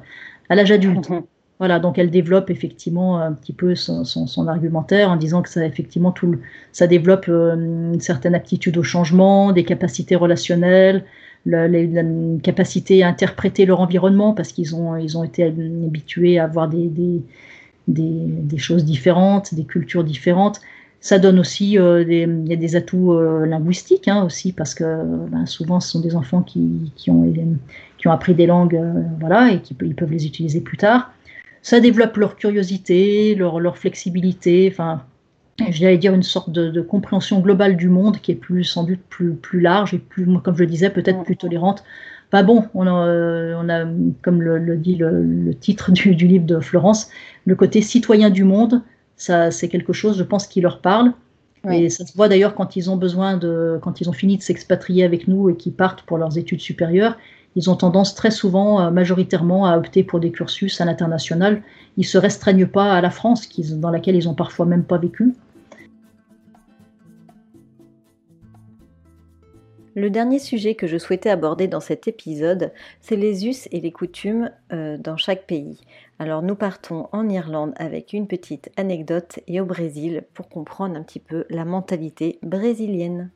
à 0.49 0.55
l'âge 0.55 0.71
adulte. 0.71 1.09
Mhm. 1.09 1.23
Voilà, 1.59 1.79
donc 1.79 1.97
elle 1.97 2.09
développe 2.09 2.49
effectivement 2.49 3.17
un 3.19 3.31
petit 3.31 3.53
peu 3.53 3.75
son, 3.75 4.47
argumentaire 4.47 5.09
en 5.09 5.15
disant 5.15 5.41
que 5.41 5.47
ça, 5.47 5.65
effectivement, 5.65 6.11
tout, 6.11 6.35
ça 6.73 6.85
développe 6.85 7.27
euh, 7.29 7.55
une 7.93 8.01
certaine 8.01 8.35
aptitude 8.35 8.77
au 8.77 8.83
changement, 8.83 9.53
des 9.53 9.63
capacités 9.63 10.17
relationnelles, 10.17 11.05
la, 11.45 11.67
capacité 12.41 13.03
à 13.03 13.07
interpréter 13.07 13.65
leur 13.65 13.79
environnement 13.79 14.33
parce 14.33 14.51
qu'ils 14.51 14.75
ont, 14.75 14.95
ils 14.95 15.17
ont 15.17 15.23
été 15.23 15.43
habitués 15.43 16.39
à 16.39 16.47
voir 16.47 16.67
des, 16.67 16.87
des, 16.87 17.21
des, 17.87 18.57
choses 18.57 18.85
différentes, 18.85 19.53
des 19.53 19.65
cultures 19.65 20.03
différentes. 20.03 20.61
Ça 21.01 21.19
donne 21.19 21.39
aussi 21.39 21.77
euh, 21.77 22.03
des, 22.03 22.25
des, 22.25 22.75
atouts 22.75 23.13
euh, 23.13 23.45
linguistiques 23.45 24.07
hein, 24.07 24.23
aussi 24.23 24.53
parce 24.53 24.73
que 24.73 25.03
ben, 25.29 25.45
souvent 25.45 25.79
ce 25.79 25.91
sont 25.91 25.99
des 25.99 26.15
enfants 26.15 26.41
qui, 26.41 26.91
qui, 26.95 27.11
ont, 27.11 27.31
qui 27.97 28.07
ont 28.07 28.11
appris 28.11 28.33
des 28.33 28.47
langues 28.47 28.75
euh, 28.75 29.03
voilà, 29.19 29.51
et 29.51 29.61
qui 29.61 29.75
ils 29.81 29.93
peuvent 29.93 30.11
les 30.11 30.25
utiliser 30.25 30.61
plus 30.61 30.77
tard. 30.77 31.11
Ça 31.61 31.79
développe 31.79 32.17
leur 32.17 32.35
curiosité, 32.35 33.35
leur, 33.35 33.59
leur 33.59 33.77
flexibilité. 33.77 34.67
Enfin, 34.71 35.03
j'allais 35.69 35.97
dire 35.97 36.13
une 36.13 36.23
sorte 36.23 36.49
de, 36.49 36.81
compréhension 36.81 37.39
globale 37.39 37.77
du 37.77 37.89
monde 37.89 38.19
qui 38.19 38.31
est 38.31 38.35
plus 38.35 38.63
sans 38.63 38.83
doute 38.83 38.99
plus, 39.09 39.33
plus 39.33 39.61
large 39.61 39.93
et 39.93 39.99
plus, 39.99 40.25
comme 40.39 40.55
je 40.55 40.63
le 40.63 40.69
disais, 40.69 40.89
peut-être 40.89 41.23
plus 41.23 41.37
tolérante. 41.37 41.83
Enfin 42.31 42.43
bon, 42.43 42.65
on 42.73 42.87
a, 42.87 43.07
euh, 43.07 43.55
on 43.57 43.69
a 43.69 43.85
comme 44.21 44.41
le, 44.41 44.75
dit 44.77 44.95
le, 44.95 45.53
titre 45.53 45.91
du, 45.91 46.13
livre 46.13 46.45
de 46.45 46.59
Florence, 46.59 47.09
le 47.45 47.55
côté 47.55 47.81
citoyen 47.81 48.29
du 48.29 48.43
monde, 48.43 48.81
ça 49.15 49.51
c'est 49.51 49.69
quelque 49.69 49.93
chose, 49.93 50.17
je 50.17 50.23
pense, 50.23 50.47
qui 50.47 50.61
leur 50.61 50.81
parle. 50.81 51.13
Et 51.71 51.89
ça 51.89 52.05
se 52.05 52.15
voit 52.15 52.29
d'ailleurs 52.29 52.53
quand 52.53 52.75
ils 52.75 52.91
ont 52.91 52.95
besoin 52.95 53.37
de, 53.37 53.79
quand 53.81 53.99
ils 53.99 54.07
ont 54.07 54.13
fini 54.13 54.37
de 54.37 54.43
s'expatrier 54.43 55.03
avec 55.03 55.27
nous 55.27 55.49
et 55.49 55.55
qu'ils 55.55 55.73
partent 55.73 56.03
pour 56.03 56.19
leurs 56.19 56.37
études 56.37 56.61
supérieures, 56.61 57.17
ils 57.55 57.71
ont 57.71 57.75
tendance 57.75 58.13
très 58.13 58.29
souvent, 58.29 58.81
euh, 58.81 58.91
majoritairement, 58.91 59.65
à 59.65 59.77
opter 59.77 60.03
pour 60.03 60.19
des 60.19 60.31
cursus 60.31 60.79
à 60.79 60.85
l'international. 60.85 61.63
Ils 61.97 62.05
se 62.05 62.19
restreignent 62.19 62.67
pas 62.67 62.93
à 62.93 63.01
la 63.01 63.09
France, 63.09 63.49
dans 63.79 63.89
laquelle 63.89 64.15
ils 64.15 64.29
ont 64.29 64.35
parfois 64.35 64.65
même 64.67 64.83
pas 64.83 64.97
vécu. 64.97 65.33
Le 69.97 70.09
dernier 70.09 70.39
sujet 70.39 70.75
que 70.75 70.87
je 70.87 70.97
souhaitais 70.97 71.29
aborder 71.29 71.69
dans 71.69 71.79
cet 71.79 72.09
épisode, 72.09 72.73
c'est 72.99 73.15
les 73.15 73.47
us 73.47 73.69
et 73.71 73.79
les 73.79 73.93
coutumes 73.93 74.51
euh, 74.73 74.97
dans 74.97 75.15
chaque 75.15 75.47
pays. 75.47 75.79
Alors 76.19 76.41
nous 76.41 76.55
partons 76.55 77.07
en 77.13 77.29
Irlande 77.29 77.73
avec 77.77 78.11
une 78.11 78.27
petite 78.27 78.69
anecdote 78.75 79.39
et 79.47 79.61
au 79.61 79.65
Brésil 79.65 80.25
pour 80.33 80.49
comprendre 80.49 80.97
un 80.97 81.03
petit 81.03 81.21
peu 81.21 81.45
la 81.49 81.63
mentalité 81.63 82.39
brésilienne. 82.43 83.31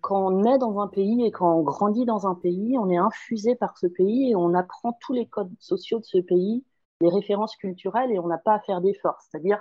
Quand 0.00 0.32
on 0.32 0.44
est 0.44 0.58
dans 0.58 0.78
un 0.78 0.86
pays 0.86 1.26
et 1.26 1.32
quand 1.32 1.52
on 1.52 1.64
grandit 1.64 2.06
dans 2.06 2.28
un 2.28 2.36
pays, 2.36 2.78
on 2.78 2.88
est 2.88 2.96
infusé 2.96 3.56
par 3.56 3.76
ce 3.78 3.88
pays 3.88 4.30
et 4.30 4.36
on 4.36 4.54
apprend 4.54 4.96
tous 5.00 5.12
les 5.12 5.26
codes 5.26 5.50
sociaux 5.58 5.98
de 5.98 6.04
ce 6.04 6.18
pays, 6.18 6.64
les 7.00 7.08
références 7.08 7.56
culturelles 7.56 8.12
et 8.12 8.20
on 8.20 8.28
n'a 8.28 8.38
pas 8.38 8.54
à 8.54 8.60
faire 8.60 8.80
d'efforts. 8.80 9.18
C'est-à-dire, 9.22 9.60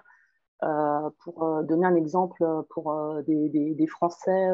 euh, 0.61 1.09
pour 1.23 1.41
euh, 1.41 1.63
donner 1.63 1.87
un 1.87 1.95
exemple 1.95 2.45
pour 2.69 2.95
des, 3.25 3.87
Français 3.87 4.47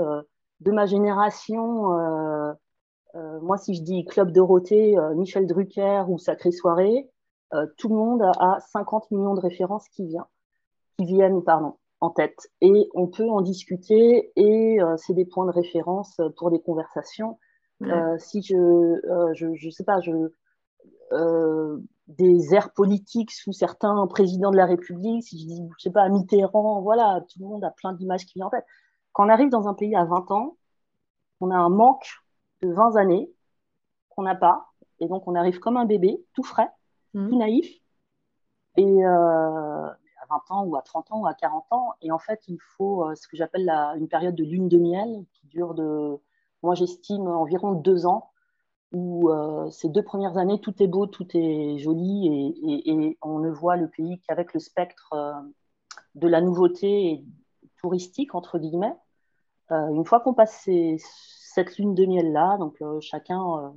de 0.63 0.71
ma 0.71 0.85
génération, 0.85 1.93
euh, 1.93 2.53
euh, 3.15 3.39
moi, 3.41 3.57
si 3.57 3.75
je 3.75 3.81
dis 3.81 4.05
Club 4.05 4.31
Dorothée, 4.31 4.97
euh, 4.97 5.13
Michel 5.15 5.45
Drucker 5.45 6.05
ou 6.07 6.17
Sacrée 6.17 6.51
Soirée, 6.51 7.09
tout 7.77 7.87
le 7.89 7.95
monde 7.95 8.23
a 8.39 8.57
50 8.71 9.11
millions 9.11 9.35
de 9.35 9.39
références 9.39 9.87
qui, 9.89 10.07
viennent, 10.07 10.23
qui 10.97 11.05
viennent 11.05 11.43
pardon, 11.43 11.75
en 11.99 12.09
tête. 12.09 12.47
Et 12.61 12.89
on 12.95 13.05
peut 13.05 13.29
en 13.29 13.41
discuter 13.41 14.31
et 14.35 14.79
c'est 14.97 15.13
des 15.13 15.25
points 15.25 15.45
de 15.45 15.51
référence 15.51 16.19
pour 16.37 16.49
des 16.49 16.59
conversations. 16.59 17.37
si 18.17 18.41
je, 18.41 18.99
je, 19.35 19.53
je, 19.53 19.69
sais 19.69 19.83
pas, 19.83 19.99
je, 20.01 20.31
des 22.07 22.55
airs 22.55 22.73
politiques 22.73 23.29
sous 23.29 23.53
certains 23.53 24.07
présidents 24.07 24.49
de 24.49 24.57
la 24.57 24.65
République, 24.65 25.23
si 25.23 25.39
je 25.39 25.45
dis, 25.45 25.61
je 25.77 25.83
sais 25.83 25.91
pas, 25.91 26.09
Mitterrand, 26.09 26.81
voilà, 26.81 27.23
tout 27.29 27.39
le 27.39 27.45
monde 27.45 27.63
a 27.63 27.69
plein 27.69 27.93
d'images 27.93 28.25
qui 28.25 28.33
viennent 28.33 28.47
en 28.47 28.49
tête. 28.49 28.65
Quand 29.13 29.27
on 29.27 29.29
arrive 29.29 29.49
dans 29.49 29.67
un 29.67 29.73
pays 29.73 29.95
à 29.95 30.03
20 30.03 30.31
ans, 30.31 30.57
on 31.39 31.51
a 31.51 31.55
un 31.55 31.69
manque 31.69 32.23
de 32.61 32.71
20 32.71 32.95
années 32.97 33.31
qu'on 34.09 34.23
n'a 34.23 34.35
pas. 34.35 34.67
Et 34.99 35.07
donc, 35.07 35.27
on 35.27 35.35
arrive 35.35 35.59
comme 35.59 35.77
un 35.77 35.85
bébé, 35.85 36.23
tout 36.33 36.43
frais, 36.43 36.69
mmh. 37.13 37.29
tout 37.29 37.37
naïf. 37.37 37.67
Et 38.77 39.05
euh, 39.05 39.87
à 39.87 40.25
20 40.29 40.51
ans, 40.51 40.65
ou 40.65 40.75
à 40.75 40.81
30 40.81 41.11
ans, 41.11 41.21
ou 41.21 41.27
à 41.27 41.33
40 41.35 41.65
ans. 41.71 41.93
Et 42.01 42.11
en 42.11 42.17
fait, 42.17 42.41
il 42.47 42.57
faut 42.59 43.05
euh, 43.05 43.15
ce 43.15 43.27
que 43.27 43.37
j'appelle 43.37 43.69
une 43.97 44.07
période 44.07 44.35
de 44.35 44.43
lune 44.43 44.67
de 44.67 44.77
miel 44.77 45.25
qui 45.33 45.47
dure 45.47 45.75
de, 45.75 46.17
moi 46.63 46.73
j'estime, 46.73 47.27
environ 47.27 47.73
deux 47.73 48.07
ans, 48.07 48.31
où 48.93 49.29
euh, 49.29 49.69
ces 49.69 49.89
deux 49.89 50.03
premières 50.03 50.37
années, 50.37 50.59
tout 50.59 50.81
est 50.81 50.87
beau, 50.87 51.05
tout 51.05 51.27
est 51.35 51.77
joli, 51.77 52.27
et, 52.27 52.91
et 52.91 53.17
on 53.21 53.39
ne 53.39 53.49
voit 53.49 53.75
le 53.75 53.89
pays 53.89 54.19
qu'avec 54.27 54.53
le 54.53 54.59
spectre 54.59 55.13
de 56.15 56.27
la 56.27 56.41
nouveauté 56.41 57.23
touristique, 57.77 58.33
entre 58.33 58.57
guillemets. 58.57 58.95
Euh, 59.71 59.87
une 59.89 60.05
fois 60.05 60.19
qu'on 60.19 60.33
passe 60.33 60.67
cette 60.97 61.77
lune 61.77 61.95
de 61.95 62.05
miel-là, 62.05 62.57
donc 62.57 62.81
euh, 62.81 62.99
chacun 62.99 63.41
euh, 63.41 63.69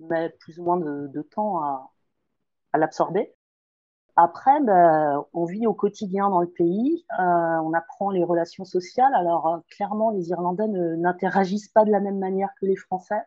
met 0.00 0.30
plus 0.40 0.58
ou 0.58 0.64
moins 0.64 0.78
de, 0.78 1.22
temps 1.22 1.62
à, 1.62 1.90
l'absorber. 2.74 3.34
Après, 4.16 4.60
ben, 4.60 5.24
on 5.32 5.44
vit 5.46 5.66
au 5.66 5.72
quotidien 5.72 6.28
dans 6.28 6.40
le 6.40 6.48
pays, 6.48 7.06
on 7.18 7.72
apprend 7.72 8.10
les 8.10 8.24
relations 8.24 8.64
sociales. 8.64 9.14
Alors, 9.14 9.62
clairement, 9.70 10.10
les 10.10 10.28
Irlandais 10.30 10.68
n'interagissent 10.68 11.68
pas 11.68 11.84
de 11.84 11.90
la 11.90 12.00
même 12.00 12.18
manière 12.18 12.50
que 12.60 12.66
les 12.66 12.76
Français. 12.76 13.22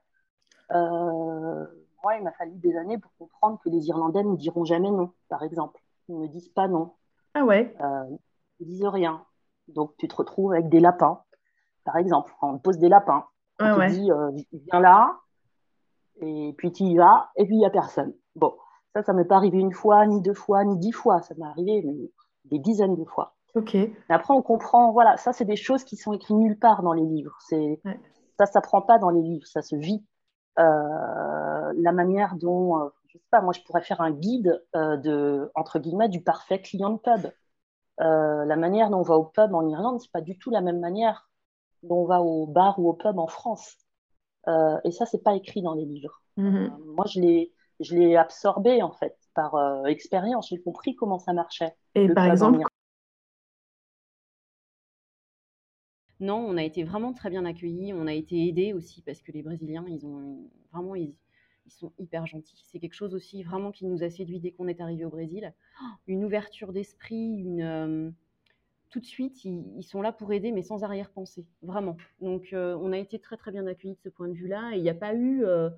moi, 0.70 2.18
il 2.18 2.24
m'a 2.24 2.32
fallu 2.34 2.52
des 2.58 2.78
années 2.78 3.00
pour 3.00 3.12
comprendre 3.18 3.60
que 3.64 3.70
les 3.70 3.88
Irlandais 3.88 4.24
ne 4.24 4.36
diront 4.36 4.64
jamais 4.64 4.92
non, 4.92 5.12
par 5.28 5.42
exemple. 5.42 5.82
Ils 6.08 6.20
ne 6.20 6.28
disent 6.28 6.50
pas 6.50 6.68
non. 6.68 6.94
Ah 7.34 7.46
ouais 7.46 7.76
Ils 8.60 8.68
disent 8.68 8.86
rien. 8.86 9.26
Donc, 9.68 9.98
tu 9.98 10.08
te 10.08 10.16
retrouves 10.16 10.54
avec 10.54 10.70
des 10.70 10.80
lapins 10.80 11.24
par 11.86 11.96
exemple, 11.98 12.34
on 12.42 12.58
pose 12.58 12.78
des 12.80 12.90
lapins. 12.90 13.26
On 13.60 13.76
te 13.76 13.90
dit, 13.92 14.12
euh, 14.12 14.32
viens 14.52 14.82
là, 14.82 15.18
et 16.22 16.54
puis 16.58 16.72
tu 16.74 16.84
y 16.84 16.98
vas, 16.98 17.30
et 17.38 17.46
puis 17.46 17.56
il 17.56 17.60
n'y 17.60 17.66
a 17.66 17.70
personne. 17.70 18.14
Bon, 18.36 18.54
ça, 18.94 19.04
ça 19.04 19.14
ne 19.14 19.20
m'est 19.20 19.26
pas 19.26 19.38
arrivé 19.38 19.60
une 19.60 19.72
fois, 19.72 20.06
ni 20.06 20.22
deux 20.22 20.34
fois, 20.34 20.66
ni 20.66 20.78
dix 20.78 20.92
fois. 20.92 21.22
Ça 21.22 21.36
m'est 21.38 21.46
arrivé 21.46 21.86
des 22.46 22.60
dizaines 22.60 22.96
de 22.96 23.06
fois. 23.06 23.36
Ok. 23.54 23.78
après, 24.10 24.34
on 24.34 24.42
comprend, 24.42 24.92
voilà, 24.92 25.16
ça, 25.16 25.32
c'est 25.32 25.46
des 25.46 25.56
choses 25.56 25.86
qui 25.86 25.96
sont 25.96 26.12
écrites 26.12 26.36
nulle 26.36 26.60
part 26.60 26.84
dans 26.84 26.92
les 26.92 27.06
livres. 27.06 27.38
C'est, 27.48 27.80
Ça, 28.38 28.46
ça 28.46 28.60
prend 28.60 28.82
pas 28.82 28.98
dans 28.98 29.10
les 29.10 29.22
livres, 29.22 29.48
ça 29.48 29.62
se 29.62 29.78
vit. 29.78 30.04
Euh, 30.60 31.74
la 31.78 31.92
manière 31.94 32.36
dont, 32.36 32.82
euh, 32.82 32.90
je 33.08 33.18
sais 33.18 33.24
pas, 33.32 33.40
moi, 33.40 33.54
je 33.54 33.62
pourrais 33.62 33.82
faire 33.82 34.02
un 34.02 34.12
guide 34.12 34.62
de, 34.74 35.50
entre 35.56 35.80
guillemets, 35.80 36.10
du 36.10 36.22
parfait 36.22 36.60
client 36.60 36.90
de 36.90 36.98
pub. 36.98 37.32
la 38.00 38.56
manière 38.58 38.90
dont 38.90 39.00
on 39.00 39.04
va 39.04 39.16
au 39.16 39.24
pub 39.24 39.54
en 39.54 39.66
Irlande, 39.66 40.02
c'est 40.02 40.12
pas 40.12 40.22
du 40.22 40.38
tout 40.38 40.50
la 40.50 40.60
même 40.60 40.82
manière 40.82 41.30
dont 41.88 42.04
on 42.04 42.06
va 42.06 42.22
au 42.22 42.46
bar 42.48 42.80
ou 42.80 42.90
au 42.90 42.94
pub 42.94 43.18
en 43.20 43.28
France. 43.28 43.78
Euh, 44.48 44.78
et 44.84 44.92
ça, 44.92 45.06
c'est 45.06 45.24
pas 45.24 45.36
écrit 45.36 45.62
dans 45.62 45.74
les 45.74 45.86
livres. 45.86 46.22
Mhm. 46.38 46.56
Euh, 46.56 46.94
moi, 46.96 47.06
je 47.08 47.20
l'ai, 47.20 47.52
je 47.80 47.96
l'ai 47.96 48.16
absorbé 48.16 48.82
en 48.82 48.92
fait 48.92 49.18
par 49.34 49.56
euh, 49.56 49.86
expérience. 49.86 50.50
J'ai 50.50 50.62
compris 50.62 50.96
comment 50.96 51.20
ça 51.20 51.34
marchait. 51.34 51.76
Et 51.96 52.08
par 52.10 52.26
exemple, 52.26 52.64
non, 56.20 56.38
on 56.38 56.58
a 56.58 56.64
été 56.64 56.84
vraiment 56.84 57.14
très 57.14 57.30
bien 57.30 57.46
accueillis. 57.46 57.94
On 57.94 58.08
a 58.08 58.14
été 58.14 58.48
aidés 58.48 58.74
aussi 58.74 59.02
parce 59.02 59.22
que 59.22 59.32
les 59.32 59.44
Brésiliens, 59.44 59.86
ils 59.88 60.06
ont 60.06 60.50
vraiment, 60.72 60.96
ils, 60.96 61.14
sont 61.68 61.92
hyper 61.98 62.28
gentils. 62.28 62.64
C'est 62.68 62.80
quelque 62.80 62.94
chose 62.94 63.16
aussi 63.16 63.42
vraiment 63.42 63.72
qui 63.72 63.88
nous 63.88 64.04
a 64.04 64.10
séduit 64.12 64.40
dès 64.40 64.52
qu'on 64.52 64.68
est 64.68 64.80
arrivé 64.82 65.04
au 65.04 65.10
Brésil. 65.10 65.52
Une 66.06 66.24
ouverture 66.24 66.72
d'esprit, 66.72 67.38
une 67.38 67.62
euh, 67.62 68.12
tout 68.96 69.02
de 69.02 69.06
suite, 69.06 69.44
ils, 69.44 69.84
sont 69.84 70.02
là 70.02 70.14
pour 70.14 70.32
aider, 70.32 70.54
mais 70.54 70.62
sans 70.62 70.86
arrière-pensée, 70.86 71.46
vraiment. 71.62 71.98
Donc, 72.22 72.54
euh, 72.54 72.78
on 72.80 72.94
a 72.94 72.98
été 72.98 73.20
très 73.20 73.36
très 73.36 73.52
bien 73.52 73.68
accueillis 73.68 73.96
de 73.96 74.00
ce 74.00 74.08
point 74.08 74.30
de 74.30 74.34
vue-là, 74.34 74.72
et 74.74 74.78
il 74.78 74.84
n'y 74.84 74.90
a 74.90 74.94
pas 74.94 75.14
eu, 75.14 75.44
euh, 75.44 75.70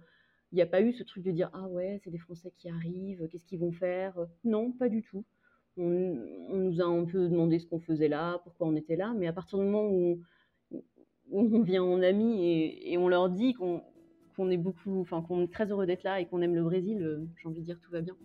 il 0.51 0.57
n'y 0.57 0.61
a 0.61 0.67
pas 0.67 0.81
eu 0.81 0.93
ce 0.93 1.01
truc 1.01 1.23
de 1.23 1.31
dire 1.31 1.49
ah 1.53 1.67
ouais, 1.67 1.99
c'est 2.03 2.11
des 2.11 2.19
Français 2.19 2.53
qui 2.55 2.69
arrivent, 2.69 3.27
qu'est-ce 3.27 3.47
qu'ils 3.47 3.57
vont 3.57 3.71
faire 3.71 4.13
Non, 4.43 4.71
pas 4.71 4.87
du 4.87 5.01
tout. 5.01 5.25
On, 5.77 6.15
nous 6.53 6.79
a 6.79 6.85
un 6.85 7.05
peu 7.05 7.27
demandé 7.27 7.57
ce 7.57 7.65
qu'on 7.65 7.79
faisait 7.79 8.07
là, 8.07 8.39
pourquoi 8.43 8.67
on 8.67 8.75
était 8.75 8.95
là, 8.95 9.15
mais 9.17 9.25
à 9.25 9.33
partir 9.33 9.57
du 9.57 9.65
moment 9.65 9.89
où, 9.89 10.21
on 11.31 11.61
vient 11.63 11.83
en 11.83 12.03
ami 12.03 12.45
et, 12.85 12.99
on 12.99 13.07
leur 13.07 13.31
dit 13.31 13.55
qu'on 13.55 14.51
est 14.51 14.57
beaucoup, 14.57 15.01
enfin 15.01 15.23
qu'on 15.23 15.41
est 15.41 15.51
très 15.51 15.71
heureux 15.71 15.87
d'être 15.87 16.03
là 16.03 16.21
et 16.21 16.27
qu'on 16.27 16.43
aime 16.43 16.53
le 16.53 16.63
Brésil, 16.63 17.01
euh, 17.01 17.25
j'ai 17.41 17.49
envie 17.49 17.61
de 17.61 17.65
dire 17.65 17.79
tout 17.79 17.89
va 17.91 18.01
bien. 18.01 18.15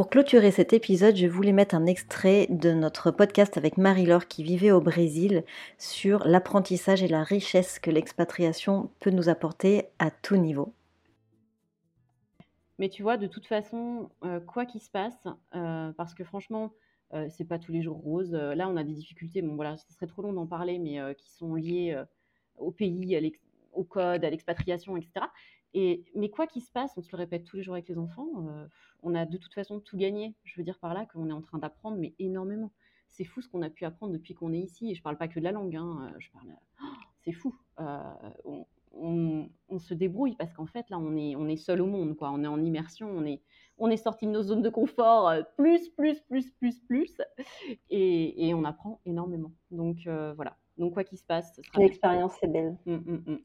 Pour 0.00 0.08
clôturer 0.08 0.50
cet 0.50 0.72
épisode, 0.72 1.14
je 1.14 1.26
voulais 1.26 1.52
mettre 1.52 1.74
un 1.74 1.84
extrait 1.84 2.46
de 2.48 2.72
notre 2.72 3.10
podcast 3.10 3.58
avec 3.58 3.76
Marie-Laure 3.76 4.28
qui 4.28 4.42
vivait 4.42 4.70
au 4.70 4.80
Brésil 4.80 5.44
sur 5.76 6.26
l'apprentissage 6.26 7.02
et 7.02 7.06
la 7.06 7.22
richesse 7.22 7.78
que 7.78 7.90
l'expatriation 7.90 8.90
peut 9.00 9.10
nous 9.10 9.28
apporter 9.28 9.88
à 9.98 10.10
tout 10.10 10.36
niveau. 10.36 10.72
Mais 12.78 12.88
tu 12.88 13.02
vois, 13.02 13.18
de 13.18 13.26
toute 13.26 13.44
façon, 13.44 14.08
euh, 14.24 14.40
quoi 14.40 14.64
qu'il 14.64 14.80
se 14.80 14.88
passe, 14.88 15.22
euh, 15.54 15.92
parce 15.92 16.14
que 16.14 16.24
franchement, 16.24 16.72
euh, 17.12 17.26
c'est 17.28 17.44
pas 17.44 17.58
tous 17.58 17.72
les 17.72 17.82
jours 17.82 17.98
rose. 17.98 18.32
là, 18.32 18.70
on 18.70 18.78
a 18.78 18.84
des 18.84 18.94
difficultés. 18.94 19.42
Bon, 19.42 19.54
voilà, 19.54 19.76
ce 19.76 19.92
serait 19.92 20.06
trop 20.06 20.22
long 20.22 20.32
d'en 20.32 20.46
parler, 20.46 20.78
mais 20.78 21.14
qui 21.16 21.28
sont 21.28 21.56
liées 21.56 22.02
au 22.56 22.70
pays, 22.70 23.34
au 23.74 23.84
code, 23.84 24.24
à 24.24 24.30
l'expatriation, 24.30 24.96
etc. 24.96 25.26
Et, 25.74 26.04
mais 26.14 26.30
quoi 26.30 26.46
qu'il 26.46 26.62
se 26.62 26.70
passe, 26.70 26.92
on 26.96 27.02
se 27.02 27.10
le 27.12 27.18
répète 27.18 27.44
tous 27.44 27.56
les 27.56 27.62
jours 27.62 27.74
avec 27.74 27.88
les 27.88 27.98
enfants, 27.98 28.28
euh, 28.48 28.66
on 29.02 29.14
a 29.14 29.24
de 29.24 29.36
toute 29.36 29.54
façon 29.54 29.80
tout 29.80 29.96
gagné. 29.96 30.34
Je 30.44 30.56
veux 30.56 30.64
dire 30.64 30.78
par 30.78 30.94
là 30.94 31.06
qu'on 31.06 31.28
est 31.28 31.32
en 31.32 31.42
train 31.42 31.58
d'apprendre, 31.58 31.96
mais 31.96 32.14
énormément. 32.18 32.72
C'est 33.08 33.24
fou 33.24 33.40
ce 33.40 33.48
qu'on 33.48 33.62
a 33.62 33.70
pu 33.70 33.84
apprendre 33.84 34.12
depuis 34.12 34.34
qu'on 34.34 34.52
est 34.52 34.58
ici. 34.58 34.90
Et 34.90 34.94
je 34.94 35.02
parle 35.02 35.16
pas 35.16 35.28
que 35.28 35.38
de 35.38 35.44
la 35.44 35.52
langue. 35.52 35.76
Hein, 35.76 36.12
je 36.18 36.30
parle. 36.30 36.48
Oh, 36.82 36.86
c'est 37.24 37.32
fou. 37.32 37.54
Euh, 37.80 38.12
on, 38.92 39.48
se 39.78 39.94
débrouille 39.94 40.34
parce 40.36 40.52
qu'en 40.52 40.66
fait 40.66 40.90
là, 40.90 40.98
on 40.98 41.16
est, 41.16 41.34
on 41.36 41.48
est 41.48 41.56
seul 41.56 41.80
au 41.80 41.86
monde. 41.86 42.16
Quoi. 42.16 42.30
On 42.32 42.42
est 42.42 42.48
en 42.48 42.62
immersion. 42.62 43.08
On 43.08 43.24
est, 43.24 43.40
on 43.78 43.88
est 43.88 43.96
sorti 43.96 44.26
de 44.26 44.32
nos 44.32 44.42
zones 44.42 44.62
de 44.62 44.68
confort. 44.68 45.28
Euh, 45.28 45.42
plus, 45.56 45.88
plus, 45.90 46.20
plus, 46.22 46.50
plus, 46.52 46.80
plus. 46.80 47.20
Et, 47.88 48.52
on 48.54 48.64
apprend 48.64 49.00
énormément. 49.06 49.52
Donc 49.70 50.06
voilà. 50.06 50.56
Donc 50.78 50.94
quoi 50.94 51.04
qu'il 51.04 51.18
se 51.18 51.24
passe, 51.24 51.60
l'expérience 51.76 52.32
c'est 52.40 52.50
belle. 52.50 52.78
Mmh, 52.86 52.94
mmh, 52.94 53.22
mmh. 53.26 53.38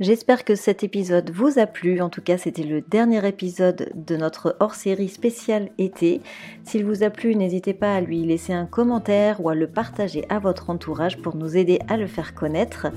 J'espère 0.00 0.44
que 0.44 0.56
cet 0.56 0.82
épisode 0.82 1.30
vous 1.30 1.60
a 1.60 1.66
plu. 1.66 2.00
En 2.00 2.08
tout 2.08 2.20
cas, 2.20 2.36
c'était 2.36 2.64
le 2.64 2.80
dernier 2.80 3.24
épisode 3.28 3.92
de 3.94 4.16
notre 4.16 4.56
hors-série 4.58 5.08
spéciale 5.08 5.70
été. 5.78 6.20
S'il 6.64 6.84
vous 6.84 7.04
a 7.04 7.10
plu, 7.10 7.36
n'hésitez 7.36 7.74
pas 7.74 7.94
à 7.94 8.00
lui 8.00 8.24
laisser 8.24 8.52
un 8.52 8.66
commentaire 8.66 9.40
ou 9.40 9.50
à 9.50 9.54
le 9.54 9.68
partager 9.68 10.24
à 10.28 10.40
votre 10.40 10.68
entourage 10.68 11.18
pour 11.18 11.36
nous 11.36 11.56
aider 11.56 11.78
à 11.86 11.96
le 11.96 12.08
faire 12.08 12.34
connaître. 12.34 12.88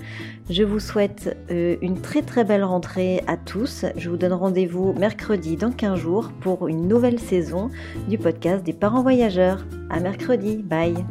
Je 0.50 0.64
vous 0.64 0.80
souhaite 0.80 1.38
euh, 1.52 1.76
une 1.84 2.02
très 2.02 2.24
très 2.24 2.44
belle 2.44 2.64
rentrée 2.64 3.22
à 3.28 3.38
tous. 3.38 3.86
Je 3.96 4.10
vous 4.10 4.18
donne 4.18 4.34
rendez-vous 4.34 4.94
mercredi 4.94 5.56
dans 5.56 5.72
15 5.72 6.00
jours 6.00 6.32
pour 6.42 6.68
une 6.68 6.88
nouvelle 6.88 7.20
saison 7.20 7.70
du 8.08 8.18
podcast 8.18 8.64
des 8.64 8.74
parents 8.74 9.04
voyageurs. 9.04 9.68
À 9.92 10.00
mercredi. 10.00 10.64
Bye. 10.64 11.06